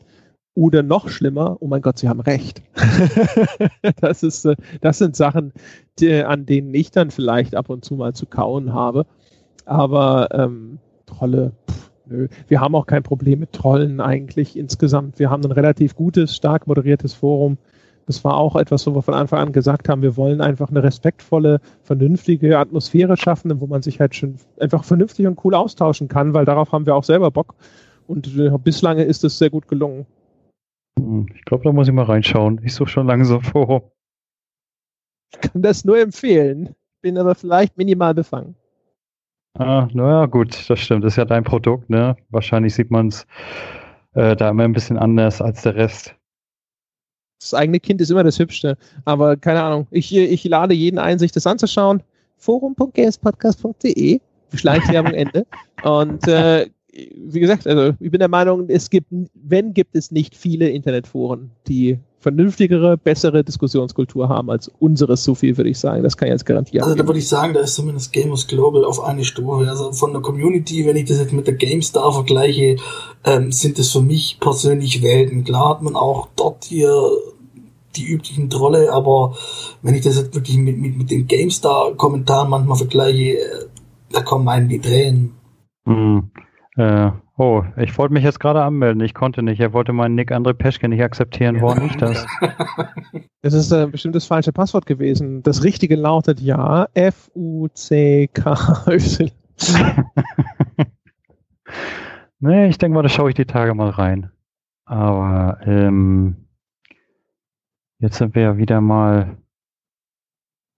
[0.55, 2.61] oder noch schlimmer, oh mein Gott, sie haben recht.
[4.01, 5.53] das, ist, äh, das sind Sachen,
[5.99, 9.05] die, an denen ich dann vielleicht ab und zu mal zu kauen habe.
[9.65, 12.27] Aber ähm, Trolle, pff, nö.
[12.47, 15.19] Wir haben auch kein Problem mit Trollen eigentlich insgesamt.
[15.19, 17.57] Wir haben ein relativ gutes, stark moderiertes Forum.
[18.05, 20.81] Das war auch etwas, wo wir von Anfang an gesagt haben, wir wollen einfach eine
[20.81, 26.33] respektvolle, vernünftige Atmosphäre schaffen, wo man sich halt schon einfach vernünftig und cool austauschen kann,
[26.33, 27.53] weil darauf haben wir auch selber Bock.
[28.07, 30.07] Und äh, bislang ist es sehr gut gelungen.
[30.97, 32.61] Hm, ich glaube, da muss ich mal reinschauen.
[32.63, 33.83] Ich suche schon ein Forum.
[35.31, 36.75] Ich kann das nur empfehlen.
[37.03, 38.55] Bin aber vielleicht minimal befangen.
[39.53, 41.03] Ah, naja, gut, das stimmt.
[41.03, 42.17] Das ist ja dein Produkt, ne?
[42.29, 43.27] Wahrscheinlich sieht man es
[44.13, 46.15] äh, da immer ein bisschen anders als der Rest.
[47.39, 48.77] Das eigene Kind ist immer das Hübschste.
[49.05, 49.87] Aber keine Ahnung.
[49.91, 52.03] Ich, ich lade jeden ein, sich das anzuschauen.
[52.37, 54.19] Forum.gamespodcast.de.
[54.53, 55.45] Schleichwerbung Ende.
[55.83, 60.35] Und äh, wie gesagt, also ich bin der Meinung, es gibt, wenn gibt es nicht
[60.35, 66.03] viele Internetforen, die vernünftigere, bessere Diskussionskultur haben als unseres, so viel würde ich sagen.
[66.03, 66.83] Das kann ich jetzt garantieren.
[66.83, 69.69] Also da würde ich sagen, da ist zumindest Gamers Global auf eine Stufe.
[69.69, 72.75] Also von der Community, wenn ich das jetzt mit der GameStar vergleiche,
[73.23, 75.45] ähm, sind es für mich persönlich Welten.
[75.45, 76.93] Klar hat man auch dort hier
[77.95, 79.35] die üblichen Trolle, aber
[79.81, 83.65] wenn ich das jetzt wirklich mit, mit, mit den GameStar-Kommentaren manchmal vergleiche, äh,
[84.11, 85.35] da kommen einem die Tränen.
[85.85, 86.31] Hm.
[86.79, 89.01] Äh, oh, ich wollte mich jetzt gerade anmelden.
[89.03, 89.59] Ich konnte nicht.
[89.59, 91.55] Er wollte meinen Nick André Peschke nicht akzeptieren.
[91.55, 91.61] Ja.
[91.61, 92.25] Woran nicht das?
[93.41, 95.41] Es ist äh, bestimmt das falsche Passwort gewesen.
[95.43, 97.71] Das richtige lautet ja F-U-C-K-Y.
[102.39, 104.29] nee, ich denke mal, da schaue ich die Tage mal rein.
[104.83, 106.49] Aber ähm,
[107.99, 109.37] jetzt sind wir ja wieder mal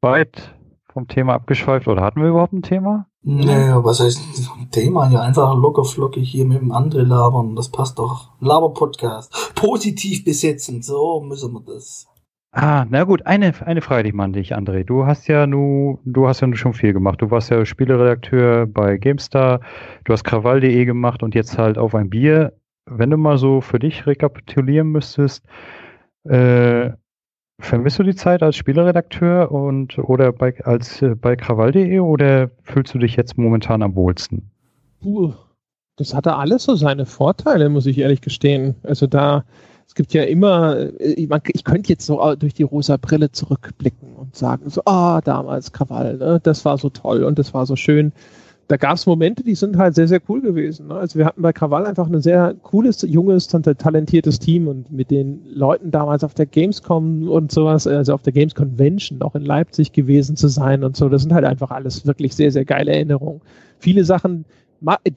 [0.02, 0.56] weit
[0.94, 1.88] vom Thema abgeschweift.
[1.88, 3.08] Oder hatten wir überhaupt ein Thema?
[3.24, 4.20] Naja, was heißt
[4.58, 5.10] ein Thema?
[5.12, 7.56] Ja, einfach locker flockig hier mit dem André labern.
[7.56, 8.32] Das passt doch.
[8.40, 9.54] Laber-Podcast.
[9.54, 10.82] Positiv besetzen.
[10.82, 12.08] So müssen wir das.
[12.54, 14.84] Ah, na gut, eine, eine Frage die man dich, André.
[14.84, 17.22] Du hast ja nu, du hast ja nu schon viel gemacht.
[17.22, 19.62] Du warst ja Spieleredakteur bei GameStar,
[20.04, 22.54] du hast Krawall.de gemacht und jetzt halt auf ein Bier.
[22.86, 25.46] Wenn du mal so für dich rekapitulieren müsstest,
[26.26, 26.92] äh,
[27.62, 32.94] Vermisst du die Zeit als Spieleredakteur und oder bei, als äh, bei krawall.de oder fühlst
[32.94, 34.50] du dich jetzt momentan am wohlsten?
[35.00, 35.34] Puh,
[35.96, 38.76] das hatte alles so seine Vorteile, muss ich ehrlich gestehen.
[38.82, 39.46] Also da,
[39.88, 43.32] es gibt ja immer, äh, ich, man, ich könnte jetzt so durch die rosa Brille
[43.32, 46.40] zurückblicken und sagen, so, ah, oh, damals Krawall, ne?
[46.42, 48.12] das war so toll und das war so schön
[48.72, 50.88] da gab es Momente, die sind halt sehr, sehr cool gewesen.
[50.88, 50.96] Ne?
[50.96, 55.42] Also wir hatten bei Krawall einfach ein sehr cooles, junges, talentiertes Team und mit den
[55.54, 59.92] Leuten damals auf der Gamescom und sowas, also auf der Games Convention auch in Leipzig
[59.92, 63.42] gewesen zu sein und so, das sind halt einfach alles wirklich sehr, sehr geile Erinnerungen.
[63.80, 64.46] Viele Sachen,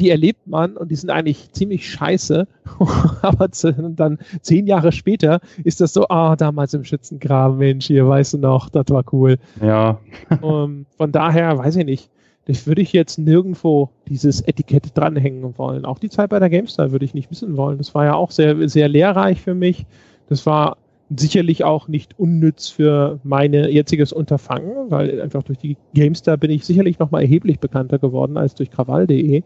[0.00, 2.48] die erlebt man und die sind eigentlich ziemlich scheiße,
[3.22, 3.50] aber
[3.94, 8.38] dann zehn Jahre später ist das so, ah, damals im Schützengraben, Mensch, hier, weißt du
[8.38, 9.36] noch, das war cool.
[9.62, 10.00] Ja.
[10.40, 12.10] um, von daher, weiß ich nicht
[12.46, 15.84] das würde ich jetzt nirgendwo dieses Etikett dranhängen wollen.
[15.84, 17.78] Auch die Zeit bei der GameStar würde ich nicht wissen wollen.
[17.78, 19.86] Das war ja auch sehr, sehr lehrreich für mich.
[20.28, 20.76] Das war
[21.16, 26.64] sicherlich auch nicht unnütz für meine jetziges Unterfangen, weil einfach durch die GameStar bin ich
[26.64, 29.42] sicherlich nochmal erheblich bekannter geworden als durch krawall.de.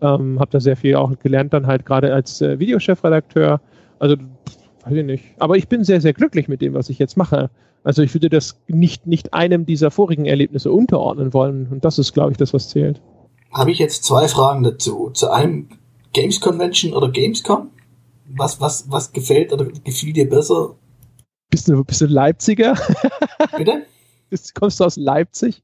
[0.00, 3.60] Ähm, habe da sehr viel auch gelernt, dann halt gerade als äh, Videochefredakteur.
[3.98, 4.16] Also,
[4.84, 5.24] weiß ich nicht.
[5.38, 7.48] Aber ich bin sehr, sehr glücklich mit dem, was ich jetzt mache.
[7.84, 11.68] Also ich würde das nicht, nicht einem dieser vorigen Erlebnisse unterordnen wollen.
[11.70, 13.00] Und das ist, glaube ich, das, was zählt.
[13.52, 15.10] Habe ich jetzt zwei Fragen dazu.
[15.10, 15.68] Zu einem
[16.14, 17.70] Games Convention oder Gamescom?
[18.36, 20.76] Was, was, was gefällt oder gefiel dir besser?
[21.50, 22.74] Bist du, bist du Leipziger?
[23.56, 23.84] Bitte?
[24.30, 25.62] Bist, kommst du aus Leipzig?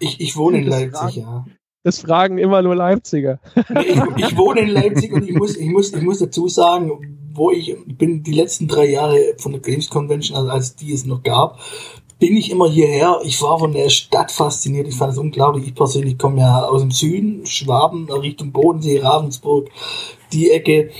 [0.00, 1.44] Ich, ich wohne in Leipzig, ja.
[1.84, 3.40] Das fragen immer nur Leipziger.
[3.56, 7.50] Ich, ich, wohne in Leipzig und ich muss, ich muss, ich muss dazu sagen, wo
[7.50, 11.22] ich bin die letzten drei Jahre von der Games Convention, also als die es noch
[11.22, 11.58] gab,
[12.18, 13.18] bin ich immer hierher.
[13.24, 14.86] Ich war von der Stadt fasziniert.
[14.86, 15.66] Ich fand es unglaublich.
[15.66, 19.68] Ich persönlich komme ja aus dem Süden, Schwaben, Richtung Bodensee, Ravensburg,
[20.32, 20.90] die Ecke.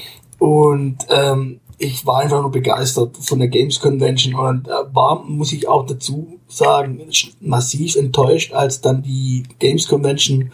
[0.41, 5.53] Und ähm, ich war einfach nur begeistert von der Games Convention und äh, war, muss
[5.53, 7.01] ich auch dazu sagen,
[7.41, 10.53] massiv enttäuscht, als dann die Games Convention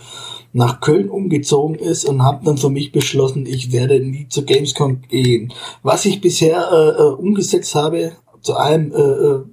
[0.53, 5.03] nach Köln umgezogen ist und habe dann für mich beschlossen, ich werde nie zur Gamescom
[5.03, 5.53] gehen.
[5.82, 9.44] Was ich bisher äh, äh umgesetzt habe, zu allem äh, äh,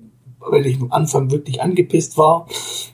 [0.48, 2.48] weil ich am Anfang wirklich angepisst war,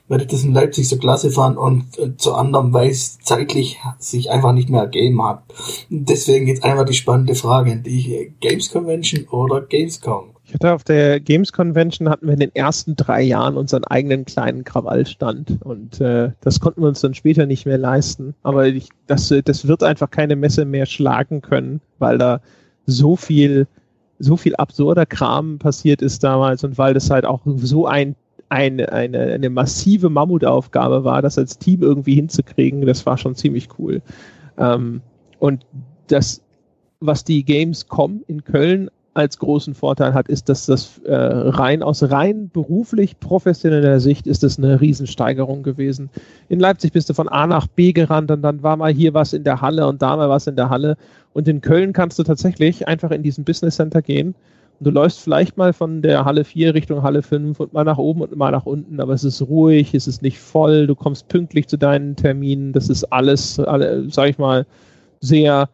[0.08, 3.78] weil ich das in Leipzig so klasse fand und äh, zu anderem, weil es zeitlich
[3.98, 5.42] sich einfach nicht mehr ergeben hat.
[5.90, 8.32] Deswegen jetzt einfach die spannende Frage an dich.
[8.40, 10.31] Games Convention oder Gamescom?
[10.54, 14.64] Hatte auf der Games Convention hatten wir in den ersten drei Jahren unseren eigenen kleinen
[14.64, 18.34] Krawallstand und äh, das konnten wir uns dann später nicht mehr leisten.
[18.42, 22.40] Aber ich, das, das wird einfach keine Messe mehr schlagen können, weil da
[22.86, 23.66] so viel
[24.22, 28.14] so viel absurder Kram passiert ist damals und weil das halt auch so ein,
[28.50, 33.68] ein, eine, eine massive Mammutaufgabe war, das als Team irgendwie hinzukriegen, das war schon ziemlich
[33.78, 34.00] cool.
[34.58, 35.00] Ähm,
[35.40, 35.66] und
[36.06, 36.40] das,
[37.00, 42.02] was die Gamescom in Köln als großen Vorteil hat, ist, dass das äh, rein aus
[42.10, 46.10] rein beruflich professioneller Sicht ist das eine Riesensteigerung gewesen.
[46.48, 49.32] In Leipzig bist du von A nach B gerannt und dann war mal hier was
[49.32, 50.96] in der Halle und da mal was in der Halle.
[51.34, 54.34] Und in Köln kannst du tatsächlich einfach in diesen Business Center gehen
[54.82, 57.98] und du läufst vielleicht mal von der Halle 4 Richtung Halle 5 und mal nach
[57.98, 61.28] oben und mal nach unten, aber es ist ruhig, es ist nicht voll, du kommst
[61.28, 64.66] pünktlich zu deinen Terminen, das ist alles, alle, sag ich mal,
[65.20, 65.68] sehr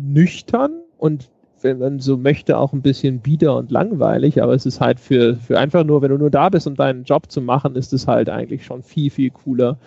[0.00, 1.28] nüchtern und
[1.62, 5.36] wenn man so möchte, auch ein bisschen bieder und langweilig, aber es ist halt für,
[5.36, 8.06] für einfach nur, wenn du nur da bist, um deinen Job zu machen, ist es
[8.06, 9.78] halt eigentlich schon viel, viel cooler.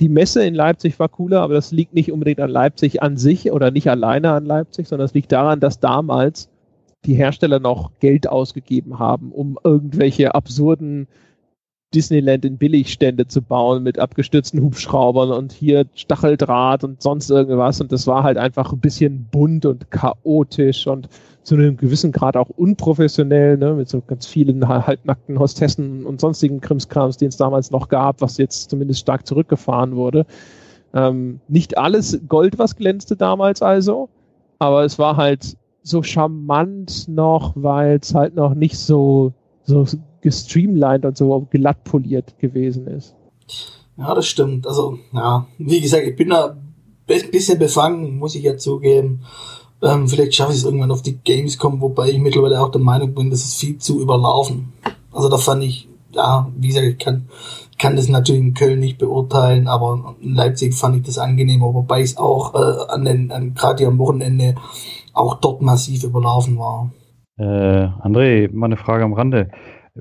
[0.00, 3.52] Die Messe in Leipzig war cooler, aber das liegt nicht unbedingt an Leipzig an sich
[3.52, 6.48] oder nicht alleine an Leipzig, sondern es liegt daran, dass damals
[7.04, 11.06] die Hersteller noch Geld ausgegeben haben, um irgendwelche absurden
[11.94, 17.80] Disneyland in Billigstände zu bauen mit abgestürzten Hubschraubern und hier Stacheldraht und sonst irgendwas.
[17.80, 21.08] Und das war halt einfach ein bisschen bunt und chaotisch und
[21.42, 26.60] zu einem gewissen Grad auch unprofessionell, ne, mit so ganz vielen halbnackten Hostessen und sonstigen
[26.60, 30.26] Krimskrams, den es damals noch gab, was jetzt zumindest stark zurückgefahren wurde.
[30.94, 34.08] Ähm, nicht alles Gold, was glänzte damals also,
[34.58, 39.32] aber es war halt so charmant noch, weil es halt noch nicht so,
[39.64, 39.86] so
[40.22, 43.14] gestreamlined und so glatt poliert gewesen ist.
[43.96, 44.66] Ja, das stimmt.
[44.66, 46.56] Also, ja, wie gesagt, ich bin da
[47.08, 49.20] ein bisschen befangen, muss ich ja zugeben.
[49.82, 53.14] Ähm, vielleicht schaffe ich es irgendwann auf die Gamescom, wobei ich mittlerweile auch der Meinung
[53.14, 54.72] bin, das ist viel zu überlaufen.
[55.12, 57.28] Also da fand ich, ja, wie gesagt, ich kann,
[57.78, 62.02] kann das natürlich in Köln nicht beurteilen, aber in Leipzig fand ich das angenehmer, wobei
[62.02, 64.54] es auch äh, an den, an, gerade am Wochenende
[65.12, 66.90] auch dort massiv überlaufen war.
[67.38, 69.50] Äh, André, mal eine Frage am Rande.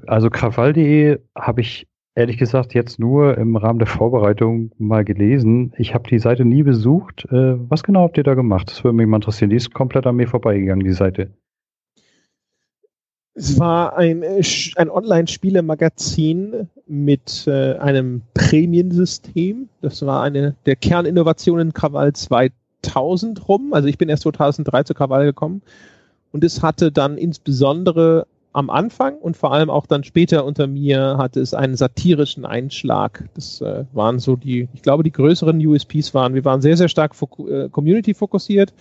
[0.07, 5.73] Also krawall.de habe ich ehrlich gesagt jetzt nur im Rahmen der Vorbereitung mal gelesen.
[5.77, 7.25] Ich habe die Seite nie besucht.
[7.31, 8.69] Äh, was genau habt ihr da gemacht?
[8.69, 9.49] Das würde mich mal interessieren.
[9.49, 11.31] Die ist komplett an mir vorbeigegangen, die Seite.
[13.35, 14.21] Es war ein,
[14.75, 19.69] ein Online-Spiele-Magazin mit äh, einem Prämiensystem.
[19.81, 23.73] Das war eine der Kerninnovationen Krawall 2000 rum.
[23.73, 25.61] Also ich bin erst 2003 zu Krawall gekommen.
[26.33, 28.27] Und es hatte dann insbesondere
[28.59, 33.23] am Anfang und vor allem auch dann später unter mir hatte es einen satirischen Einschlag.
[33.33, 36.89] Das äh, waren so die, ich glaube, die größeren USPs waren, wir waren sehr, sehr
[36.89, 37.13] stark
[37.49, 38.73] äh, Community fokussiert.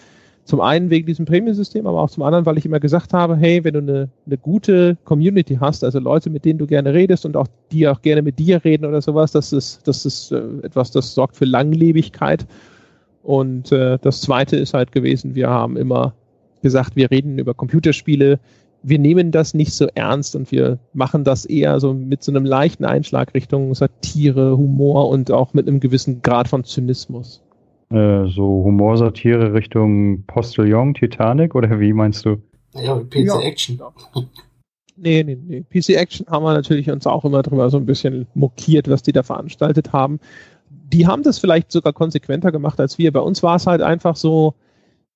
[0.44, 3.62] Zum einen wegen diesem Premium-System, aber auch zum anderen, weil ich immer gesagt habe, hey,
[3.64, 7.36] wenn du eine, eine gute Community hast, also Leute, mit denen du gerne redest und
[7.36, 10.90] auch die auch gerne mit dir reden oder sowas, das ist, das ist äh, etwas,
[10.90, 12.46] das sorgt für Langlebigkeit.
[13.22, 16.14] Und äh, das zweite ist halt gewesen, wir haben immer
[16.62, 18.40] gesagt, wir reden über Computerspiele,
[18.82, 22.44] wir nehmen das nicht so ernst und wir machen das eher so mit so einem
[22.44, 27.42] leichten Einschlag Richtung Satire, Humor und auch mit einem gewissen Grad von Zynismus.
[27.90, 32.36] Äh, so Humorsatire Richtung Postillon, Titanic oder wie meinst du?
[32.74, 33.40] Ja, PC ja.
[33.40, 33.80] Action.
[35.00, 35.62] Nee, nee, nee.
[35.62, 39.12] PC Action haben wir natürlich uns auch immer drüber so ein bisschen mokiert, was die
[39.12, 40.18] da veranstaltet haben.
[40.70, 43.12] Die haben das vielleicht sogar konsequenter gemacht als wir.
[43.12, 44.54] Bei uns war es halt einfach so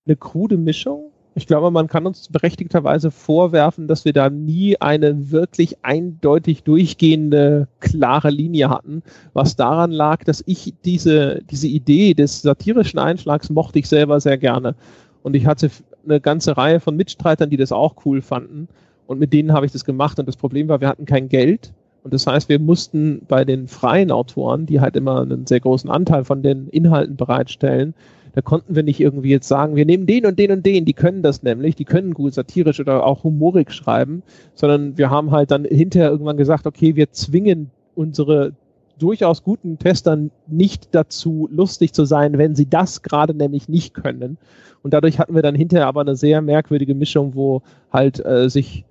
[0.06, 5.30] eine krude Mischung ich glaube, man kann uns berechtigterweise vorwerfen, dass wir da nie eine
[5.30, 9.02] wirklich eindeutig durchgehende, klare Linie hatten,
[9.32, 14.36] was daran lag, dass ich diese, diese Idee des satirischen Einschlags mochte ich selber sehr
[14.36, 14.74] gerne.
[15.22, 15.70] Und ich hatte
[16.04, 18.68] eine ganze Reihe von Mitstreitern, die das auch cool fanden.
[19.06, 20.18] Und mit denen habe ich das gemacht.
[20.18, 21.72] Und das Problem war, wir hatten kein Geld.
[22.02, 25.88] Und das heißt, wir mussten bei den freien Autoren, die halt immer einen sehr großen
[25.88, 27.94] Anteil von den Inhalten bereitstellen,
[28.34, 30.94] da konnten wir nicht irgendwie jetzt sagen, wir nehmen den und den und den, die
[30.94, 34.22] können das nämlich, die können gut satirisch oder auch humorig schreiben,
[34.54, 38.52] sondern wir haben halt dann hinterher irgendwann gesagt, okay, wir zwingen unsere
[38.98, 44.38] durchaus guten Testern nicht dazu, lustig zu sein, wenn sie das gerade nämlich nicht können.
[44.82, 47.62] Und dadurch hatten wir dann hinterher aber eine sehr merkwürdige Mischung, wo
[47.92, 48.84] halt äh, sich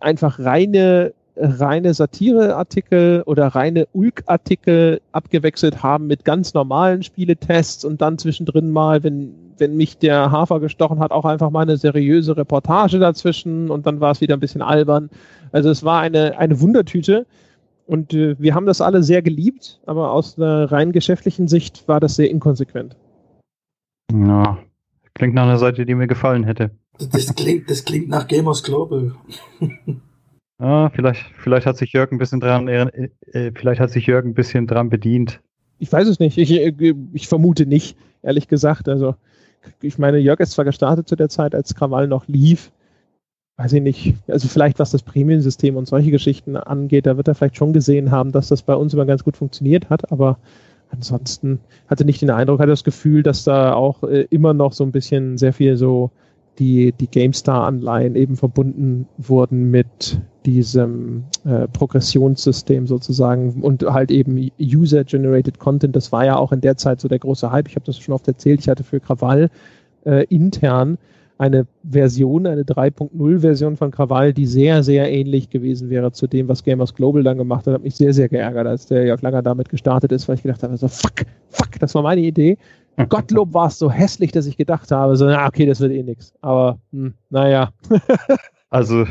[0.00, 8.18] einfach reine reine Satireartikel oder reine Ulk-Artikel abgewechselt haben mit ganz normalen Spieletests und dann
[8.18, 12.98] zwischendrin mal, wenn, wenn mich der Hafer gestochen hat, auch einfach mal eine seriöse Reportage
[12.98, 15.10] dazwischen und dann war es wieder ein bisschen albern.
[15.52, 17.26] Also es war eine, eine Wundertüte
[17.86, 22.00] und äh, wir haben das alle sehr geliebt, aber aus einer rein geschäftlichen Sicht war
[22.00, 22.96] das sehr inkonsequent.
[24.12, 24.58] Ja,
[25.14, 26.70] klingt nach einer Seite, die mir gefallen hätte.
[26.98, 29.12] Das klingt, das klingt nach Gamers Global.
[30.58, 33.10] Ah, vielleicht, vielleicht hat sich Jörg ein bisschen dran, äh,
[33.54, 35.40] vielleicht hat sich Jörg ein bisschen dran bedient.
[35.78, 36.38] Ich weiß es nicht.
[36.38, 38.88] Ich, äh, ich vermute nicht, ehrlich gesagt.
[38.88, 39.16] Also,
[39.82, 42.72] ich meine, Jörg ist zwar gestartet zu der Zeit, als Krawall noch lief.
[43.58, 44.14] Weiß ich nicht.
[44.28, 48.10] Also, vielleicht was das Premium-System und solche Geschichten angeht, da wird er vielleicht schon gesehen
[48.10, 50.10] haben, dass das bei uns immer ganz gut funktioniert hat.
[50.10, 50.38] Aber
[50.90, 54.84] ansonsten hatte nicht den Eindruck, hatte das Gefühl, dass da auch äh, immer noch so
[54.84, 56.10] ein bisschen sehr viel so
[56.58, 65.58] die, die GameStar-Anleihen eben verbunden wurden mit diesem äh, Progressionssystem sozusagen und halt eben User-Generated
[65.58, 65.96] Content.
[65.96, 67.68] Das war ja auch in der Zeit so der große Hype.
[67.68, 68.60] Ich habe das schon oft erzählt.
[68.60, 69.50] Ich hatte für Krawall
[70.04, 70.98] äh, intern
[71.38, 76.64] eine Version, eine 3.0-Version von Krawall, die sehr, sehr ähnlich gewesen wäre zu dem, was
[76.64, 77.74] Gamers Global dann gemacht hat.
[77.74, 80.62] Hat mich sehr, sehr geärgert, als der Jörg Langer damit gestartet ist, weil ich gedacht
[80.62, 82.56] habe, so, fuck, fuck, das war meine Idee.
[83.08, 86.02] Gottlob war es so hässlich, dass ich gedacht habe, so, na, okay, das wird eh
[86.02, 86.34] nichts.
[86.40, 87.72] Aber, hm, naja.
[88.70, 89.04] also,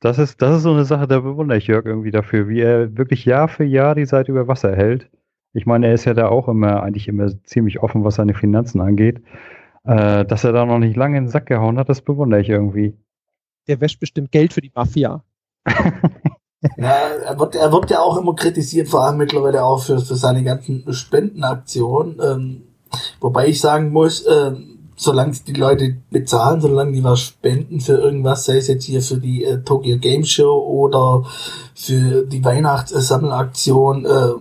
[0.00, 2.96] das ist, das ist so eine Sache, da bewundere ich Jörg irgendwie dafür, wie er
[2.96, 5.08] wirklich Jahr für Jahr die Seite über Wasser hält.
[5.52, 8.80] Ich meine, er ist ja da auch immer, eigentlich immer ziemlich offen, was seine Finanzen
[8.80, 9.22] angeht.
[9.84, 12.48] Äh, dass er da noch nicht lange in den Sack gehauen hat, das bewundere ich
[12.48, 12.94] irgendwie.
[13.68, 15.22] Der wäscht bestimmt Geld für die Mafia.
[16.76, 20.16] ja, er wird, er wird ja auch immer kritisiert, vor allem mittlerweile auch für, für
[20.16, 22.20] seine ganzen Spendenaktionen.
[22.20, 22.62] Ähm,
[23.20, 24.52] Wobei ich sagen muss, äh,
[24.96, 29.18] solange die Leute bezahlen, solange die was spenden für irgendwas, sei es jetzt hier für
[29.18, 31.24] die äh, Tokyo Game Show oder
[31.74, 34.32] für die Weihnachtssammelaktion, äh,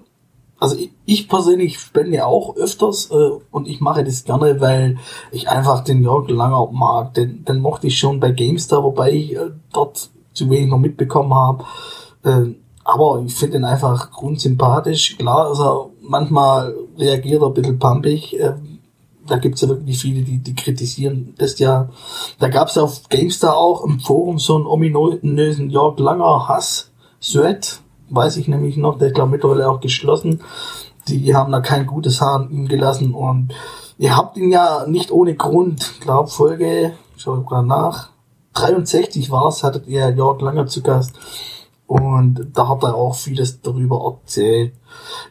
[0.57, 4.97] also ich, ich, persönlich spende auch öfters äh, und ich mache das gerne, weil
[5.31, 7.13] ich einfach den Jörg Langer mag.
[7.13, 11.33] Den, den mochte ich schon bei GameStar, wobei ich äh, dort zu wenig noch mitbekommen
[11.33, 11.65] habe.
[12.23, 15.17] Äh, aber ich finde ihn einfach grundsympathisch.
[15.17, 18.39] Klar, also manchmal reagiert er ein bisschen pumpig.
[18.39, 18.79] Ähm,
[19.27, 21.89] da gibt's ja wirklich viele, die, die kritisieren das ja.
[22.39, 27.79] Da gab's ja auf GameStar auch im Forum so einen ominösen Jörg Langer Hass-Thread.
[28.09, 30.41] Weiß ich nämlich noch, der ist glaube mittlerweile auch geschlossen.
[31.07, 33.53] Die haben da kein gutes Haar an ihm gelassen und
[33.97, 38.09] ihr habt ihn ja nicht ohne Grund, glaub Folge, schau gerade nach,
[38.53, 41.13] 63 war's, hattet ihr Jörg Langer zu Gast
[41.87, 44.73] und da hat er auch vieles darüber erzählt.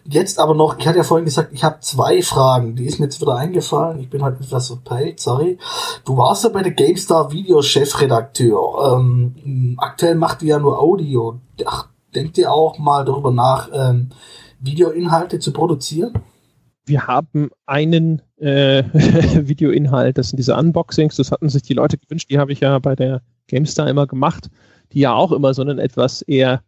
[0.04, 2.76] Jetzt aber noch, ich hatte ja vorhin gesagt, ich habe zwei Fragen.
[2.76, 4.00] Die ist mir jetzt wieder eingefallen.
[4.00, 5.58] Ich bin halt etwas verpeilt, sorry.
[6.04, 8.98] Du warst ja bei der GameStar Video-Chefredakteur.
[8.98, 11.40] Ähm, aktuell macht ihr ja nur Audio.
[11.64, 14.10] Ach, denkt ihr auch mal darüber nach, ähm,
[14.60, 16.12] Videoinhalte zu produzieren?
[16.86, 22.30] Wir haben einen äh, Videoinhalt, das sind diese Unboxings, das hatten sich die Leute gewünscht,
[22.30, 24.50] die habe ich ja bei der GameStar immer gemacht
[24.94, 26.62] die ja auch immer so einen etwas eher,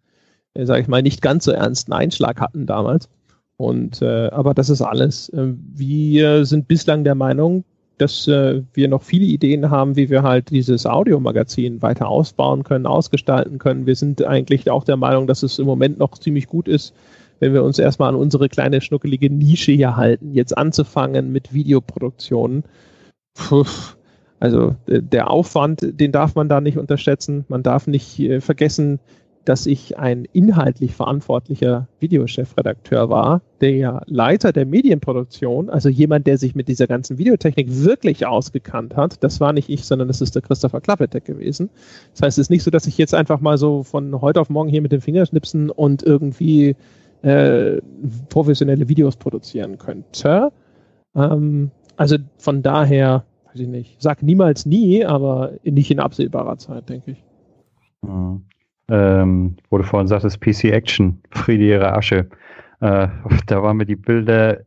[0.57, 3.09] äh, sage ich mal, nicht ganz so ernsten Einschlag hatten damals.
[3.57, 5.29] Und äh, aber das ist alles.
[5.31, 7.65] Äh, wir sind bislang der Meinung,
[7.99, 12.87] dass äh, wir noch viele Ideen haben, wie wir halt dieses Audiomagazin weiter ausbauen können,
[12.87, 13.87] ausgestalten können.
[13.87, 16.95] Wir sind eigentlich auch der Meinung, dass es im Moment noch ziemlich gut ist,
[17.41, 22.65] wenn wir uns erstmal an unsere kleine schnuckelige Nische hier halten, jetzt anzufangen mit Videoproduktionen.
[24.39, 27.47] Also äh, der Aufwand, den darf man da nicht unterschätzen.
[27.49, 29.01] Man darf nicht äh, vergessen,
[29.47, 36.55] dass ich ein inhaltlich verantwortlicher Videochefredakteur war, der Leiter der Medienproduktion, also jemand, der sich
[36.55, 39.23] mit dieser ganzen Videotechnik wirklich ausgekannt hat.
[39.23, 41.71] Das war nicht ich, sondern das ist der Christopher Klappetek gewesen.
[42.13, 44.51] Das heißt, es ist nicht so, dass ich jetzt einfach mal so von heute auf
[44.51, 46.75] morgen hier mit den Fingerschnipsen und irgendwie
[47.23, 47.81] äh,
[48.29, 50.51] professionelle Videos produzieren könnte.
[51.15, 54.03] Ähm, also von daher weiß ich nicht.
[54.03, 57.25] Sag niemals nie, aber nicht in absehbarer Zeit, denke ich.
[58.89, 62.29] Ähm, wo du vorhin sagtest, PC Action, Friede ihre Asche.
[62.81, 63.09] Äh,
[63.47, 64.61] da waren mir die Bilder,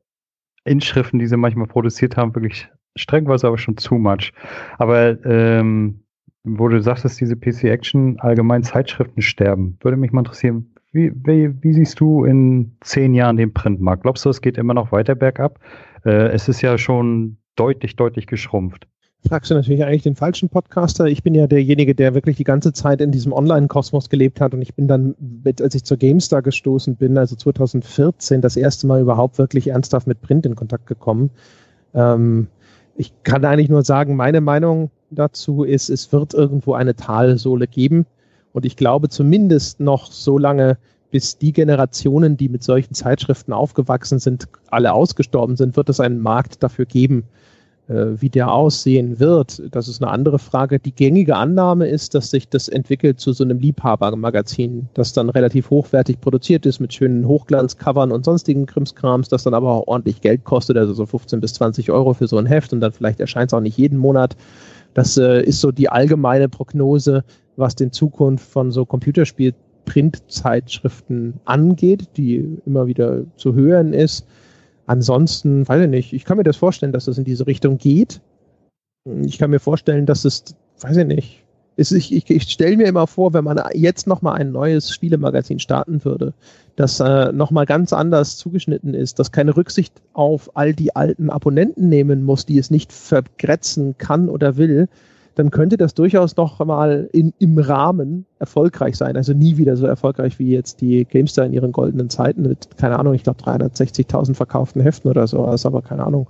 [0.65, 4.31] Inschriften, die sie manchmal produziert haben, wirklich strengweise aber schon too much.
[4.77, 6.03] Aber ähm,
[6.43, 11.53] wo du sagtest, diese PC Action allgemein Zeitschriften sterben, würde mich mal interessieren, wie, wie,
[11.61, 14.03] wie, siehst du in zehn Jahren den Printmarkt?
[14.03, 15.59] Glaubst du, es geht immer noch weiter bergab?
[16.03, 18.87] Äh, es ist ja schon deutlich, deutlich geschrumpft.
[19.27, 21.05] Fragst du natürlich eigentlich den falschen Podcaster.
[21.05, 24.61] Ich bin ja derjenige, der wirklich die ganze Zeit in diesem Online-Kosmos gelebt hat und
[24.61, 25.13] ich bin dann,
[25.43, 30.07] mit, als ich zur GameStar gestoßen bin, also 2014, das erste Mal überhaupt wirklich ernsthaft
[30.07, 31.31] mit Print in Kontakt gekommen.
[31.93, 32.47] Ähm,
[32.95, 38.05] ich kann eigentlich nur sagen, meine Meinung dazu ist, es wird irgendwo eine Talsohle geben
[38.53, 40.77] Und ich glaube zumindest noch so lange,
[41.11, 46.19] bis die Generationen, die mit solchen Zeitschriften aufgewachsen sind, alle ausgestorben sind, wird es einen
[46.19, 47.23] Markt dafür geben.
[47.89, 50.77] Äh, wie der aussehen wird, das ist eine andere Frage.
[50.79, 55.71] Die gängige Annahme ist, dass sich das entwickelt zu so einem Liebhabermagazin, das dann relativ
[55.71, 60.43] hochwertig produziert ist mit schönen Hochglanzcovern und sonstigen Krimskrams, das dann aber auch ordentlich Geld
[60.43, 63.49] kostet, also so 15 bis 20 Euro für so ein Heft und dann vielleicht erscheint
[63.49, 64.35] es auch nicht jeden Monat.
[64.93, 67.23] Das äh, ist so die allgemeine Prognose,
[67.55, 74.27] was den Zukunft von so Computerspiel-Printzeitschriften angeht, die immer wieder zu hören ist.
[74.89, 78.21] Ansonsten, weiß ich nicht, ich kann mir das vorstellen, dass das in diese Richtung geht.
[79.21, 80.45] Ich kann mir vorstellen, dass es,
[80.79, 81.43] weiß ich nicht,
[81.75, 85.59] ist, ich, ich, ich stelle mir immer vor, wenn man jetzt nochmal ein neues Spielemagazin
[85.59, 86.33] starten würde,
[86.75, 91.87] das äh, nochmal ganz anders zugeschnitten ist, das keine Rücksicht auf all die alten Abonnenten
[91.87, 94.89] nehmen muss, die es nicht vergrätzen kann oder will,
[95.39, 99.15] dann könnte das durchaus noch mal in, im Rahmen erfolgreich sein.
[99.15, 102.99] Also nie wieder so erfolgreich wie jetzt die GameStar in ihren goldenen Zeiten mit, keine
[102.99, 105.45] Ahnung, ich glaube 360.000 verkauften Heften oder so.
[105.45, 106.29] Also, aber keine Ahnung.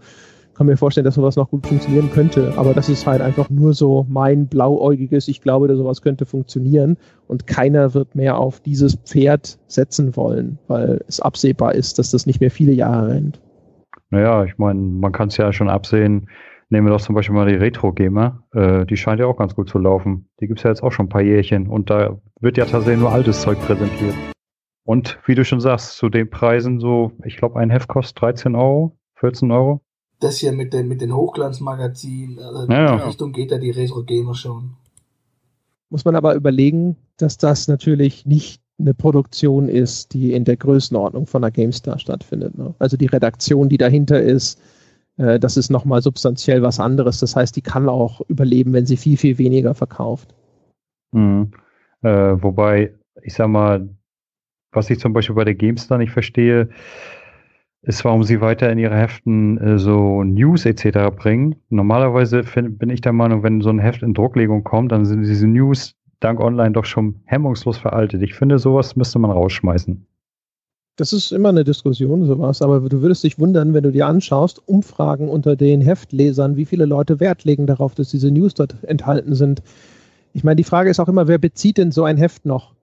[0.53, 2.53] Kann mir vorstellen, dass sowas noch gut funktionieren könnte.
[2.55, 6.95] Aber das ist halt einfach nur so mein blauäugiges, ich glaube, dass sowas könnte funktionieren.
[7.27, 12.27] Und keiner wird mehr auf dieses Pferd setzen wollen, weil es absehbar ist, dass das
[12.27, 13.41] nicht mehr viele Jahre rennt.
[14.11, 16.27] Naja, ich meine, man kann es ja schon absehen,
[16.71, 18.43] Nehmen wir doch zum Beispiel mal die Retro-Gamer.
[18.53, 20.29] Äh, die scheint ja auch ganz gut zu laufen.
[20.39, 23.11] Die gibt's ja jetzt auch schon ein paar Jährchen und da wird ja tatsächlich nur
[23.11, 24.13] altes Zeug präsentiert.
[24.83, 28.55] Und wie du schon sagst, zu den Preisen so, ich glaube, ein Heft kostet 13
[28.55, 29.81] Euro, 14 Euro.
[30.19, 33.05] Das hier mit den, mit den Hochglanzmagazinen, also in Ja, die ja.
[33.07, 34.75] Richtung geht ja die Retro-Gamer schon.
[35.89, 41.25] Muss man aber überlegen, dass das natürlich nicht eine Produktion ist, die in der Größenordnung
[41.25, 42.57] von der GameStar stattfindet.
[42.57, 42.73] Ne?
[42.79, 44.61] Also die Redaktion, die dahinter ist,
[45.19, 47.19] äh, das ist nochmal substanziell was anderes.
[47.19, 50.33] Das heißt, die kann auch überleben, wenn sie viel, viel weniger verkauft.
[51.11, 51.51] Mhm.
[52.01, 53.89] Äh, wobei, ich sag mal,
[54.71, 56.69] was ich zum Beispiel bei der GameStar nicht verstehe,
[57.81, 61.15] ist, warum sie weiter in ihre Heften äh, so News etc.
[61.15, 61.55] bringen.
[61.69, 65.21] Normalerweise find, bin ich der Meinung, wenn so ein Heft in Drucklegung kommt, dann sind
[65.21, 68.21] diese News dank Online doch schon hemmungslos veraltet.
[68.21, 70.05] Ich finde, sowas müsste man rausschmeißen.
[70.99, 74.61] Das ist immer eine Diskussion, sowas, aber du würdest dich wundern, wenn du dir anschaust,
[74.67, 79.33] Umfragen unter den Heftlesern, wie viele Leute Wert legen darauf, dass diese News dort enthalten
[79.33, 79.61] sind.
[80.33, 82.73] Ich meine, die Frage ist auch immer, wer bezieht denn so ein Heft noch?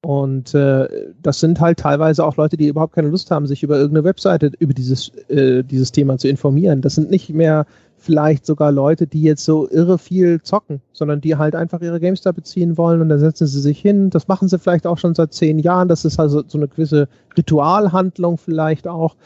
[0.00, 0.86] Und äh,
[1.20, 4.52] das sind halt teilweise auch Leute, die überhaupt keine Lust haben, sich über irgendeine Webseite
[4.60, 6.82] über dieses, äh, dieses Thema zu informieren.
[6.82, 7.66] Das sind nicht mehr
[7.98, 12.32] vielleicht sogar Leute, die jetzt so irre viel zocken, sondern die halt einfach ihre GameStar
[12.32, 14.10] beziehen wollen und dann setzen sie sich hin.
[14.10, 15.88] Das machen sie vielleicht auch schon seit zehn Jahren.
[15.88, 19.16] Das ist also so eine gewisse Ritualhandlung vielleicht auch.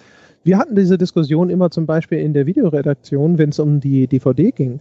[0.42, 4.50] Wir hatten diese Diskussion immer zum Beispiel in der Videoredaktion, wenn es um die DVD
[4.52, 4.80] ging.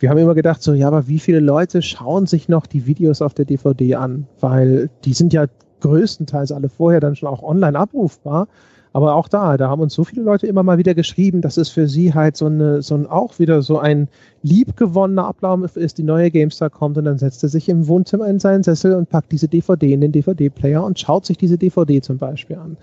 [0.00, 3.22] Wir haben immer gedacht, so, ja, aber wie viele Leute schauen sich noch die Videos
[3.22, 4.26] auf der DVD an?
[4.40, 5.46] Weil die sind ja
[5.80, 8.48] größtenteils alle vorher dann schon auch online abrufbar.
[8.92, 11.68] Aber auch da, da haben uns so viele Leute immer mal wieder geschrieben, dass es
[11.68, 14.08] für sie halt so eine, so ein, auch wieder so ein
[14.42, 18.38] liebgewonnener Ablauf ist, die neue GameStar kommt und dann setzt er sich im Wohnzimmer in
[18.38, 22.18] seinen Sessel und packt diese DVD in den DVD-Player und schaut sich diese DVD zum
[22.18, 22.76] Beispiel an.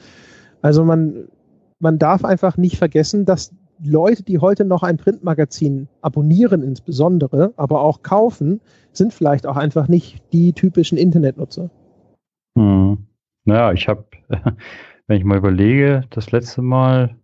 [0.62, 1.26] Also man,
[1.80, 3.52] man darf einfach nicht vergessen, dass
[3.84, 8.62] Leute, die heute noch ein Printmagazin abonnieren insbesondere, aber auch kaufen,
[8.94, 11.70] sind vielleicht auch einfach nicht die typischen Internetnutzer.
[12.58, 12.98] Hm.
[13.46, 14.06] Naja, ich habe,
[15.08, 17.18] wenn ich mal überlege, das letzte Mal,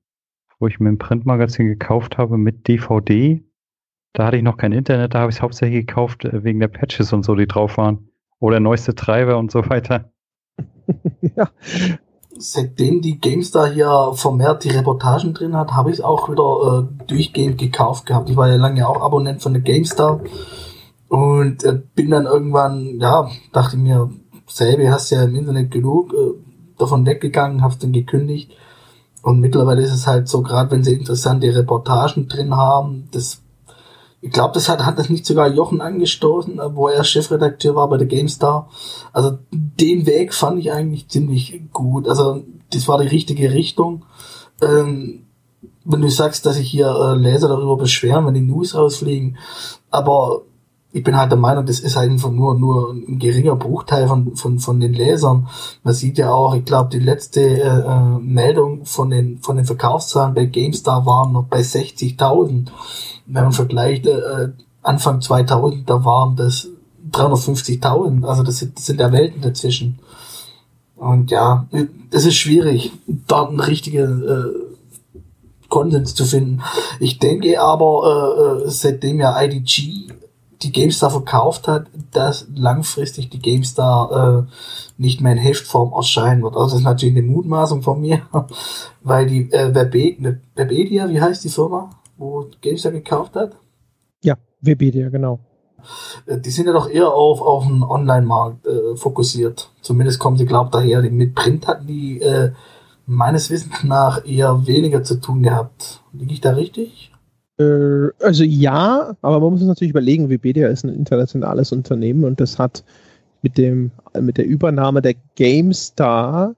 [0.60, 3.44] wo ich mir ein Printmagazin gekauft habe mit DVD,
[4.14, 6.68] da hatte ich noch kein Internet, da habe ich es hauptsächlich gekauft äh, wegen der
[6.68, 8.10] Patches und so, die drauf waren.
[8.40, 10.12] Oder neueste Treiber und so weiter.
[11.22, 11.50] ja,
[12.38, 17.06] Seitdem die GameStar hier vermehrt die Reportagen drin hat, habe ich es auch wieder äh,
[17.06, 18.30] durchgehend gekauft gehabt.
[18.30, 20.22] Ich war ja lange auch Abonnent von der GameStar
[21.08, 24.10] und äh, bin dann irgendwann, ja, dachte mir,
[24.48, 26.51] selbe hast ja im Internet genug, äh,
[26.82, 28.52] davon weggegangen, hab's dann gekündigt.
[29.22, 33.42] Und mittlerweile ist es halt so, gerade wenn sie interessante Reportagen drin haben, das
[34.24, 37.98] ich glaube, das hat, hat das nicht sogar Jochen angestoßen, wo er Chefredakteur war bei
[37.98, 38.70] der GameStar.
[39.12, 42.08] Also den Weg fand ich eigentlich ziemlich gut.
[42.08, 44.06] Also das war die richtige Richtung.
[44.62, 45.26] Ähm,
[45.84, 49.38] wenn du sagst, dass sich hier äh, Leser darüber beschweren, wenn die News rausfliegen,
[49.90, 50.44] aber
[50.94, 54.36] ich bin halt der Meinung, das ist halt einfach nur, nur ein geringer Bruchteil von,
[54.36, 55.48] von, von den Lesern.
[55.84, 59.66] Man sieht ja auch, ich glaube, die letzte äh, äh, Meldung von den, von den
[59.66, 62.68] Verkaufszahlen bei GameStar waren noch bei 60.000.
[63.26, 64.50] Wenn man vergleicht, äh,
[64.82, 66.68] Anfang 2000, da waren das
[67.12, 68.26] 350.000.
[68.26, 70.00] Also das sind, das sind ja Welten dazwischen.
[70.98, 71.68] Und ja,
[72.12, 74.44] es ist schwierig, da einen richtigen äh,
[75.70, 76.62] Konsens zu finden.
[77.00, 80.10] Ich denke aber, äh, äh, seitdem ja IDG
[80.64, 84.52] die GameStar verkauft hat, dass langfristig die GameStar äh,
[84.98, 86.56] nicht mehr in Heftform erscheinen wird.
[86.56, 88.22] Also das ist natürlich eine Mutmaßung von mir,
[89.02, 93.58] weil die äh, Webedia, wie heißt die Firma, wo GameStar gekauft hat?
[94.24, 95.40] Ja, Webedia, genau.
[96.26, 99.72] Äh, die sind ja doch eher auf, auf den Online-Markt äh, fokussiert.
[99.82, 101.02] Zumindest kommen sie, glaube ich, daher.
[101.12, 102.52] Mit Print hatten die äh,
[103.06, 106.02] meines Wissens nach eher weniger zu tun gehabt.
[106.14, 107.11] Liege ich da richtig?
[107.62, 112.40] Äh, also ja, aber man muss es natürlich überlegen, Webedia ist ein internationales Unternehmen und
[112.40, 112.84] das hat
[113.42, 116.56] mit dem mit der Übernahme der GameStar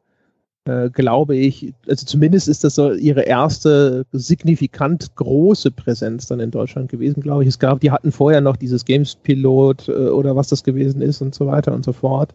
[0.66, 6.52] äh, glaube ich, also zumindest ist das so ihre erste signifikant große Präsenz dann in
[6.52, 7.50] Deutschland gewesen, glaube ich.
[7.50, 11.22] Es gab, die hatten vorher noch dieses Games Pilot äh, oder was das gewesen ist
[11.22, 12.34] und so weiter und so fort.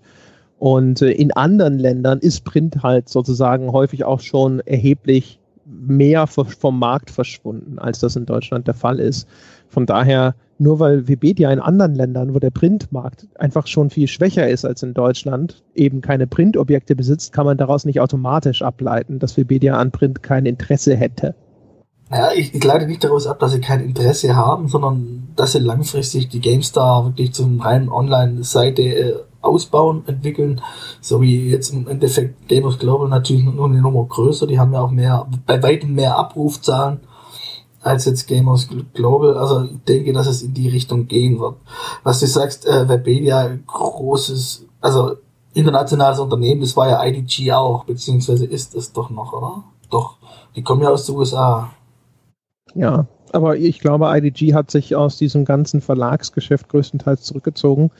[0.58, 5.37] Und äh, in anderen Ländern ist Print halt sozusagen häufig auch schon erheblich
[5.68, 9.28] mehr vom Markt verschwunden, als das in Deutschland der Fall ist.
[9.68, 14.48] Von daher, nur weil Webedia in anderen Ländern, wo der Printmarkt einfach schon viel schwächer
[14.48, 19.36] ist als in Deutschland, eben keine Printobjekte besitzt, kann man daraus nicht automatisch ableiten, dass
[19.36, 21.34] Webedia an Print kein Interesse hätte.
[22.10, 25.58] Naja, ich, ich leite nicht daraus ab, dass sie kein Interesse haben, sondern dass sie
[25.58, 30.60] langfristig die GameStar wirklich zum reinen Online-Seite äh, ausbauen, entwickeln,
[31.00, 34.80] so wie jetzt im Endeffekt Gamers Global natürlich nur eine Nummer größer, die haben ja
[34.80, 37.00] auch mehr, bei weitem mehr Abrufzahlen
[37.80, 41.56] als jetzt Gamers Global, also ich denke, dass es in die Richtung gehen wird.
[42.02, 45.16] Was du sagst, äh, Webedia, großes, also
[45.54, 49.64] internationales Unternehmen, das war ja IDG auch, beziehungsweise ist es doch noch, oder?
[49.90, 50.16] Doch,
[50.56, 51.70] die kommen ja aus den USA.
[52.74, 57.90] Ja, aber ich glaube, IDG hat sich aus diesem ganzen Verlagsgeschäft größtenteils zurückgezogen.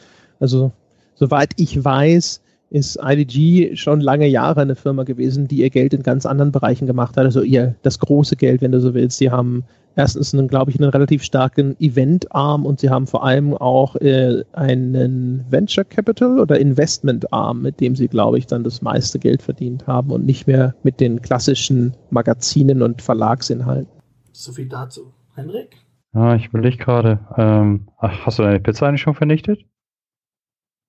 [0.40, 0.72] Also
[1.18, 2.40] soweit ich weiß,
[2.70, 6.86] ist IDG schon lange Jahre eine Firma gewesen, die ihr Geld in ganz anderen Bereichen
[6.86, 7.24] gemacht hat.
[7.24, 9.18] Also ihr das große Geld, wenn du so willst.
[9.18, 9.64] Sie haben
[9.96, 14.44] erstens einen, glaube ich, einen relativ starken Event-Arm und sie haben vor allem auch äh,
[14.52, 19.86] einen Venture Capital oder Investment-Arm, mit dem sie, glaube ich, dann das meiste Geld verdient
[19.86, 23.90] haben und nicht mehr mit den klassischen Magazinen und Verlagsinhalten.
[24.32, 25.12] So viel dazu.
[25.34, 25.76] Henrik?
[26.12, 27.20] Ah, ich will dich gerade.
[27.36, 29.64] Ähm, hast du deine Pizza eigentlich schon vernichtet?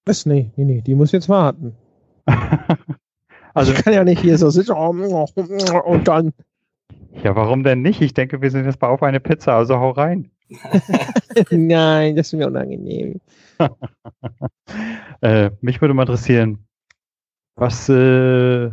[0.06, 0.26] Was?
[0.26, 1.76] Nee, nee, nee, die muss jetzt warten.
[3.54, 6.34] also ich kann ja nicht hier so sitzen und dann.
[7.24, 8.02] Ja, warum denn nicht?
[8.02, 10.32] Ich denke, wir sind jetzt mal auf eine Pizza, also hau rein.
[11.52, 13.20] Nein, das ist mir unangenehm.
[15.22, 16.66] äh, mich würde mal interessieren,
[17.56, 18.72] was äh,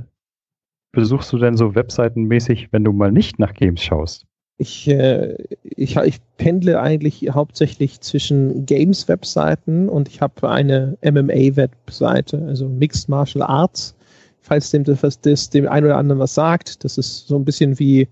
[0.92, 4.26] besuchst du denn so webseitenmäßig, wenn du mal nicht nach Games schaust?
[4.58, 12.68] Ich, äh, ich, ich pendle eigentlich hauptsächlich zwischen Games-Webseiten und ich habe eine MMA-Webseite, also
[12.68, 13.94] Mixed Martial Arts,
[14.40, 16.84] falls dem das, das dem einen oder anderen was sagt.
[16.84, 18.08] Das ist so ein bisschen wie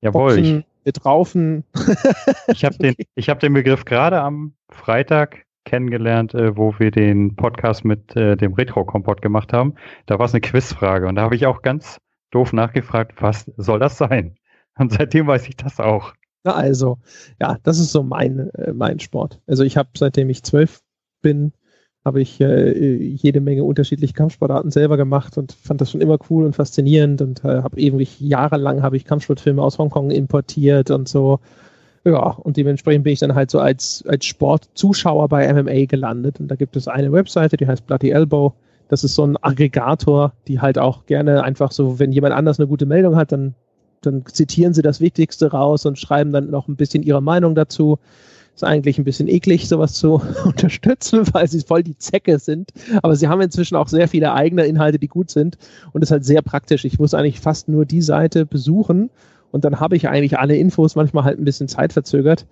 [0.00, 1.64] Jawohl, Boxen mit Raufen.
[2.48, 7.84] ich habe den, hab den Begriff gerade am Freitag kennengelernt, äh, wo wir den Podcast
[7.84, 9.74] mit äh, dem Retro-Kompott gemacht haben.
[10.06, 11.98] Da war es eine Quizfrage und da habe ich auch ganz
[12.30, 14.37] doof nachgefragt, was soll das sein?
[14.78, 16.12] Und seitdem weiß ich das auch.
[16.44, 16.98] Na also,
[17.40, 19.40] ja, das ist so mein, äh, mein Sport.
[19.46, 20.80] Also ich habe, seitdem ich zwölf
[21.20, 21.52] bin,
[22.04, 26.44] habe ich äh, jede Menge unterschiedliche Kampfsportarten selber gemacht und fand das schon immer cool
[26.44, 31.40] und faszinierend und äh, habe ewig jahrelang habe ich Kampfsportfilme aus Hongkong importiert und so.
[32.04, 36.40] Ja, und dementsprechend bin ich dann halt so als, als Sportzuschauer bei MMA gelandet.
[36.40, 38.54] Und da gibt es eine Webseite, die heißt Bloody Elbow.
[38.88, 42.68] Das ist so ein Aggregator, die halt auch gerne einfach so, wenn jemand anders eine
[42.68, 43.54] gute Meldung hat, dann
[44.02, 47.98] dann zitieren sie das Wichtigste raus und schreiben dann noch ein bisschen ihre Meinung dazu.
[48.54, 52.70] Ist eigentlich ein bisschen eklig, sowas zu unterstützen, weil sie voll die Zecke sind.
[53.02, 55.58] Aber sie haben inzwischen auch sehr viele eigene Inhalte, die gut sind.
[55.92, 56.84] Und ist halt sehr praktisch.
[56.84, 59.10] Ich muss eigentlich fast nur die Seite besuchen
[59.50, 62.46] und dann habe ich eigentlich alle Infos, manchmal halt ein bisschen zeitverzögert.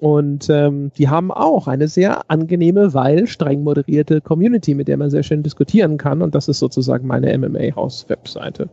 [0.00, 5.10] Und ähm, die haben auch eine sehr angenehme, weil streng moderierte Community, mit der man
[5.10, 6.20] sehr schön diskutieren kann.
[6.20, 8.68] Und das ist sozusagen meine MMA-Haus-Webseite.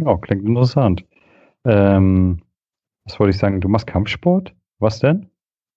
[0.00, 1.02] Ja, klingt interessant.
[1.68, 2.40] Ähm,
[3.04, 3.60] was wollte ich sagen?
[3.60, 4.54] Du machst Kampfsport?
[4.78, 5.26] Was denn?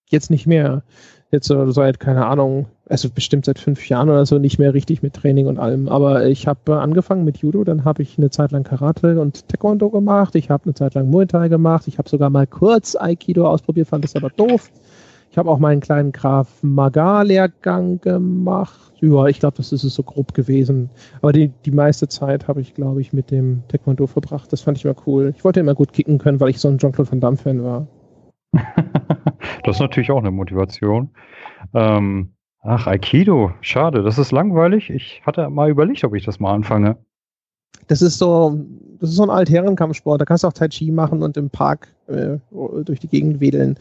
[0.09, 0.83] Jetzt nicht mehr.
[1.31, 5.01] Jetzt so seit, keine Ahnung, also bestimmt seit fünf Jahren oder so nicht mehr richtig
[5.01, 5.87] mit Training und allem.
[5.87, 9.89] Aber ich habe angefangen mit Judo, dann habe ich eine Zeit lang Karate und Taekwondo
[9.89, 10.35] gemacht.
[10.35, 11.87] Ich habe eine Zeit lang Muay Thai gemacht.
[11.87, 14.69] Ich habe sogar mal kurz Aikido ausprobiert, fand das aber doof.
[15.32, 18.91] Ich habe auch meinen kleinen Graf Magar-Lehrgang gemacht.
[18.99, 20.89] Ja, ich glaube, das ist es so grob gewesen.
[21.21, 24.51] Aber die, die meiste Zeit habe ich, glaube ich, mit dem Taekwondo verbracht.
[24.51, 25.34] Das fand ich immer cool.
[25.34, 27.88] Ich wollte immer gut kicken können, weil ich so ein Jean-Claude Van Damme-Fan war.
[29.63, 31.11] das ist natürlich auch eine Motivation.
[31.73, 34.89] Ähm, ach, Aikido, schade, das ist langweilig.
[34.89, 36.97] Ich hatte mal überlegt, ob ich das mal anfange.
[37.88, 38.59] Das ist so,
[38.99, 40.19] das ist so ein Altherrenkampfsport.
[40.19, 42.38] Da kannst du auch Tai Chi machen und im Park äh,
[42.84, 43.77] durch die Gegend wedeln.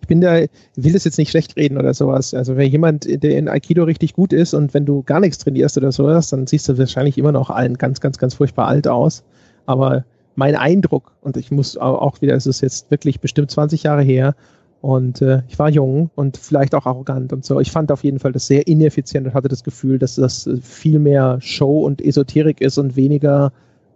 [0.00, 0.40] Ich bin da,
[0.76, 2.34] will das jetzt nicht schlecht reden oder sowas.
[2.34, 5.76] Also wenn jemand, der in Aikido richtig gut ist und wenn du gar nichts trainierst
[5.76, 9.24] oder sowas, dann siehst du wahrscheinlich immer noch allen ganz, ganz, ganz furchtbar alt aus.
[9.66, 14.02] Aber mein Eindruck, und ich muss auch wieder, es ist jetzt wirklich bestimmt 20 Jahre
[14.02, 14.34] her,
[14.80, 17.58] und äh, ich war jung und vielleicht auch arrogant und so.
[17.58, 21.00] Ich fand auf jeden Fall das sehr ineffizient und hatte das Gefühl, dass das viel
[21.00, 23.52] mehr Show und Esoterik ist und weniger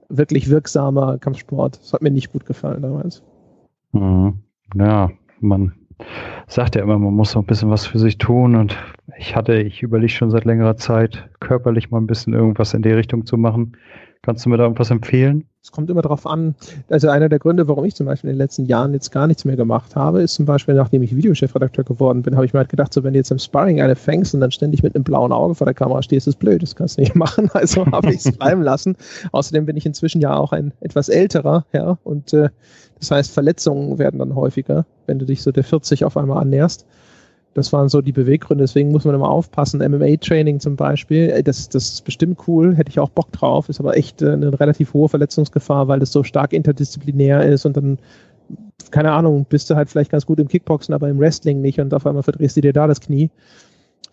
[0.08, 1.78] wirklich wirksamer Kampfsport.
[1.80, 3.22] Das hat mir nicht gut gefallen damals.
[3.92, 4.40] Mhm.
[4.74, 5.72] Ja, man
[6.46, 8.76] sagt ja immer, man muss noch ein bisschen was für sich tun und
[9.18, 12.92] ich hatte, ich überlege schon seit längerer Zeit, körperlich mal ein bisschen irgendwas in die
[12.92, 13.76] Richtung zu machen.
[14.24, 15.48] Kannst du mir da irgendwas empfehlen?
[15.64, 16.54] Es kommt immer darauf an.
[16.88, 19.44] Also einer der Gründe, warum ich zum Beispiel in den letzten Jahren jetzt gar nichts
[19.44, 22.68] mehr gemacht habe, ist zum Beispiel, nachdem ich Videochefredakteur geworden bin, habe ich mir halt
[22.68, 25.32] gedacht, so wenn du jetzt im Sparring eine fängst und dann ständig mit einem blauen
[25.32, 27.50] Auge vor der Kamera stehst, ist blöd, das kannst du nicht machen.
[27.52, 28.96] Also habe ich es bleiben lassen.
[29.32, 32.48] Außerdem bin ich inzwischen ja auch ein etwas älterer, ja, und äh,
[33.02, 36.86] das heißt, Verletzungen werden dann häufiger, wenn du dich so der 40 auf einmal annäherst.
[37.52, 39.80] Das waren so die Beweggründe, deswegen muss man immer aufpassen.
[39.80, 43.96] MMA-Training zum Beispiel, das, das ist bestimmt cool, hätte ich auch Bock drauf, ist aber
[43.96, 47.98] echt äh, eine relativ hohe Verletzungsgefahr, weil das so stark interdisziplinär ist und dann,
[48.92, 51.92] keine Ahnung, bist du halt vielleicht ganz gut im Kickboxen, aber im Wrestling nicht und
[51.92, 53.30] auf einmal verdrehst du dir da das Knie.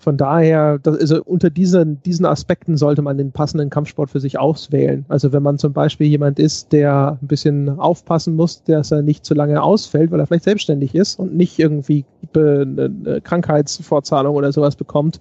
[0.02, 4.40] Von daher, das, also unter diesen, diesen Aspekten sollte man den passenden Kampfsport für sich
[4.40, 5.04] auswählen.
[5.10, 9.26] Also wenn man zum Beispiel jemand ist, der ein bisschen aufpassen muss, dass er nicht
[9.26, 14.78] zu lange ausfällt, weil er vielleicht selbstständig ist und nicht irgendwie eine Krankheitsvorzahlung oder sowas
[14.78, 15.20] bekommt,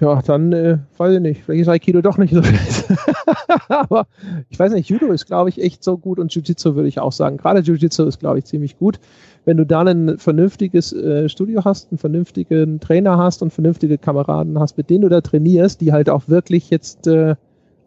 [0.00, 2.58] ja, dann äh, weiß ich nicht, vielleicht ist Aikido doch nicht so viel.
[3.68, 4.06] Aber
[4.48, 7.12] ich weiß nicht, Judo ist, glaube ich, echt so gut und Jiu-Jitsu würde ich auch
[7.12, 7.36] sagen.
[7.36, 8.98] Gerade Jiu-Jitsu ist, glaube ich, ziemlich gut.
[9.44, 14.58] Wenn du da ein vernünftiges äh, Studio hast, einen vernünftigen Trainer hast und vernünftige Kameraden
[14.58, 17.36] hast, mit denen du da trainierst, die halt auch wirklich jetzt äh,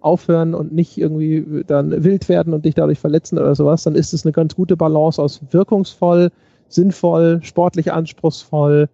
[0.01, 4.13] aufhören und nicht irgendwie dann wild werden und dich dadurch verletzen oder sowas, dann ist
[4.13, 6.31] es eine ganz gute Balance aus wirkungsvoll,
[6.69, 8.87] sinnvoll, sportlich anspruchsvoll,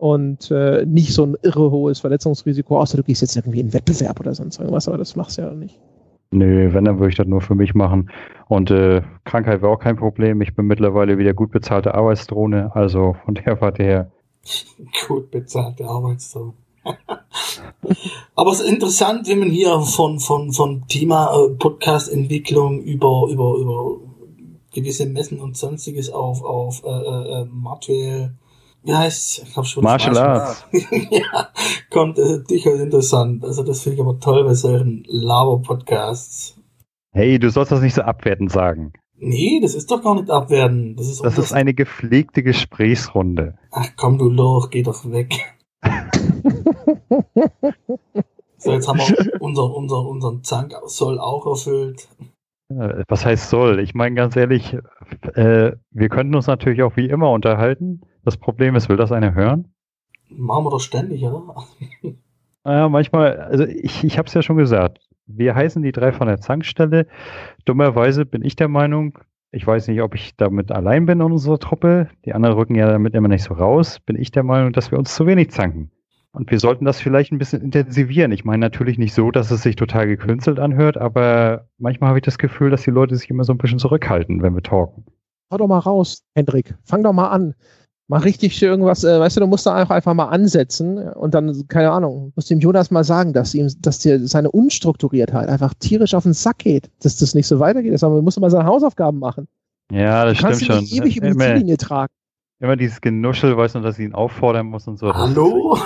[0.00, 3.74] und äh, nicht so ein irre hohes Verletzungsrisiko, außer du gehst jetzt irgendwie in einen
[3.74, 5.78] Wettbewerb oder sonst irgendwas, aber das machst du ja nicht.
[6.30, 8.10] Nö, wenn, dann würde ich das nur für mich machen.
[8.48, 10.40] Und äh, Krankheit wäre auch kein Problem.
[10.40, 14.10] Ich bin mittlerweile wieder gut bezahlte Arbeitsdrohne, also von der Warte her.
[15.06, 16.54] gut bezahlte Arbeitsdrohne.
[18.34, 23.56] Aber es ist interessant, wenn man hier von, von, von Thema äh, Podcast-Entwicklung über, über,
[23.56, 23.96] über
[24.72, 28.28] gewisse Messen und sonstiges auf, auf äh, äh, äh
[28.88, 30.64] Heißt ich schon Martial, Arts.
[31.10, 31.48] ja,
[31.90, 33.44] kommt äh, durchaus interessant.
[33.44, 36.56] Also das finde ich aber toll bei solchen Labo-Podcasts.
[37.12, 38.92] Hey, du sollst das nicht so abwertend sagen.
[39.16, 40.98] Nee, das ist doch gar nicht abwertend.
[40.98, 43.58] Das ist, das ist eine gepflegte Gesprächsrunde.
[43.70, 45.34] Ach komm du Loch, geh doch weg.
[48.56, 52.08] so, jetzt haben wir unseren, unseren, unseren Zank soll auch erfüllt.
[52.70, 53.80] Was heißt soll?
[53.80, 54.76] Ich meine ganz ehrlich,
[55.34, 58.02] äh, wir könnten uns natürlich auch wie immer unterhalten.
[58.24, 59.72] Das Problem ist, will das einer hören?
[60.28, 61.42] Machen wir doch ständig, oder?
[62.62, 66.26] Naja, manchmal, also ich, ich habe es ja schon gesagt, wir heißen die drei von
[66.26, 67.06] der Zankstelle.
[67.64, 69.18] Dummerweise bin ich der Meinung,
[69.50, 72.86] ich weiß nicht, ob ich damit allein bin in unserer Truppe, die anderen rücken ja
[72.86, 75.90] damit immer nicht so raus, bin ich der Meinung, dass wir uns zu wenig zanken.
[76.32, 78.30] Und wir sollten das vielleicht ein bisschen intensivieren.
[78.30, 82.24] Ich meine natürlich nicht so, dass es sich total gekünstelt anhört, aber manchmal habe ich
[82.24, 85.04] das Gefühl, dass die Leute sich immer so ein bisschen zurückhalten, wenn wir talken.
[85.52, 86.74] Hau doch mal raus, Hendrik.
[86.84, 87.54] Fang doch mal an.
[88.06, 91.68] Mach richtig irgendwas, äh, weißt du, du musst da einfach, einfach mal ansetzen und dann,
[91.68, 96.14] keine Ahnung, musst dem Jonas mal sagen, dass ihm, dass dir seine Unstrukturiertheit einfach tierisch
[96.14, 97.92] auf den Sack geht, dass das nicht so weitergeht.
[97.92, 99.46] Das musst du mal seine Hausaufgaben machen.
[99.92, 100.78] Ja, das du stimmt schon.
[100.80, 102.12] Nicht ewig über die Ziellinie tragen.
[102.60, 105.12] Immer dieses Genuschel, weißt du, dass ich ihn auffordern muss und so.
[105.12, 105.78] Hallo?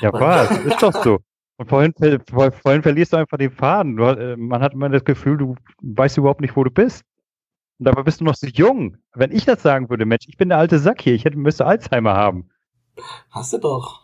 [0.00, 0.50] Ja, was?
[0.64, 1.18] ist doch so.
[1.56, 1.92] Und vorhin,
[2.30, 3.96] vorhin verlierst du einfach den Faden.
[3.96, 7.02] Du, äh, man hat immer das Gefühl, du weißt überhaupt nicht, wo du bist.
[7.78, 8.98] Und dabei bist du noch so jung.
[9.14, 11.66] Wenn ich das sagen würde, Mensch, ich bin der alte Sack hier, ich hätte, müsste
[11.66, 12.48] Alzheimer haben.
[13.30, 14.01] Hast du doch.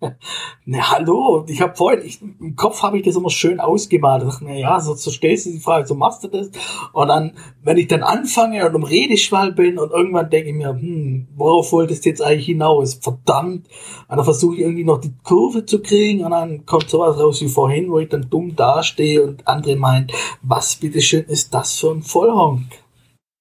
[0.66, 4.22] Na hallo, ich habe vorhin, ich, im Kopf habe ich das immer schön ausgemalt.
[4.22, 6.50] Ich dachte, na ja, so, so stellst du die Frage, so machst du das.
[6.92, 7.32] Und dann,
[7.62, 11.72] wenn ich dann anfange und um Redeschwall bin und irgendwann denke ich mir, hm, worauf
[11.72, 12.94] wolltest du jetzt eigentlich hinaus?
[12.94, 13.68] Verdammt.
[14.08, 17.40] Und dann versuche ich irgendwie noch die Kurve zu kriegen und dann kommt sowas raus
[17.40, 20.12] wie vorhin, wo ich dann dumm dastehe und andere meint,
[20.42, 22.64] was bitteschön ist das für ein Vollhonk?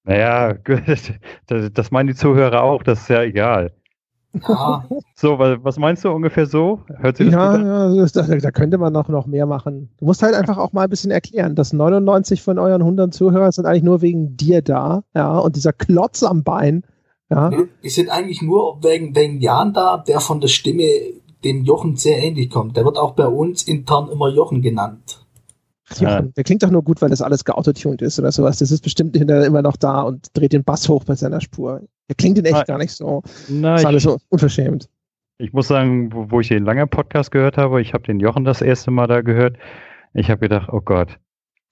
[0.05, 0.53] Naja,
[1.47, 3.73] das, das meinen die Zuhörer auch, das ist ja egal.
[4.47, 4.85] Ja.
[5.15, 6.81] So, was meinst du ungefähr so?
[6.87, 7.95] Hört sich das ja, gut an?
[7.95, 9.89] Ja, da, da, könnte man noch, noch mehr machen.
[9.97, 13.51] Du musst halt einfach auch mal ein bisschen erklären, dass 99 von euren 100 Zuhörern
[13.51, 16.83] sind eigentlich nur wegen dir da, ja, und dieser Klotz am Bein,
[17.29, 17.51] ja.
[17.83, 20.87] Die sind eigentlich nur wegen, wegen Jan da, der von der Stimme
[21.43, 22.77] dem Jochen sehr ähnlich kommt.
[22.77, 25.24] Der wird auch bei uns intern immer Jochen genannt.
[25.99, 28.57] Jochen, der klingt doch nur gut, weil das alles geautotuned ist oder sowas.
[28.59, 31.81] Das ist bestimmt hinterher immer noch da und dreht den Bass hoch bei seiner Spur.
[32.09, 32.65] Der klingt in echt Nein.
[32.65, 33.21] gar nicht so.
[33.47, 34.89] Na, Das ist alles so unverschämt.
[35.37, 38.61] ich muss sagen, wo, ich den lange Podcast gehört habe, ich habe den Jochen das
[38.61, 39.57] erste Mal da gehört.
[40.13, 41.19] Ich habe gedacht, oh Gott,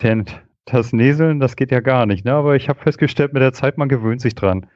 [0.02, 0.26] denn
[0.66, 2.26] das Näseln, das geht ja gar nicht.
[2.26, 2.34] Ne?
[2.34, 4.68] Aber ich habe festgestellt, mit der Zeit, man gewöhnt sich dran.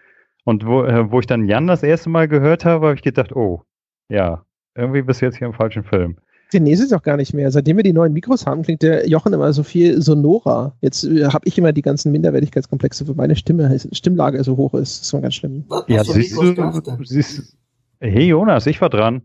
[0.46, 3.36] Und wo, äh, wo ich dann Jan das erste Mal gehört habe, habe ich gedacht,
[3.36, 3.64] oh,
[4.10, 4.46] ja,
[4.76, 6.18] irgendwie bist du jetzt hier im falschen Film.
[6.53, 7.52] Der näselt doch gar nicht mehr.
[7.52, 10.78] Seitdem wir die neuen Mikros haben, klingt der Jochen immer so viel sonorer.
[10.82, 14.98] Jetzt äh, habe ich immer die ganzen Minderwertigkeitskomplexe, weil meine Stimme, Stimmlage so hoch ist.
[14.98, 15.65] Das ist schon ganz schlimm.
[15.68, 17.57] Was, Ja, was siehst du, siehst,
[17.99, 19.24] hey Jonas, ich war dran.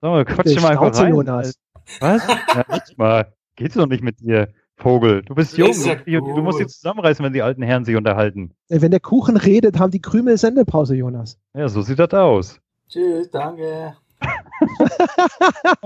[0.00, 1.14] Sag mal, quatsch mal einfach rein.
[1.14, 1.54] Jonas.
[2.00, 2.26] Was?
[2.26, 2.64] Ja,
[2.96, 3.32] mal.
[3.56, 5.22] Geht's doch nicht mit dir, Vogel.
[5.22, 5.72] Du bist jung.
[6.06, 8.52] Du, du musst dich zusammenreißen, wenn die alten Herren sich unterhalten.
[8.68, 11.38] Wenn der Kuchen redet, haben die Krümel Sendepause, Jonas.
[11.54, 12.60] Ja, so sieht das aus.
[12.88, 13.94] Tschüss, danke.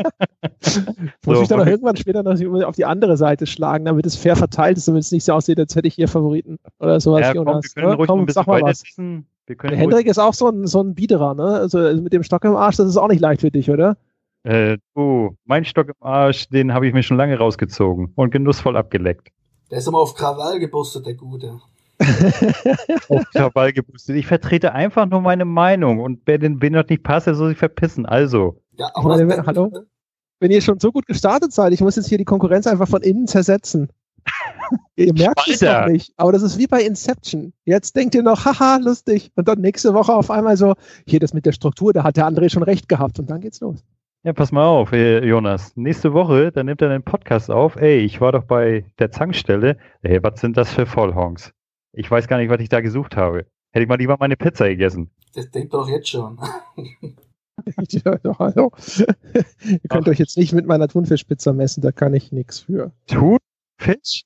[1.24, 1.70] Muss So, ich dann okay.
[1.70, 5.12] irgendwann später noch auf die andere Seite schlagen, damit es fair verteilt ist, damit es
[5.12, 7.94] nicht so aussieht, als hätte ich hier Favoriten oder sowas, Ja, komm, wir können Ja,
[7.94, 8.82] ruhig komm, noch ein bisschen sag mal weiter was.
[8.82, 9.26] essen.
[9.46, 11.44] Wir können Der Hendrik ist auch so ein, so ein Biederer, ne?
[11.44, 13.96] Also also mit dem Stock im Arsch, das ist auch nicht leicht für dich, oder?
[14.42, 18.76] Äh, du, mein Stock im Arsch, den habe ich mir schon lange rausgezogen und genussvoll
[18.76, 19.28] abgeleckt.
[19.70, 21.60] Der ist immer auf Krawall gebürstet, der Gute.
[23.74, 24.16] Geboostet.
[24.16, 27.48] Ich vertrete einfach nur meine Meinung und wer den wen das nicht passt, der soll
[27.50, 28.06] sich verpissen.
[28.06, 29.72] Also, Ja, Ich meine, das- hallo?
[30.38, 33.00] Wenn ihr schon so gut gestartet seid, ich muss jetzt hier die Konkurrenz einfach von
[33.02, 33.88] innen zersetzen.
[34.96, 37.54] ihr merkt es noch nicht, aber das ist wie bei Inception.
[37.64, 39.30] Jetzt denkt ihr noch, haha, lustig.
[39.36, 40.74] Und dann nächste Woche auf einmal so,
[41.06, 43.60] hier das mit der Struktur, da hat der André schon recht gehabt und dann geht's
[43.60, 43.82] los.
[44.24, 45.74] ja, pass mal auf, äh, Jonas.
[45.76, 47.76] Nächste Woche, dann nimmt er den Podcast auf.
[47.76, 49.78] Ey, ich war doch bei der Zankstelle.
[50.02, 51.52] Ey, was sind das für Vollhongs?
[51.96, 53.46] Ich weiß gar nicht, was ich da gesucht habe.
[53.72, 55.10] Hätte ich mal lieber meine Pizza gegessen.
[55.34, 56.38] Das denkt doch jetzt schon.
[57.88, 58.70] Ja, doch, hallo.
[58.98, 60.08] ihr könnt Ach.
[60.08, 62.92] euch jetzt nicht mit meiner Thunfischpizza messen, da kann ich nichts für.
[63.06, 64.24] Thunfisch?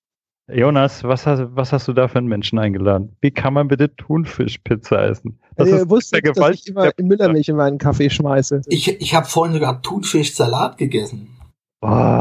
[0.53, 3.17] Jonas, was hast, was hast du da für einen Menschen eingeladen?
[3.21, 5.39] Wie kann man bitte Thunfischpizza essen?
[5.55, 8.63] Das ihr ist wusstet, der dass ich immer Müllermilch in meinen Kaffee schmeiße.
[8.67, 11.39] Ich, ich habe vorhin sogar Thunfischsalat gegessen.
[11.81, 12.20] Boah,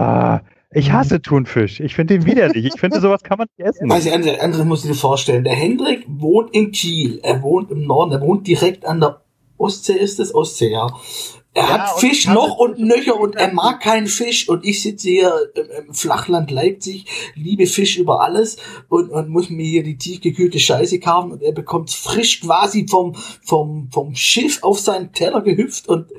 [0.71, 1.79] ich hasse Thunfisch.
[1.79, 2.65] Ich finde den widerlich.
[2.65, 3.91] Ich finde, sowas kann man nicht essen.
[3.91, 5.43] Also, andere, andere muss ich dir vorstellen.
[5.43, 7.19] Der Hendrik wohnt in Kiel.
[7.23, 8.11] Er wohnt im Norden.
[8.11, 9.21] Er wohnt direkt an der
[9.57, 10.33] Ostsee, ist es?
[10.33, 10.87] Ostsee, ja.
[11.53, 15.09] Er Ja, hat Fisch noch und nöcher und er mag keinen Fisch und ich sitze
[15.09, 17.05] hier im, im Flachland Leipzig,
[17.35, 21.51] liebe Fisch über alles und, und muss mir hier die tiefgekühlte Scheiße kaufen und er
[21.51, 26.11] bekommt frisch quasi vom, vom, vom Schiff auf seinen Teller gehüpft und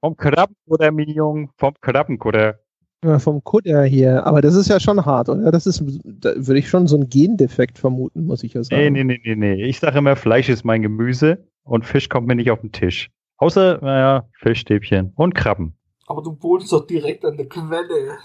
[0.00, 2.58] Vom Krabbenkutter, Minion, vom Krabbenkutter.
[3.06, 4.26] Ja, vom Kutter hier.
[4.26, 5.52] Aber das ist ja schon hart, oder?
[5.52, 8.92] Das ist, da würde ich schon so einen Gendefekt vermuten, muss ich ja sagen.
[8.92, 9.64] Nee, nee, nee, nee, nee.
[9.64, 13.10] Ich sage immer, Fleisch ist mein Gemüse und Fisch kommt mir nicht auf den Tisch.
[13.38, 15.74] Außer, naja, Fischstäbchen und Krabben.
[16.06, 18.18] aber du wohnst doch direkt an der Quelle.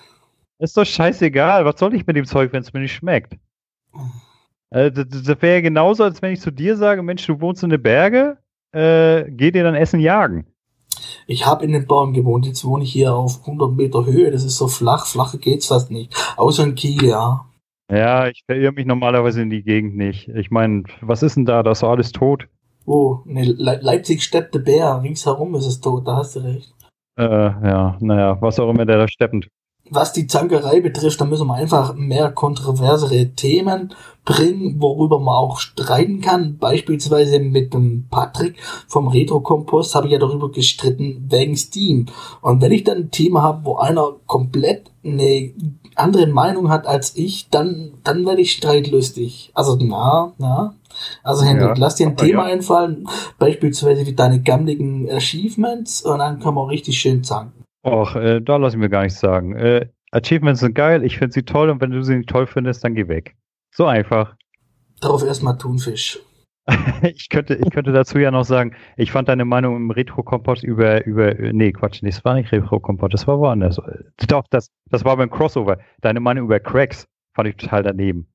[0.60, 1.66] Ist doch scheißegal.
[1.66, 3.34] Was soll ich mit dem Zeug, wenn es mir nicht schmeckt?
[4.70, 7.64] Äh, das das wäre ja genauso, als wenn ich zu dir sage, Mensch, du wohnst
[7.64, 8.38] in den Berge,
[8.72, 10.46] äh, geh dir dann Essen jagen.
[11.28, 14.44] Ich habe in den Bergen gewohnt, jetzt wohne ich hier auf 100 Meter Höhe, das
[14.44, 16.16] ist so flach, flacher geht's fast nicht.
[16.38, 17.46] Außer in Kiel, ja.
[17.92, 20.30] Ja, ich verirre mich normalerweise in die Gegend nicht.
[20.30, 21.62] Ich meine, was ist denn da?
[21.62, 22.48] Da ist alles tot.
[22.86, 26.74] Oh, ne, Le Leipzig steppte Bär, ringsherum ist es tot, da hast du recht.
[27.18, 29.48] Äh, ja, naja, was auch immer der da steppend.
[29.94, 33.94] Was die Zankerei betrifft, da müssen wir einfach mehr kontroversere Themen
[34.24, 36.58] bringen, worüber man auch streiten kann.
[36.58, 38.56] Beispielsweise mit dem Patrick
[38.88, 42.06] vom Retro-Kompost habe ich ja darüber gestritten wegen Steam.
[42.42, 45.52] Und wenn ich dann ein Thema habe, wo einer komplett eine
[45.96, 49.52] andere Meinung hat als ich, dann, dann werde ich streitlustig.
[49.54, 50.74] Also, na, na.
[51.22, 52.54] Also, Hendrik, Ja, lass dir ein Thema ja.
[52.54, 53.10] einfallen,
[53.40, 57.61] beispielsweise wie deine gammeligen Achievements, und dann können wir richtig schön zanken.
[57.84, 59.56] Och, äh, da lass ich mir gar nichts sagen.
[59.56, 62.84] Äh, Achievements sind geil, ich finde sie toll und wenn du sie nicht toll findest,
[62.84, 63.36] dann geh weg.
[63.74, 64.36] So einfach.
[65.00, 66.20] Darauf erstmal Thunfisch.
[67.02, 71.04] Ich könnte, ich könnte dazu ja noch sagen, ich fand deine Meinung im Retro-Kompott über,
[71.06, 73.82] über, nee, Quatsch, nee, es war nicht Retro-Kompott, das war woanders.
[74.28, 75.80] Doch, das, das war beim Crossover.
[76.02, 78.28] Deine Meinung über Cracks fand ich total daneben.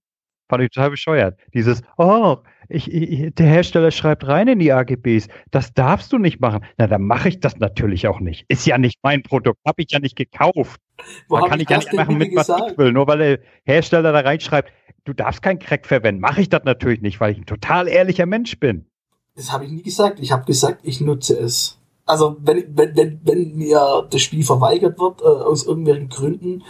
[0.48, 1.39] Fand ich total bescheuert.
[1.55, 6.40] Dieses, oh, ich, ich, der Hersteller schreibt rein in die AGBs, das darfst du nicht
[6.40, 6.64] machen.
[6.78, 8.44] Na, dann mache ich das natürlich auch nicht.
[8.48, 10.80] Ist ja nicht mein Produkt, habe ich ja nicht gekauft.
[11.28, 12.93] Wo Da kann ich ja nicht machen mit, was ich will.
[12.93, 14.72] Nur weil der Hersteller da reinschreibt,
[15.05, 18.26] du darfst keinen Crack verwenden, mache ich das natürlich nicht, weil ich ein total ehrlicher
[18.26, 18.86] Mensch bin.
[19.34, 20.18] Das habe ich nie gesagt.
[20.20, 21.78] Ich habe gesagt, ich nutze es.
[22.06, 26.62] Also wenn, wenn, wenn, wenn mir das Spiel verweigert wird, äh, aus irgendwelchen Gründen,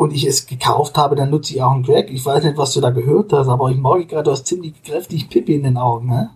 [0.00, 2.10] und ich es gekauft habe, dann nutze ich auch einen Crack.
[2.10, 4.82] Ich weiß nicht, was du da gehört hast, aber ich merke gerade, du hast ziemlich
[4.82, 6.30] kräftig Pipi in den Augen, ne?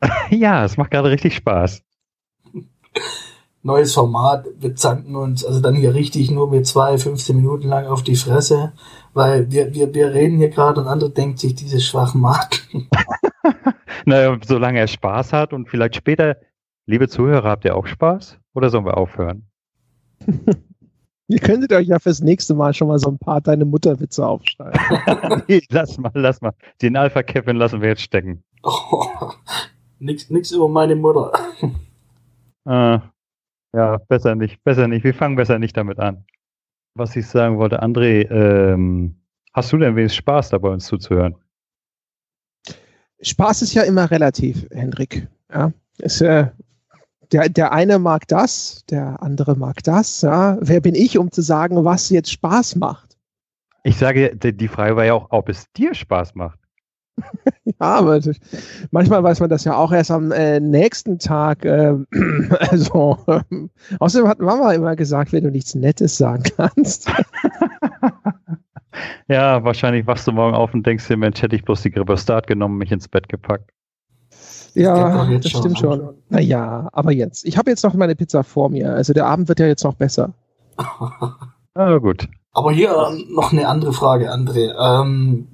[0.30, 1.84] Ja, es macht gerade richtig Spaß.
[3.62, 4.48] neues Format.
[4.58, 8.16] Wir zanken uns also dann hier richtig nur mit zwei, 15 Minuten lang auf die
[8.16, 8.72] Fresse,
[9.14, 12.88] weil wir, wir, wir reden hier gerade und andere denkt sich, diese schwachen Maten.
[14.04, 16.38] naja, solange er Spaß hat und vielleicht später,
[16.86, 18.40] liebe Zuhörer, habt ihr auch Spaß?
[18.52, 19.46] Oder sollen wir aufhören?
[21.30, 25.44] Ihr könntet euch ja fürs nächste Mal schon mal so ein paar deine Mutterwitze aufschreiben.
[25.48, 26.52] nee, lass mal, lass mal.
[26.82, 28.42] Den Alpha Kevin lassen wir jetzt stecken.
[28.64, 29.30] Oh,
[30.00, 31.30] nix, nix über meine Mutter.
[32.64, 32.98] äh,
[33.76, 35.04] ja, besser nicht, besser nicht.
[35.04, 36.24] Wir fangen besser nicht damit an.
[36.96, 39.14] Was ich sagen wollte, André, ähm,
[39.52, 41.36] hast du denn wenigstens Spaß dabei, uns zuzuhören?
[43.22, 45.28] Spaß ist ja immer relativ, Hendrik.
[45.48, 46.48] Ja, ist, äh,
[47.32, 50.22] der, der eine mag das, der andere mag das.
[50.22, 50.58] Ja.
[50.60, 53.16] Wer bin ich, um zu sagen, was jetzt Spaß macht?
[53.82, 56.58] Ich sage, die Frage war ja auch, ob es dir Spaß macht.
[57.64, 58.20] ja, aber
[58.90, 61.64] manchmal weiß man das ja auch erst am äh, nächsten Tag.
[61.64, 61.94] Äh,
[62.70, 63.40] also, äh,
[63.98, 67.10] außerdem hat Mama immer gesagt, wenn du nichts Nettes sagen kannst.
[69.28, 72.16] ja, wahrscheinlich wachst du morgen auf und denkst dir, Mensch, hätte ich bloß die Grippe
[72.16, 73.70] Start genommen, mich ins Bett gepackt.
[74.74, 76.10] Ja, das stimmt schon.
[76.28, 77.44] Naja, aber jetzt.
[77.44, 78.92] Ich habe jetzt noch meine Pizza vor mir.
[78.92, 80.32] Also der Abend wird ja jetzt noch besser.
[81.74, 82.28] ah, gut.
[82.52, 82.94] Aber hier
[83.28, 84.74] noch eine andere Frage, André.
[84.78, 85.48] Ähm,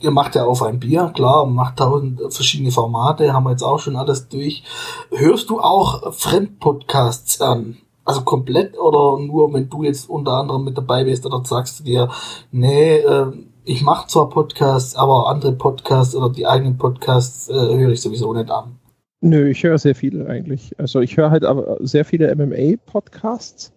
[0.00, 3.78] ihr macht ja auf ein Bier, klar, macht tausend verschiedene Formate, haben wir jetzt auch
[3.78, 4.62] schon alles durch.
[5.10, 7.78] Hörst du auch Fremdpodcasts an?
[8.04, 11.84] Also komplett oder nur, wenn du jetzt unter anderem mit dabei bist oder sagst du
[11.84, 12.08] dir,
[12.52, 13.32] nee, äh,
[13.66, 18.32] ich mache zwar Podcasts, aber andere Podcasts oder die eigenen Podcasts äh, höre ich sowieso
[18.32, 18.76] nicht an.
[19.20, 20.78] Nö, ich höre sehr viele eigentlich.
[20.78, 23.72] Also ich höre halt aber sehr viele MMA-Podcasts.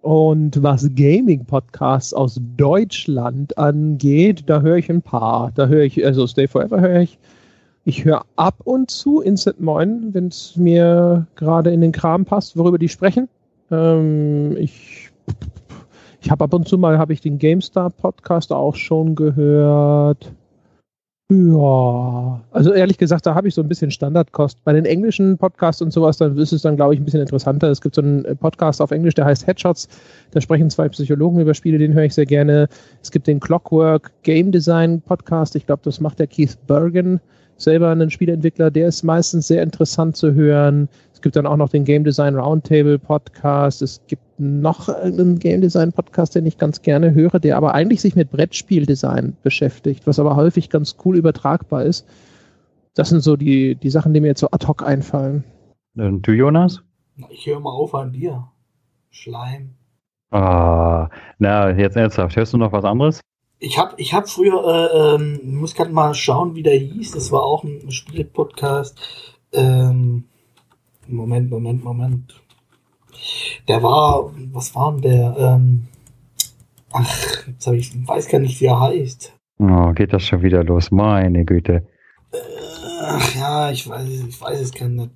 [0.00, 5.52] Und was Gaming-Podcasts aus Deutschland angeht, da höre ich ein paar.
[5.54, 7.18] Da höre ich, also Stay Forever höre ich.
[7.84, 12.56] Ich höre ab und zu Instant Moin, wenn es mir gerade in den Kram passt,
[12.56, 13.28] worüber die sprechen.
[13.70, 15.10] Ähm, ich
[16.22, 20.32] ich habe ab und zu mal habe ich den GameStar Podcast auch schon gehört.
[21.28, 24.62] Ja, also ehrlich gesagt, da habe ich so ein bisschen Standardkost.
[24.64, 27.70] Bei den englischen Podcasts und sowas, dann ist es dann, glaube ich, ein bisschen interessanter.
[27.70, 29.88] Es gibt so einen Podcast auf Englisch, der heißt Headshots.
[30.30, 32.68] Da sprechen zwei Psychologen über Spiele, den höre ich sehr gerne.
[33.02, 35.56] Es gibt den Clockwork Game Design Podcast.
[35.56, 37.20] Ich glaube, das macht der Keith Bergen
[37.56, 40.88] selber ein Spieleentwickler, der ist meistens sehr interessant zu hören.
[41.22, 43.80] Es gibt dann auch noch den Game Design Roundtable Podcast.
[43.80, 48.00] Es gibt noch einen Game Design Podcast, den ich ganz gerne höre, der aber eigentlich
[48.00, 52.08] sich mit Brettspieldesign beschäftigt, was aber häufig ganz cool übertragbar ist.
[52.94, 55.44] Das sind so die, die Sachen, die mir jetzt so ad hoc einfallen.
[55.94, 56.82] Und du, Jonas?
[57.30, 58.48] Ich höre mal auf ein Bier.
[59.10, 59.76] Schleim.
[60.32, 61.08] Ah,
[61.38, 62.34] na, jetzt ernsthaft.
[62.34, 63.20] Hörst du noch was anderes?
[63.60, 67.12] Ich habe ich hab früher, äh, ähm, muss gerade mal schauen, wie der hieß.
[67.12, 69.00] Das war auch ein Spielpodcast.
[69.52, 70.24] Ähm,
[71.08, 72.42] Moment, Moment, Moment.
[73.68, 75.36] Der war, was war denn der?
[75.38, 75.88] Ähm,
[76.92, 79.32] ach, jetzt hab ich, weiß gar nicht, wie er heißt.
[79.58, 80.90] Oh, geht das schon wieder los?
[80.90, 81.86] Meine Güte.
[82.32, 82.36] Äh,
[83.02, 85.10] ach ja, ich weiß, ich weiß es gar nicht.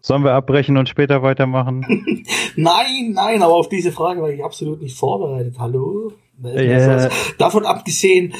[0.00, 1.80] Sollen wir abbrechen und später weitermachen?
[2.56, 5.56] nein, nein, aber auf diese Frage war ich absolut nicht vorbereitet.
[5.58, 6.12] Hallo?
[6.42, 7.10] Yeah.
[7.38, 8.34] Davon abgesehen,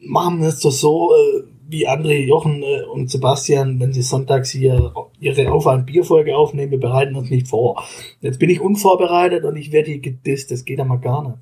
[0.00, 4.50] machen wir es doch so, äh, wie André, Jochen äh, und Sebastian, wenn sie sonntags
[4.50, 7.82] hier ihre Auf ein Bierfolge aufnehmen, wir bereiten uns nicht vor.
[8.20, 11.38] Jetzt bin ich unvorbereitet und ich werde hier gedisst, das geht aber gar nicht.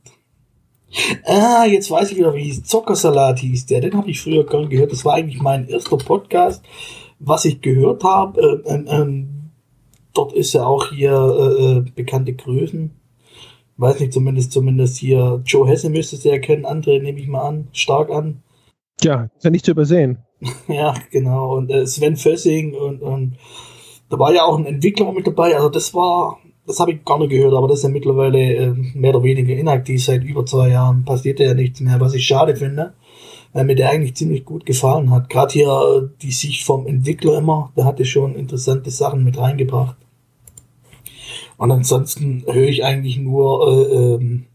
[1.24, 3.80] Ah, jetzt weiß ich wieder, wie hieß Zockersalat hieß der.
[3.80, 4.92] Den habe ich früher gern gehört.
[4.92, 6.62] Das war eigentlich mein erster Podcast,
[7.18, 8.62] was ich gehört habe.
[8.66, 9.50] Ähm, ähm,
[10.12, 12.90] dort ist ja auch hier äh, äh bekannte Größen
[13.82, 17.42] weiß nicht, zumindest, zumindest hier Joe Hesse müsstest du ja kennen, andere nehme ich mal
[17.42, 18.42] an, stark an.
[19.04, 20.18] Ja, ist ja nicht zu übersehen.
[20.68, 21.56] ja, genau.
[21.56, 23.36] Und äh, Sven Fössing und, und
[24.08, 25.54] da war ja auch ein Entwickler mit dabei.
[25.56, 28.74] Also das war, das habe ich gar nicht gehört, aber das ist ja mittlerweile äh,
[28.94, 30.04] mehr oder weniger inaktiv.
[30.04, 32.94] Seit über zwei Jahren passiert ja nichts mehr, was ich schade finde,
[33.52, 35.30] weil mir der eigentlich ziemlich gut gefallen hat.
[35.30, 39.96] Gerade hier äh, die Sicht vom Entwickler immer, der hatte schon interessante Sachen mit reingebracht.
[41.56, 44.46] Und ansonsten höre ich eigentlich nur äh, ähm,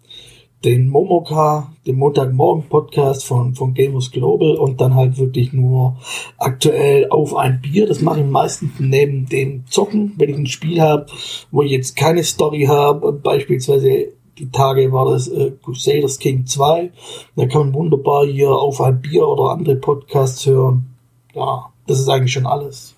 [0.64, 5.98] den Momoka, den Montagmorgen-Podcast von, von Gamers Global und dann halt wirklich nur
[6.38, 7.88] aktuell auf ein Bier.
[7.88, 11.06] Das mache ich meistens neben dem Zocken, wenn ich ein Spiel habe,
[11.52, 13.14] wo ich jetzt keine Story habe.
[13.14, 16.92] Beispielsweise die Tage war das äh, Crusaders King 2.
[17.36, 20.96] Da kann man wunderbar hier auf ein Bier oder andere Podcasts hören.
[21.34, 22.96] Ja, das ist eigentlich schon alles.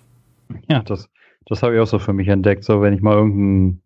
[0.68, 1.08] Ja, das,
[1.46, 2.64] das habe ich auch so für mich entdeckt.
[2.64, 3.80] So, wenn ich mal irgendein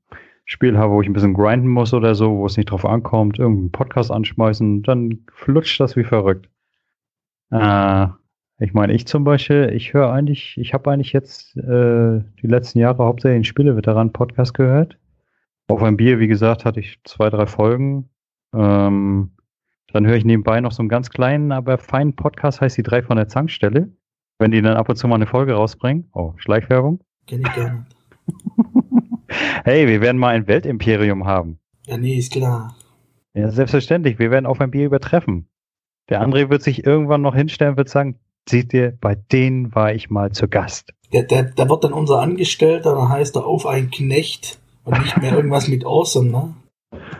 [0.44, 3.38] Spiel habe, wo ich ein bisschen grinden muss oder so, wo es nicht drauf ankommt,
[3.38, 6.48] irgendeinen Podcast anschmeißen, dann flutscht das wie verrückt.
[7.50, 8.06] Äh,
[8.60, 12.78] Ich meine, ich zum Beispiel, ich höre eigentlich, ich habe eigentlich jetzt äh, die letzten
[12.78, 14.96] Jahre hauptsächlich den Spieleveteran-Podcast gehört.
[15.66, 18.10] Auf ein Bier, wie gesagt, hatte ich zwei, drei Folgen.
[18.54, 19.30] Ähm,
[19.92, 23.02] dann höre ich nebenbei noch so einen ganz kleinen, aber feinen Podcast, heißt die drei
[23.02, 23.88] von der Zankstelle.
[24.38, 26.08] Wenn die dann ab und zu mal eine Folge rausbringen.
[26.12, 27.00] Oh, Schleichwerbung.
[27.26, 27.86] Kenn ich gerne.
[29.64, 31.58] hey, wir werden mal ein Weltimperium haben.
[31.86, 32.76] Ja, nee, ist klar.
[33.34, 34.18] Ja, selbstverständlich.
[34.18, 35.48] Wir werden auf ein Bier übertreffen.
[36.08, 39.92] Der André wird sich irgendwann noch hinstellen und wird sagen, seht ihr, bei denen war
[39.92, 40.92] ich mal zu Gast.
[41.12, 45.16] Der, der, der wird dann unser Angestellter, dann heißt er auf ein Knecht und nicht
[45.16, 46.54] mehr irgendwas mit Awesome, ne?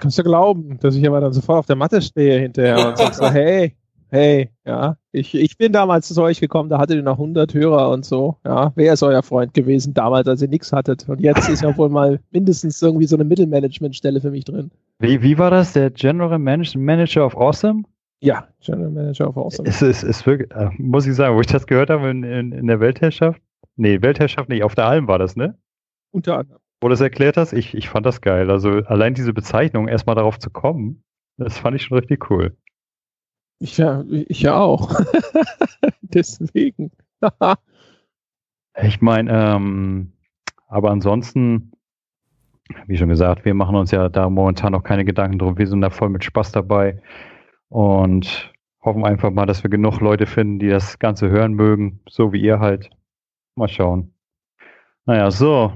[0.00, 3.14] Kannst du glauben, dass ich aber dann sofort auf der Matte stehe hinterher und sag
[3.14, 3.74] so, hey,
[4.14, 7.90] hey, ja, ich, ich bin damals zu euch gekommen, da hattet ihr noch 100 Hörer
[7.90, 11.48] und so, ja, wer ist euer Freund gewesen damals, als ihr nichts hattet und jetzt
[11.48, 14.70] ist ja wohl mal mindestens irgendwie so eine Mittelmanagementstelle für mich drin.
[15.00, 17.82] Wie, wie war das, der General Manager of Awesome?
[18.20, 19.68] Ja, General Manager of Awesome.
[19.68, 22.52] Es ist, ist wirklich, äh, muss ich sagen, wo ich das gehört habe in, in,
[22.52, 23.42] in der Weltherrschaft,
[23.74, 25.58] nee, Weltherrschaft nicht, auf der Alm war das, ne?
[26.12, 26.60] Unter anderem.
[26.80, 28.48] Wo du das erklärt hast, ich, ich fand das geil.
[28.48, 31.02] Also allein diese Bezeichnung, erstmal darauf zu kommen,
[31.36, 32.56] das fand ich schon richtig cool.
[33.64, 34.90] Ich ja, ich ja auch.
[36.02, 36.90] Deswegen.
[38.82, 40.12] ich meine, ähm,
[40.68, 41.72] aber ansonsten,
[42.86, 45.56] wie schon gesagt, wir machen uns ja da momentan noch keine Gedanken drum.
[45.56, 47.00] Wir sind da voll mit Spaß dabei
[47.70, 52.34] und hoffen einfach mal, dass wir genug Leute finden, die das Ganze hören mögen, so
[52.34, 52.90] wie ihr halt.
[53.56, 54.12] Mal schauen.
[55.06, 55.72] Naja, so.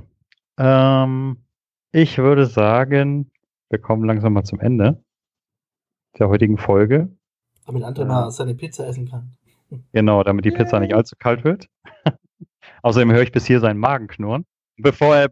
[0.58, 1.38] Ähm,
[1.92, 3.30] ich würde sagen,
[3.70, 5.02] wir kommen langsam mal zum Ende
[6.18, 7.16] der heutigen Folge.
[7.68, 9.36] Damit André mal seine Pizza essen kann.
[9.92, 11.68] Genau, damit die Pizza nicht allzu kalt wird.
[12.82, 14.46] Außerdem höre ich bis hier seinen Magen knurren.
[14.78, 15.28] Bevor er,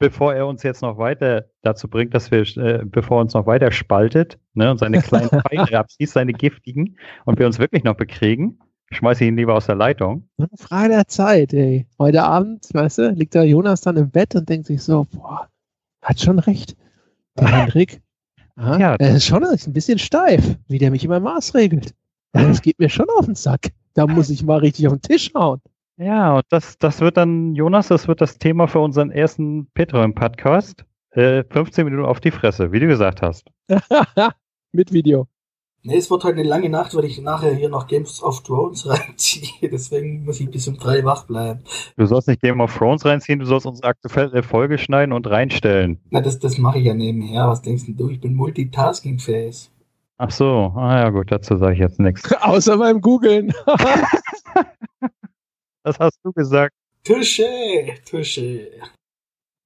[0.00, 3.46] bevor er uns jetzt noch weiter dazu bringt, dass wir, äh, bevor er uns noch
[3.46, 7.94] weiter spaltet ne, und seine kleinen Pfeile abschießt, seine giftigen, und wir uns wirklich noch
[7.94, 8.58] bekriegen,
[8.90, 10.28] schmeiße ich ihn lieber aus der Leitung.
[10.56, 11.86] Frage der Zeit, ey.
[12.00, 15.48] Heute Abend, weißt du, liegt da Jonas dann im Bett und denkt sich so, boah,
[16.02, 16.76] hat schon recht.
[17.38, 18.00] Der Hendrik,
[18.58, 21.94] ja, er ist schon ein bisschen steif, wie der mich immer Maß regelt.
[22.32, 23.68] Das geht mir schon auf den Sack.
[23.94, 25.60] Da muss ich mal richtig auf den Tisch hauen.
[25.98, 30.84] Ja, und das, das wird dann, Jonas, das wird das Thema für unseren ersten Patreon-Podcast.
[31.10, 33.50] Äh, 15 Minuten auf die Fresse, wie du gesagt hast.
[34.72, 35.26] Mit Video.
[35.86, 38.84] Nee, es wird heute eine lange Nacht, weil ich nachher hier noch Games of Thrones
[38.88, 39.70] reinziehe.
[39.70, 41.60] Deswegen muss ich bis um drei wach bleiben.
[41.96, 46.00] Du sollst nicht Game of Thrones reinziehen, du sollst unsere aktuelle Folge schneiden und reinstellen.
[46.10, 47.46] Na, das, das mache ich ja nebenher.
[47.46, 48.08] Was denkst du?
[48.08, 49.70] Ich bin multitasking-fähig.
[50.18, 52.32] Ach so, ah ja gut, dazu sage ich jetzt nichts.
[52.40, 53.52] Außer beim Googlen.
[55.84, 56.72] das hast du gesagt.
[57.04, 58.66] Touché, touché.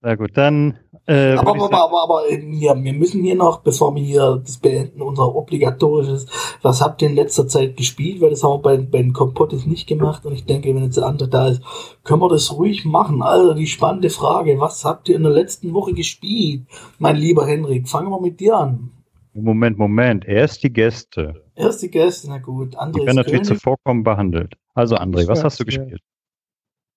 [0.03, 0.79] Na gut, dann.
[1.07, 4.57] Äh, aber, aber, aber, aber, aber ja, wir müssen hier noch, bevor wir hier das
[4.57, 6.27] beenden, unser obligatorisches,
[6.63, 8.23] was habt ihr in letzter Zeit gespielt?
[8.23, 10.97] Weil das haben wir bei, bei den Kompottes nicht gemacht und ich denke, wenn jetzt
[10.97, 11.63] der andere da ist,
[12.03, 13.23] können wir das ruhig machen.
[13.23, 16.67] Also die spannende Frage, was habt ihr in der letzten Woche gespielt?
[16.99, 18.93] Mein lieber Henrik, fangen wir mit dir an.
[19.35, 21.45] Moment, Moment, erst die Gäste.
[21.55, 22.77] Erst die Gäste, na gut.
[22.77, 24.55] André die werden natürlich zuvorkommen behandelt.
[24.75, 26.01] Also André, was hast du gespielt?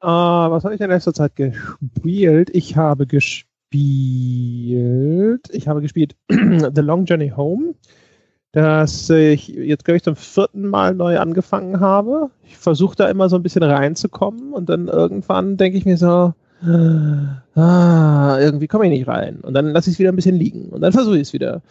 [0.04, 2.50] Uh, was habe ich in letzter Zeit gespielt?
[2.52, 3.48] Ich habe gespielt.
[5.50, 7.76] Ich habe gespielt The Long Journey Home,
[8.52, 12.32] das ich jetzt, glaube ich, zum vierten Mal neu angefangen habe.
[12.44, 16.34] Ich versuche da immer so ein bisschen reinzukommen und dann irgendwann denke ich mir so,
[16.66, 19.40] ah, irgendwie komme ich nicht rein.
[19.42, 21.62] Und dann lasse ich es wieder ein bisschen liegen und dann versuche ich es wieder.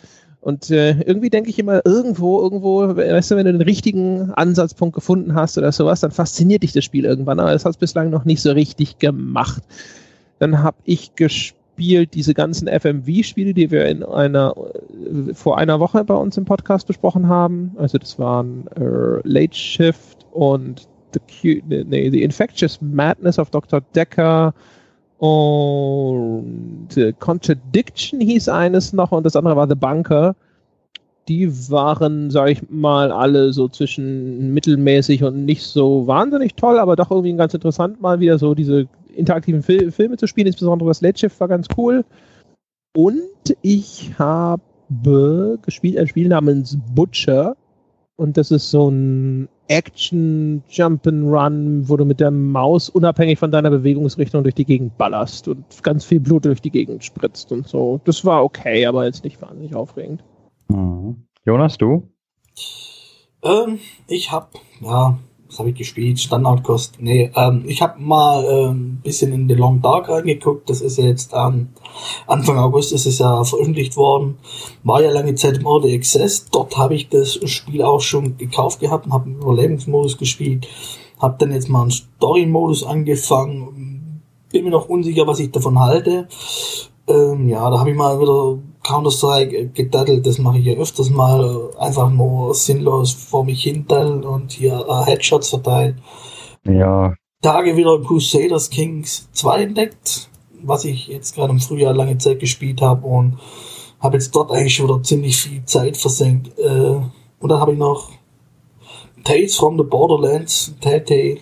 [0.42, 4.92] Und äh, irgendwie denke ich immer, irgendwo, irgendwo, weißt du, wenn du den richtigen Ansatzpunkt
[4.92, 8.10] gefunden hast oder sowas, dann fasziniert dich das Spiel irgendwann, aber das hat es bislang
[8.10, 9.62] noch nicht so richtig gemacht.
[10.40, 16.02] Dann habe ich gespielt diese ganzen FMV-Spiele, die wir in einer äh, vor einer Woche
[16.02, 17.76] bei uns im Podcast besprochen haben.
[17.78, 23.80] Also das waren äh, Late Shift und The, nee, The Infectious Madness of Dr.
[23.94, 24.54] Decker,
[25.22, 30.34] und äh, Contradiction hieß eines noch und das andere war The Bunker.
[31.28, 36.96] Die waren, sag ich mal, alle so zwischen mittelmäßig und nicht so wahnsinnig toll, aber
[36.96, 40.48] doch irgendwie ganz interessant, mal wieder so diese interaktiven Fil Filme zu spielen.
[40.48, 42.04] Insbesondere das Shift war ganz cool.
[42.96, 43.22] Und
[43.62, 47.56] ich habe gespielt ein Spiel namens Butcher.
[48.16, 53.70] Und das ist so ein Action Jump'n'Run, wo du mit der Maus unabhängig von deiner
[53.70, 57.98] Bewegungsrichtung durch die Gegend ballerst und ganz viel Blut durch die Gegend spritzt und so.
[58.04, 60.22] Das war okay, aber jetzt nicht wahnsinnig aufregend.
[60.68, 61.26] Mhm.
[61.46, 62.06] Jonas, du?
[63.42, 63.78] Ähm,
[64.08, 65.18] ich hab, ja,
[65.52, 66.18] was habe ich gespielt?
[66.18, 66.94] Standardkost.
[66.98, 70.70] Nee, ähm, ich habe mal ein ähm, bisschen in The Long Dark reingeguckt.
[70.70, 71.68] Das ist ja jetzt ähm,
[72.26, 74.38] Anfang August ist es ja veröffentlicht worden.
[74.82, 76.46] War ja lange Zeit im Early Access.
[76.50, 80.66] Dort habe ich das Spiel auch schon gekauft gehabt und habe im Überlebensmodus gespielt.
[81.18, 84.22] Hab dann jetzt mal einen Story-Modus angefangen.
[84.50, 86.28] Bin mir noch unsicher, was ich davon halte.
[87.06, 90.26] Ähm, ja, da habe ich mal wieder Counter-Strike gedaddelt.
[90.26, 91.70] Das mache ich ja öfters mal.
[91.78, 96.00] Einfach nur sinnlos vor mich hin und hier äh, Headshots verteilen.
[96.64, 97.14] Ja.
[97.42, 100.30] Tage wieder Crusaders Kings 2 entdeckt,
[100.62, 103.38] was ich jetzt gerade im Frühjahr lange Zeit gespielt habe und
[103.98, 106.58] habe jetzt dort eigentlich schon wieder ziemlich viel Zeit versenkt.
[106.58, 107.00] Äh,
[107.40, 108.10] und dann habe ich noch
[109.24, 111.38] Tales from the Borderlands, Telltale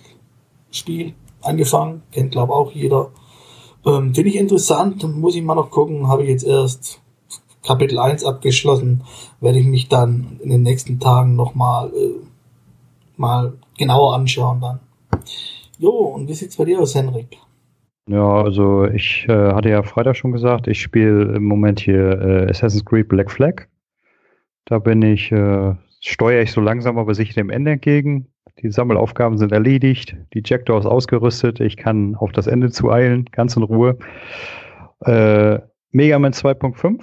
[0.70, 3.10] Spiel angefangen, kennt glaube auch jeder.
[3.84, 7.00] Ähm, Finde ich interessant, muss ich mal noch gucken, habe ich jetzt erst
[7.62, 9.05] Kapitel 1 abgeschlossen,
[9.41, 12.20] werde ich mich dann in den nächsten Tagen nochmal äh,
[13.16, 14.81] mal genauer anschauen dann.
[15.78, 17.39] Jo, und wie sieht's bei dir aus, Henrik?
[18.09, 22.51] Ja, also ich äh, hatte ja Freitag schon gesagt, ich spiele im Moment hier äh,
[22.51, 23.66] Assassin's Creed Black Flag.
[24.65, 28.27] Da bin ich, äh, steuere ich so langsam aber sicher dem Ende entgegen.
[28.62, 33.57] Die Sammelaufgaben sind erledigt, die Jackdaw ist ausgerüstet, ich kann auf das Ende zueilen, ganz
[33.57, 33.97] in Ruhe.
[35.01, 35.61] Äh,
[35.93, 37.03] Mega Man 2.5,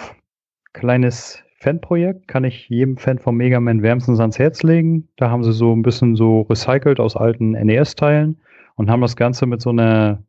[0.73, 5.07] kleines Fanprojekt, kann ich jedem Fan von Mega Man wärmstens ans Herz legen.
[5.17, 8.39] Da haben sie so ein bisschen so recycelt aus alten NES-Teilen
[8.75, 10.23] und haben das Ganze mit so einer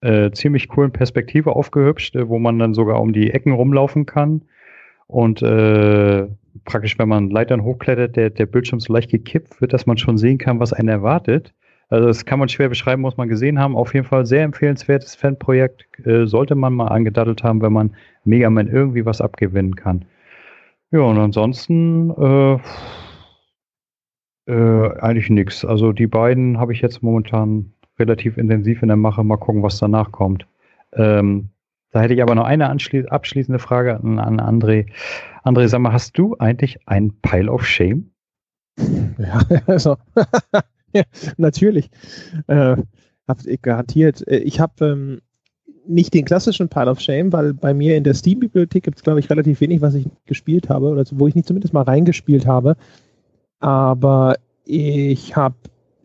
[0.00, 4.42] äh, ziemlich coolen Perspektive aufgehübscht, äh, wo man dann sogar um die Ecken rumlaufen kann.
[5.06, 6.28] Und äh,
[6.64, 10.18] praktisch, wenn man Leitern hochklettert, der, der Bildschirm so leicht gekippt wird, dass man schon
[10.18, 11.52] sehen kann, was einen erwartet.
[11.90, 13.76] Also das kann man schwer beschreiben, muss man gesehen haben.
[13.76, 15.86] Auf jeden Fall sehr empfehlenswertes Fanprojekt.
[16.06, 20.04] Äh, sollte man mal angedattelt haben, wenn man Mega Man irgendwie was abgewinnen kann.
[20.92, 22.58] Ja, und ansonsten äh,
[24.46, 25.64] äh, eigentlich nichts.
[25.64, 29.24] Also die beiden habe ich jetzt momentan relativ intensiv in der Mache.
[29.24, 30.46] Mal gucken, was danach kommt.
[30.92, 31.50] Ähm,
[31.92, 34.86] da hätte ich aber noch eine abschließende Frage an, an André.
[35.44, 38.10] André, sag mal, hast du eigentlich ein Pile of Shame?
[39.18, 39.96] Ja, also,
[41.36, 41.90] natürlich.
[42.46, 42.76] Äh,
[43.46, 44.26] ihr garantiert.
[44.26, 45.20] Äh, ich habe ähm,
[45.86, 49.20] nicht den klassischen Pile of Shame, weil bei mir in der Steam-Bibliothek gibt es, glaube
[49.20, 52.76] ich, relativ wenig, was ich gespielt habe, oder wo ich nicht zumindest mal reingespielt habe.
[53.60, 55.56] Aber ich habe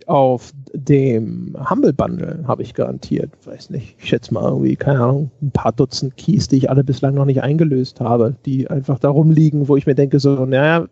[0.07, 5.31] auf dem Humble Bundle habe ich garantiert, weiß nicht, ich schätze mal irgendwie, keine Ahnung,
[5.41, 9.09] ein paar Dutzend Keys, die ich alle bislang noch nicht eingelöst habe, die einfach da
[9.09, 10.85] rumliegen, wo ich mir denke, so, naja,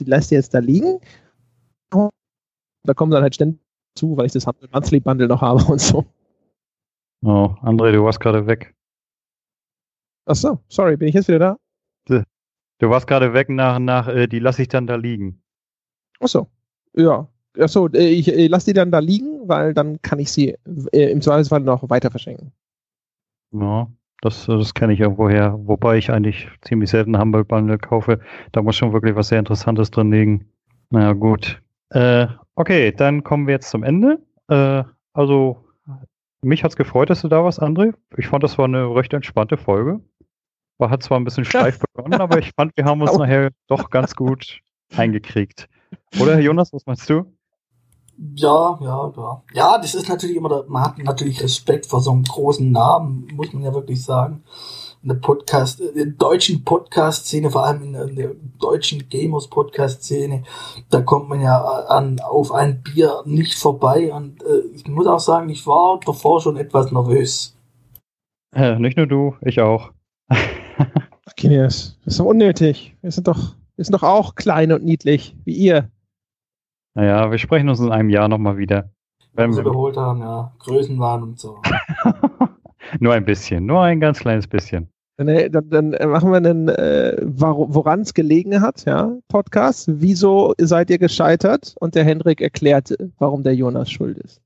[0.00, 1.00] die lässt ihr jetzt da liegen.
[2.86, 3.60] Da kommen dann halt ständig
[3.94, 6.04] zu, weil ich das Monthly Bundle noch habe und so.
[7.24, 8.74] Oh, André, du warst gerade weg.
[10.26, 11.56] Ach so, sorry, bin ich jetzt wieder da?
[12.78, 15.42] Du warst gerade weg nach, nach äh, die lasse ich dann da liegen.
[16.20, 16.46] Ach so,
[16.94, 17.26] ja,
[17.58, 20.56] Achso, äh, ich, ich lasse die dann da liegen, weil dann kann ich sie
[20.92, 22.52] äh, im Zweifelsfall noch weiter verschenken.
[23.52, 23.88] Ja,
[24.20, 25.58] das, das kenne ich irgendwoher.
[25.66, 28.20] Wobei ich eigentlich ziemlich selten Humble Bundle kaufe.
[28.52, 30.46] Da muss schon wirklich was sehr Interessantes drin liegen.
[30.90, 31.62] Naja, gut.
[31.90, 32.26] Äh,
[32.56, 34.18] okay, dann kommen wir jetzt zum Ende.
[34.48, 35.64] Äh, also,
[36.42, 37.94] mich hat es gefreut, dass du da warst, André.
[38.16, 40.00] Ich fand, das war eine recht entspannte Folge.
[40.78, 43.90] War hat zwar ein bisschen steif begonnen, aber ich fand, wir haben uns nachher doch
[43.90, 44.60] ganz gut
[44.94, 45.68] eingekriegt.
[46.20, 47.24] Oder, Herr Jonas, was meinst du?
[48.34, 49.42] Ja, ja, ja.
[49.52, 53.52] Ja, das ist natürlich immer, man hat natürlich Respekt vor so einem großen Namen, muss
[53.52, 54.42] man ja wirklich sagen.
[55.02, 60.42] In der Podcast, in der deutschen Podcast-Szene, vor allem in der, in der deutschen Gamers-Podcast-Szene,
[60.90, 64.12] da kommt man ja an, auf ein Bier nicht vorbei.
[64.12, 67.56] Und äh, ich muss auch sagen, ich war davor schon etwas nervös.
[68.54, 69.92] Ja, nicht nur du, ich auch.
[71.38, 72.96] Okay, das ist doch unnötig.
[73.02, 75.90] Wir sind doch, wir sind doch auch klein und niedlich, wie ihr.
[76.94, 78.90] Naja, wir sprechen uns in einem Jahr nochmal wieder.
[79.34, 80.54] Wenn wir überholt haben, ja.
[80.60, 81.60] Größenwahn und so.
[83.00, 84.88] nur ein bisschen, nur ein ganz kleines bisschen.
[85.18, 89.88] Dann, äh, dann, dann äh, machen wir einen, äh, woran es gelegen hat, ja, Podcast.
[89.90, 91.74] Wieso seid ihr gescheitert?
[91.80, 94.42] Und der Hendrik erklärt, warum der Jonas schuld ist.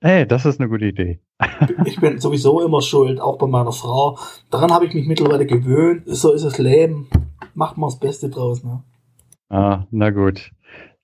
[0.00, 1.20] Hey, das ist eine gute Idee.
[1.84, 4.18] ich bin sowieso immer schuld, auch bei meiner Frau.
[4.50, 6.02] Daran habe ich mich mittlerweile gewöhnt.
[6.06, 7.08] So ist das Leben.
[7.54, 8.82] Macht mal das Beste draus, ne?
[9.48, 10.52] Ah, na gut.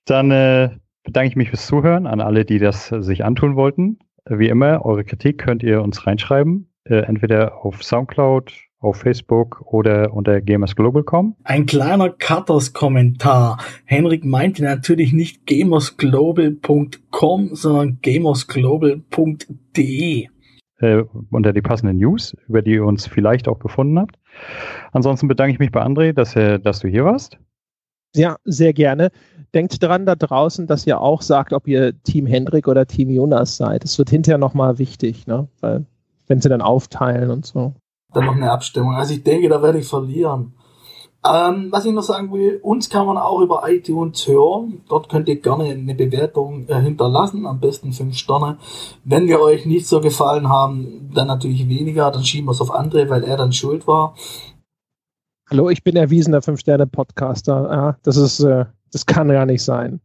[0.05, 0.71] Dann äh,
[1.03, 3.99] bedanke ich mich fürs Zuhören an alle, die das sich antun wollten.
[4.25, 10.13] Wie immer, eure Kritik könnt ihr uns reinschreiben, äh, entweder auf Soundcloud, auf Facebook oder
[10.13, 11.35] unter gamersglobal.com.
[11.43, 13.57] Ein kleiner Cutters-Kommentar.
[13.85, 20.27] Henrik meinte natürlich nicht gamersglobal.com, sondern gamersglobal.de.
[20.81, 24.15] Äh, unter die passenden News, über die ihr uns vielleicht auch gefunden habt.
[24.93, 27.37] Ansonsten bedanke ich mich bei André, dass, er, dass du hier warst.
[28.15, 29.11] Ja, sehr gerne.
[29.53, 33.57] Denkt dran da draußen, dass ihr auch sagt, ob ihr Team Hendrik oder Team Jonas
[33.57, 33.83] seid.
[33.83, 35.47] Es wird hinterher nochmal wichtig, ne?
[35.59, 35.85] Weil,
[36.29, 37.73] wenn sie dann aufteilen und so.
[38.13, 38.95] Dann noch eine Abstimmung.
[38.95, 40.53] Also ich denke, da werde ich verlieren.
[41.25, 44.81] Ähm, was ich noch sagen will, uns kann man auch über iTunes hören.
[44.87, 48.57] Dort könnt ihr gerne eine Bewertung äh, hinterlassen, am besten fünf Sterne.
[49.03, 52.71] Wenn wir euch nicht so gefallen haben, dann natürlich weniger, dann schieben wir es auf
[52.71, 54.15] andere, weil er dann schuld war.
[55.49, 57.69] Hallo, ich bin erwiesener Fünf-Sterne-Podcaster.
[57.69, 59.99] Ja, das ist, äh, das kann gar nicht sein.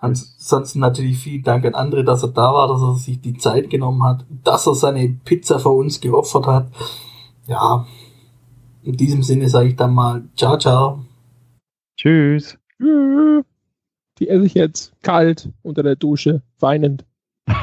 [0.00, 3.68] Ansonsten natürlich vielen Dank an André, dass er da war, dass er sich die Zeit
[3.68, 6.68] genommen hat, dass er seine Pizza für uns geopfert hat.
[7.46, 7.86] Ja,
[8.82, 11.04] in diesem Sinne sage ich dann mal ciao, ciao.
[11.98, 12.56] Tschüss.
[14.18, 17.04] Die esse ich jetzt kalt unter der Dusche, weinend.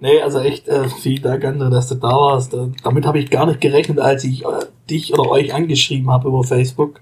[0.00, 2.54] Nee, also echt äh, vielen Dank, André, dass du da warst.
[2.54, 6.28] Äh, damit habe ich gar nicht gerechnet, als ich äh, dich oder euch angeschrieben habe
[6.28, 7.00] über Facebook.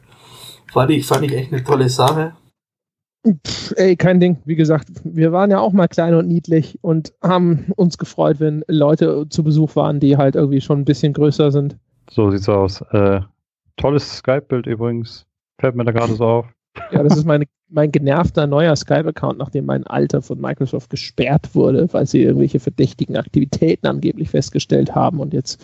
[0.73, 2.33] Fand ich, fand ich echt eine tolle Sache.
[3.27, 4.39] Pff, ey, kein Ding.
[4.45, 8.65] Wie gesagt, wir waren ja auch mal klein und niedlich und haben uns gefreut, wenn
[8.69, 11.77] Leute zu Besuch waren, die halt irgendwie schon ein bisschen größer sind.
[12.11, 12.83] So sieht's aus.
[12.93, 13.21] Äh,
[13.77, 15.27] tolles Skype-Bild übrigens.
[15.59, 16.47] Fällt mir da gerade so auf.
[16.93, 21.93] Ja, das ist meine, mein genervter neuer Skype-Account, nachdem mein alter von Microsoft gesperrt wurde,
[21.93, 25.19] weil sie irgendwelche verdächtigen Aktivitäten angeblich festgestellt haben.
[25.21, 25.61] Und jetzt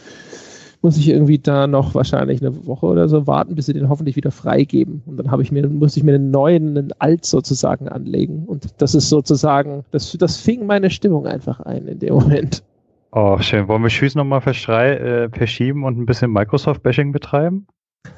[0.83, 4.17] muss ich irgendwie da noch wahrscheinlich eine Woche oder so warten, bis sie den hoffentlich
[4.17, 5.03] wieder freigeben.
[5.07, 8.45] Und dann habe ich mir, muss ich mir einen neuen, einen alt sozusagen anlegen.
[8.47, 12.65] Und das ist sozusagen, das, das fing meine Stimmung einfach ein in dem Moment.
[13.13, 13.69] Oh, schön.
[13.69, 17.67] Wollen wir Schüss nochmal äh, verschieben und ein bisschen Microsoft-Bashing betreiben?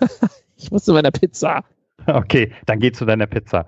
[0.56, 1.64] ich muss zu meiner Pizza.
[2.06, 3.66] Okay, dann geh zu deiner Pizza.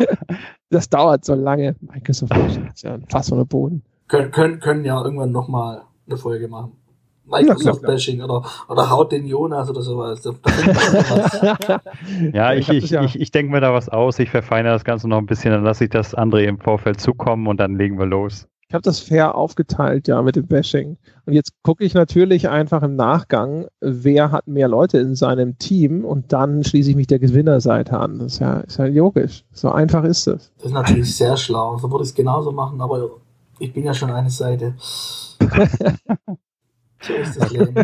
[0.70, 1.76] das dauert so lange.
[1.80, 3.82] Microsoft-Bashing ist ja ein Fass ohne Boden.
[4.08, 6.72] Können, können, können ja irgendwann nochmal eine Folge machen.
[7.24, 10.22] Microsoft-Bashing oder, oder haut den Jonas oder sowas.
[12.32, 14.18] ja, ich, ich, ich, ich denke mir da was aus.
[14.18, 17.46] Ich verfeinere das Ganze noch ein bisschen, dann lasse ich das andere im Vorfeld zukommen
[17.46, 18.48] und dann legen wir los.
[18.72, 20.96] Ich habe das fair aufgeteilt, ja, mit dem Bashing.
[21.26, 26.06] Und jetzt gucke ich natürlich einfach im Nachgang, wer hat mehr Leute in seinem Team
[26.06, 28.18] und dann schließe ich mich der Gewinnerseite an.
[28.18, 29.44] Das ist ja, ist ja logisch.
[29.52, 30.52] So einfach ist das.
[30.56, 31.76] Das ist natürlich sehr schlau.
[31.76, 33.10] So würde ich es genauso machen, aber
[33.58, 34.74] ich bin ja schon eine Seite.
[37.02, 37.74] so ist das Leben.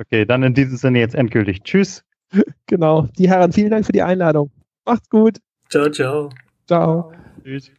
[0.00, 1.62] Okay, dann in diesem Sinne jetzt endgültig.
[1.62, 2.04] Tschüss.
[2.66, 3.06] Genau.
[3.16, 4.50] Die Herren, vielen Dank für die Einladung.
[4.84, 5.38] Macht's gut.
[5.68, 6.30] Ciao, ciao.
[6.66, 7.12] Ciao.
[7.44, 7.70] Tschüss.